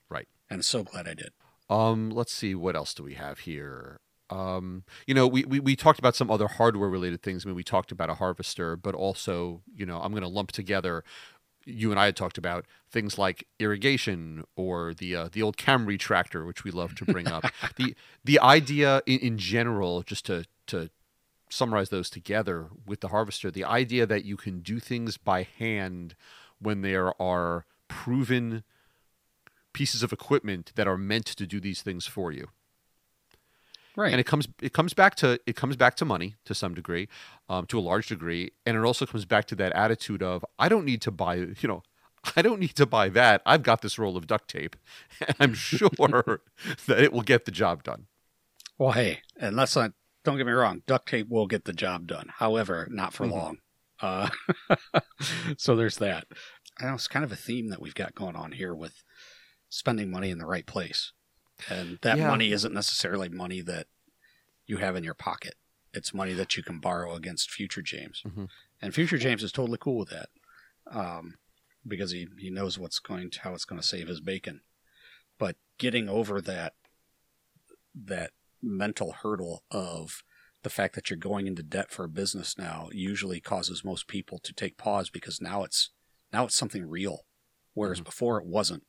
Right. 0.08 0.26
And 0.50 0.64
so 0.64 0.82
glad 0.82 1.06
I 1.06 1.14
did. 1.14 1.30
Um, 1.70 2.10
let's 2.10 2.32
see, 2.32 2.54
what 2.54 2.76
else 2.76 2.94
do 2.94 3.02
we 3.02 3.14
have 3.14 3.40
here? 3.40 4.00
Um, 4.30 4.84
you 5.06 5.14
know, 5.14 5.26
we, 5.26 5.44
we, 5.44 5.60
we 5.60 5.76
talked 5.76 5.98
about 5.98 6.16
some 6.16 6.30
other 6.30 6.48
hardware 6.48 6.88
related 6.88 7.22
things. 7.22 7.44
I 7.44 7.48
mean, 7.48 7.56
we 7.56 7.64
talked 7.64 7.92
about 7.92 8.10
a 8.10 8.14
harvester, 8.14 8.76
but 8.76 8.94
also, 8.94 9.62
you 9.74 9.84
know, 9.84 10.00
I'm 10.00 10.12
going 10.12 10.22
to 10.22 10.28
lump 10.28 10.52
together. 10.52 11.04
You 11.66 11.90
and 11.90 12.00
I 12.00 12.06
had 12.06 12.16
talked 12.16 12.38
about 12.38 12.66
things 12.90 13.18
like 13.18 13.46
irrigation 13.58 14.44
or 14.56 14.92
the 14.94 15.16
uh, 15.16 15.28
the 15.32 15.42
old 15.42 15.56
Camry 15.56 15.98
tractor, 15.98 16.44
which 16.44 16.62
we 16.62 16.70
love 16.70 16.94
to 16.96 17.04
bring 17.06 17.26
up. 17.26 17.44
the 17.76 17.94
the 18.22 18.38
idea 18.40 19.02
in, 19.06 19.18
in 19.20 19.38
general, 19.38 20.02
just 20.02 20.26
to 20.26 20.44
to 20.66 20.90
summarize 21.48 21.88
those 21.88 22.10
together 22.10 22.68
with 22.86 23.00
the 23.00 23.08
harvester, 23.08 23.50
the 23.50 23.64
idea 23.64 24.06
that 24.06 24.24
you 24.24 24.36
can 24.36 24.60
do 24.60 24.78
things 24.78 25.16
by 25.16 25.46
hand 25.58 26.14
when 26.58 26.82
there 26.82 27.20
are 27.20 27.64
proven 27.88 28.62
pieces 29.72 30.02
of 30.02 30.12
equipment 30.12 30.72
that 30.74 30.88
are 30.88 30.98
meant 30.98 31.26
to 31.26 31.46
do 31.46 31.60
these 31.60 31.80
things 31.80 32.06
for 32.06 32.30
you 32.30 32.48
Right. 33.96 34.10
and 34.10 34.20
it 34.20 34.24
comes 34.26 34.48
it 34.60 34.72
comes 34.72 34.92
back 34.94 35.14
to 35.16 35.38
it 35.46 35.54
comes 35.56 35.76
back 35.76 35.94
to 35.96 36.04
money 36.04 36.34
to 36.46 36.54
some 36.54 36.74
degree 36.74 37.08
um, 37.48 37.66
to 37.66 37.78
a 37.78 37.80
large 37.80 38.08
degree 38.08 38.50
and 38.66 38.76
it 38.76 38.80
also 38.84 39.06
comes 39.06 39.24
back 39.24 39.44
to 39.46 39.54
that 39.54 39.72
attitude 39.72 40.22
of 40.22 40.44
i 40.58 40.68
don't 40.68 40.84
need 40.84 41.00
to 41.02 41.10
buy 41.12 41.34
you 41.36 41.68
know 41.68 41.82
i 42.36 42.42
don't 42.42 42.58
need 42.58 42.74
to 42.74 42.86
buy 42.86 43.08
that 43.08 43.40
i've 43.46 43.62
got 43.62 43.82
this 43.82 43.96
roll 43.98 44.16
of 44.16 44.26
duct 44.26 44.48
tape 44.48 44.74
and 45.26 45.36
i'm 45.38 45.54
sure 45.54 45.90
that 46.86 46.98
it 46.98 47.12
will 47.12 47.22
get 47.22 47.44
the 47.44 47.52
job 47.52 47.82
done 47.84 48.06
Well, 48.78 48.92
hey, 48.92 49.20
and 49.38 49.54
let's 49.54 49.76
not, 49.76 49.92
don't 50.24 50.36
get 50.38 50.46
me 50.46 50.52
wrong, 50.52 50.82
duct 50.86 51.06
tape 51.08 51.28
will 51.28 51.46
get 51.46 51.64
the 51.64 51.72
job 51.72 52.08
done. 52.08 52.26
However, 52.38 52.88
not 52.90 53.12
for 53.12 53.26
Mhm. 53.26 53.30
long. 53.30 53.58
Uh, 54.00 54.28
so 55.56 55.76
there's 55.76 55.98
that. 55.98 56.24
I 56.80 56.86
know 56.86 56.94
it's 56.94 57.06
kind 57.06 57.24
of 57.24 57.30
a 57.30 57.36
theme 57.36 57.68
that 57.68 57.80
we've 57.80 57.94
got 57.94 58.16
going 58.16 58.34
on 58.34 58.50
here 58.52 58.74
with 58.74 59.04
spending 59.68 60.10
money 60.10 60.30
in 60.30 60.38
the 60.38 60.46
right 60.46 60.66
place. 60.66 61.12
And 61.68 61.98
that 62.02 62.18
Yeah. 62.18 62.28
money 62.28 62.52
isn't 62.52 62.72
necessarily 62.74 63.28
money 63.28 63.60
that 63.62 63.86
you 64.66 64.78
have 64.78 64.96
in 64.96 65.04
your 65.04 65.14
pocket. 65.14 65.54
It's 65.92 66.12
money 66.14 66.32
that 66.34 66.56
you 66.56 66.62
can 66.62 66.80
borrow 66.80 67.14
against 67.14 67.50
future 67.50 67.82
James. 67.82 68.22
Mhm. 68.24 68.48
And 68.80 68.94
future 68.94 69.18
James 69.18 69.42
is 69.44 69.52
totally 69.52 69.78
cool 69.80 69.98
with 69.98 70.08
that. 70.10 70.30
Um, 70.86 71.38
because 71.86 72.10
he, 72.10 72.28
he 72.38 72.50
knows 72.50 72.78
what's 72.78 72.98
going 72.98 73.30
to, 73.30 73.40
how 73.40 73.54
it's 73.54 73.64
going 73.64 73.80
to 73.80 73.86
save 73.86 74.08
his 74.08 74.20
bacon. 74.20 74.62
But 75.38 75.56
getting 75.78 76.08
over 76.08 76.40
that 76.40 76.74
that 77.94 78.32
mental 78.62 79.12
hurdle 79.12 79.64
of 79.70 80.22
the 80.62 80.70
fact 80.70 80.94
that 80.94 81.10
you're 81.10 81.16
going 81.18 81.46
into 81.46 81.62
debt 81.62 81.90
for 81.90 82.04
a 82.04 82.08
business 82.08 82.56
now 82.58 82.88
usually 82.92 83.40
causes 83.40 83.84
most 83.84 84.08
people 84.08 84.38
to 84.38 84.52
take 84.52 84.76
pause 84.78 85.10
because 85.10 85.40
now 85.40 85.62
it's 85.62 85.90
now 86.32 86.44
it's 86.44 86.56
something 86.56 86.88
real 86.88 87.26
whereas 87.74 88.00
Mhm. 88.00 88.04
before 88.04 88.40
it 88.40 88.46
wasn't 88.46 88.84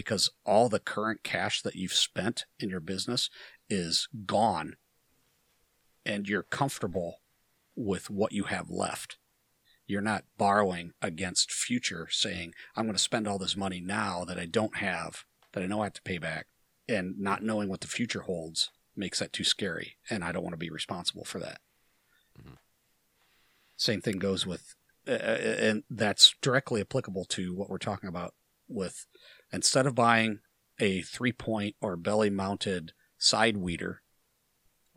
because 0.00 0.30
all 0.46 0.70
the 0.70 0.80
current 0.80 1.22
cash 1.22 1.60
that 1.60 1.74
you've 1.74 1.92
spent 1.92 2.46
in 2.58 2.70
your 2.70 2.80
business 2.80 3.28
is 3.68 4.08
gone. 4.24 4.76
And 6.06 6.26
you're 6.26 6.42
comfortable 6.42 7.16
with 7.76 8.08
what 8.08 8.32
you 8.32 8.44
have 8.44 8.70
left. 8.70 9.18
You're 9.86 10.00
not 10.00 10.24
borrowing 10.38 10.94
against 11.02 11.52
future 11.52 12.08
saying 12.10 12.54
i'm 12.74 12.86
going 12.86 12.96
to 12.96 12.98
spend 12.98 13.28
all 13.28 13.36
this 13.36 13.58
money 13.58 13.78
now 13.78 14.24
that 14.24 14.38
i 14.38 14.46
don't 14.46 14.76
have 14.76 15.24
that 15.52 15.62
i 15.62 15.66
know 15.66 15.82
i 15.82 15.84
have 15.84 15.92
to 15.92 16.02
pay 16.02 16.16
back. 16.16 16.46
And 16.88 17.18
not 17.18 17.42
knowing 17.42 17.68
what 17.68 17.82
the 17.82 17.86
future 17.86 18.22
holds 18.22 18.70
makes 18.96 19.18
that 19.18 19.34
too 19.34 19.44
scary 19.44 19.96
and 20.08 20.24
i 20.24 20.32
don't 20.32 20.42
want 20.42 20.54
to 20.54 20.58
be 20.58 20.70
responsible 20.70 21.24
for 21.24 21.40
that. 21.40 21.60
Mm-hmm. 22.40 22.54
same 23.76 24.00
thing 24.00 24.18
goes 24.18 24.46
with 24.46 24.76
uh, 25.06 25.10
and 25.12 25.82
that's 25.90 26.34
directly 26.40 26.80
applicable 26.80 27.26
to 27.26 27.54
what 27.54 27.68
we're 27.68 27.76
talking 27.76 28.08
about 28.08 28.32
with 28.70 29.06
instead 29.52 29.86
of 29.86 29.94
buying 29.94 30.40
a 30.78 31.02
three 31.02 31.32
point 31.32 31.76
or 31.80 31.96
belly 31.96 32.30
mounted 32.30 32.92
side 33.18 33.56
weeder, 33.56 34.02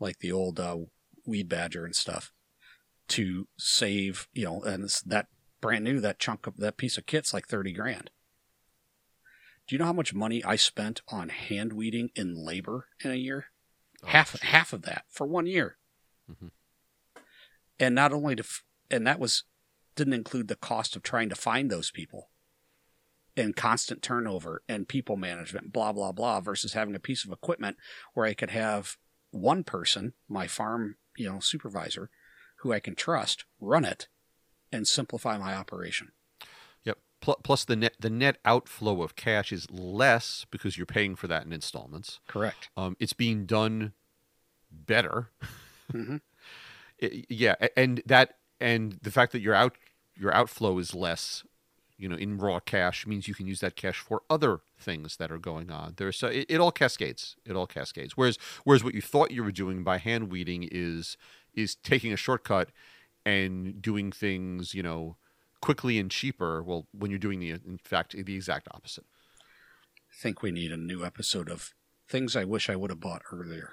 like 0.00 0.18
the 0.18 0.32
old 0.32 0.58
uh, 0.58 0.76
weed 1.26 1.48
badger 1.48 1.84
and 1.84 1.94
stuff, 1.94 2.32
to 3.08 3.48
save, 3.58 4.28
you 4.32 4.44
know, 4.44 4.62
and 4.62 4.84
it's 4.84 5.02
that 5.02 5.26
brand 5.60 5.84
new, 5.84 6.00
that 6.00 6.18
chunk 6.18 6.46
of 6.46 6.56
that 6.58 6.76
piece 6.76 6.96
of 6.98 7.06
kit's 7.06 7.34
like 7.34 7.46
30 7.46 7.72
grand. 7.72 8.10
Do 9.66 9.74
you 9.74 9.78
know 9.78 9.86
how 9.86 9.92
much 9.94 10.12
money 10.14 10.44
I 10.44 10.56
spent 10.56 11.00
on 11.08 11.30
hand 11.30 11.72
weeding 11.72 12.10
in 12.14 12.34
labor 12.34 12.88
in 13.02 13.10
a 13.10 13.14
year? 13.16 13.46
Oh, 14.02 14.08
half 14.08 14.38
half 14.40 14.72
of 14.74 14.82
that 14.82 15.04
for 15.08 15.26
one 15.26 15.46
year. 15.46 15.78
Mhm. 16.30 16.50
And 17.78 17.94
not 17.94 18.12
only 18.12 18.36
to, 18.36 18.42
f- 18.42 18.62
and 18.90 19.06
that 19.06 19.18
was 19.18 19.44
didn't 19.96 20.12
include 20.12 20.48
the 20.48 20.56
cost 20.56 20.96
of 20.96 21.02
trying 21.02 21.28
to 21.28 21.34
find 21.34 21.70
those 21.70 21.90
people, 21.90 22.30
and 23.36 23.56
constant 23.56 24.02
turnover 24.02 24.62
and 24.68 24.88
people 24.88 25.16
management, 25.16 25.72
blah 25.72 25.92
blah 25.92 26.12
blah, 26.12 26.40
versus 26.40 26.72
having 26.72 26.94
a 26.94 27.00
piece 27.00 27.24
of 27.24 27.32
equipment 27.32 27.76
where 28.14 28.26
I 28.26 28.34
could 28.34 28.50
have 28.50 28.96
one 29.30 29.64
person, 29.64 30.12
my 30.28 30.46
farm, 30.46 30.96
you 31.16 31.28
know, 31.28 31.40
supervisor, 31.40 32.10
who 32.58 32.72
I 32.72 32.80
can 32.80 32.94
trust, 32.94 33.44
run 33.60 33.84
it, 33.84 34.08
and 34.70 34.86
simplify 34.86 35.36
my 35.36 35.54
operation. 35.54 36.12
Yep. 36.84 36.98
Plus 37.20 37.64
the 37.64 37.76
net 37.76 37.94
the 37.98 38.10
net 38.10 38.38
outflow 38.44 39.02
of 39.02 39.16
cash 39.16 39.52
is 39.52 39.70
less 39.70 40.46
because 40.50 40.76
you're 40.76 40.86
paying 40.86 41.16
for 41.16 41.26
that 41.26 41.44
in 41.44 41.52
installments. 41.52 42.20
Correct. 42.28 42.68
Um, 42.76 42.96
it's 43.00 43.12
being 43.12 43.46
done 43.46 43.92
better. 44.70 45.30
hmm 45.90 46.16
I- 47.02 47.24
yeah, 47.28 47.54
and 47.76 48.02
that 48.06 48.36
and 48.60 48.98
the 49.02 49.10
fact 49.10 49.32
that 49.32 49.40
your 49.40 49.54
out 49.54 49.76
your 50.16 50.32
outflow 50.32 50.78
is 50.78 50.94
less, 50.94 51.44
you 51.96 52.08
know, 52.08 52.16
in 52.16 52.38
raw 52.38 52.58
cash 52.60 53.06
means 53.06 53.28
you 53.28 53.34
can 53.34 53.46
use 53.46 53.60
that 53.60 53.76
cash 53.76 53.98
for 54.00 54.22
other 54.28 54.60
things 54.78 55.16
that 55.18 55.30
are 55.30 55.38
going 55.38 55.70
on. 55.70 55.94
There's 55.96 56.16
so 56.16 56.26
it, 56.28 56.46
it 56.48 56.60
all 56.60 56.72
cascades. 56.72 57.36
It 57.46 57.54
all 57.56 57.66
cascades. 57.66 58.16
Whereas 58.16 58.38
whereas 58.64 58.82
what 58.82 58.94
you 58.94 59.00
thought 59.02 59.30
you 59.30 59.44
were 59.44 59.52
doing 59.52 59.84
by 59.84 59.98
hand 59.98 60.30
weeding 60.30 60.68
is 60.70 61.16
is 61.54 61.74
taking 61.76 62.12
a 62.12 62.16
shortcut 62.16 62.70
and 63.24 63.80
doing 63.80 64.10
things, 64.12 64.74
you 64.74 64.82
know, 64.82 65.16
quickly 65.62 65.98
and 65.98 66.10
cheaper. 66.10 66.62
Well, 66.62 66.86
when 66.92 67.10
you're 67.10 67.18
doing 67.18 67.40
the 67.40 67.50
in 67.50 67.78
fact 67.82 68.12
the 68.12 68.34
exact 68.34 68.68
opposite. 68.72 69.04
I 70.10 70.16
think 70.22 70.42
we 70.42 70.50
need 70.52 70.72
a 70.72 70.76
new 70.76 71.04
episode 71.04 71.48
of 71.50 71.74
things 72.08 72.36
I 72.36 72.44
wish 72.44 72.68
I 72.70 72.76
would 72.76 72.90
have 72.90 73.00
bought 73.00 73.22
earlier. 73.32 73.70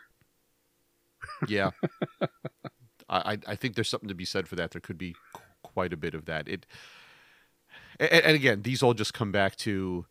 Yeah. 1.48 1.72
I, 3.10 3.34
I- 3.34 3.38
I 3.48 3.56
think 3.56 3.76
there's 3.76 3.90
something 3.90 4.10
to 4.10 4.16
be 4.16 4.26
said 4.26 4.48
for 4.48 4.56
that. 4.56 4.72
There 4.72 4.82
could 4.82 4.98
be 4.98 5.16
quite 5.64 5.94
a 5.94 5.98
bit 5.98 6.14
of 6.16 6.26
that. 6.26 6.48
It, 6.48 6.66
and, 8.02 8.26
and 8.26 8.36
again, 8.36 8.64
these 8.64 8.82
all 8.82 8.94
just 8.94 9.14
come 9.14 9.32
back 9.32 9.56
to 9.58 10.06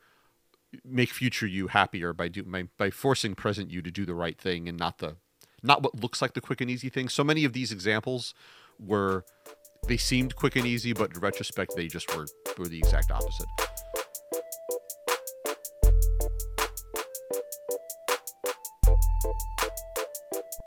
make 0.85 1.11
future 1.11 1.47
you 1.47 1.67
happier 1.67 2.13
by 2.13 2.29
do 2.29 2.45
by, 2.45 2.69
by 2.79 2.91
forcing 2.91 3.35
present 3.35 3.71
you 3.71 3.83
to 3.83 3.91
do 3.91 4.07
the 4.07 4.15
right 4.15 4.39
thing 4.39 4.69
and 4.69 4.79
not 4.79 4.99
the 4.99 5.17
not 5.63 5.83
what 5.83 6.01
looks 6.01 6.23
like 6.23 6.35
the 6.35 6.41
quick 6.41 6.61
and 6.61 6.71
easy 6.71 6.89
thing. 6.89 7.09
So 7.09 7.25
many 7.25 7.45
of 7.45 7.53
these 7.53 7.73
examples 7.73 8.33
were 8.79 9.25
they 9.89 9.97
seemed 9.97 10.37
quick 10.37 10.57
and 10.57 10.67
easy, 10.67 10.93
but 10.93 11.15
in 11.15 11.21
retrospect, 11.21 11.73
they 11.77 11.89
just 11.89 12.15
were 12.17 12.27
were 12.57 12.69
the 12.69 12.79
exact 12.79 13.11
opposite. 13.11 13.47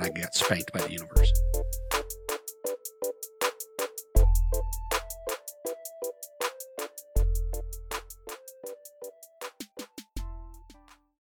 I 0.02 0.10
got 0.10 0.36
spanked 0.36 0.74
by 0.74 0.82
the 0.82 0.92
universe. 0.92 1.32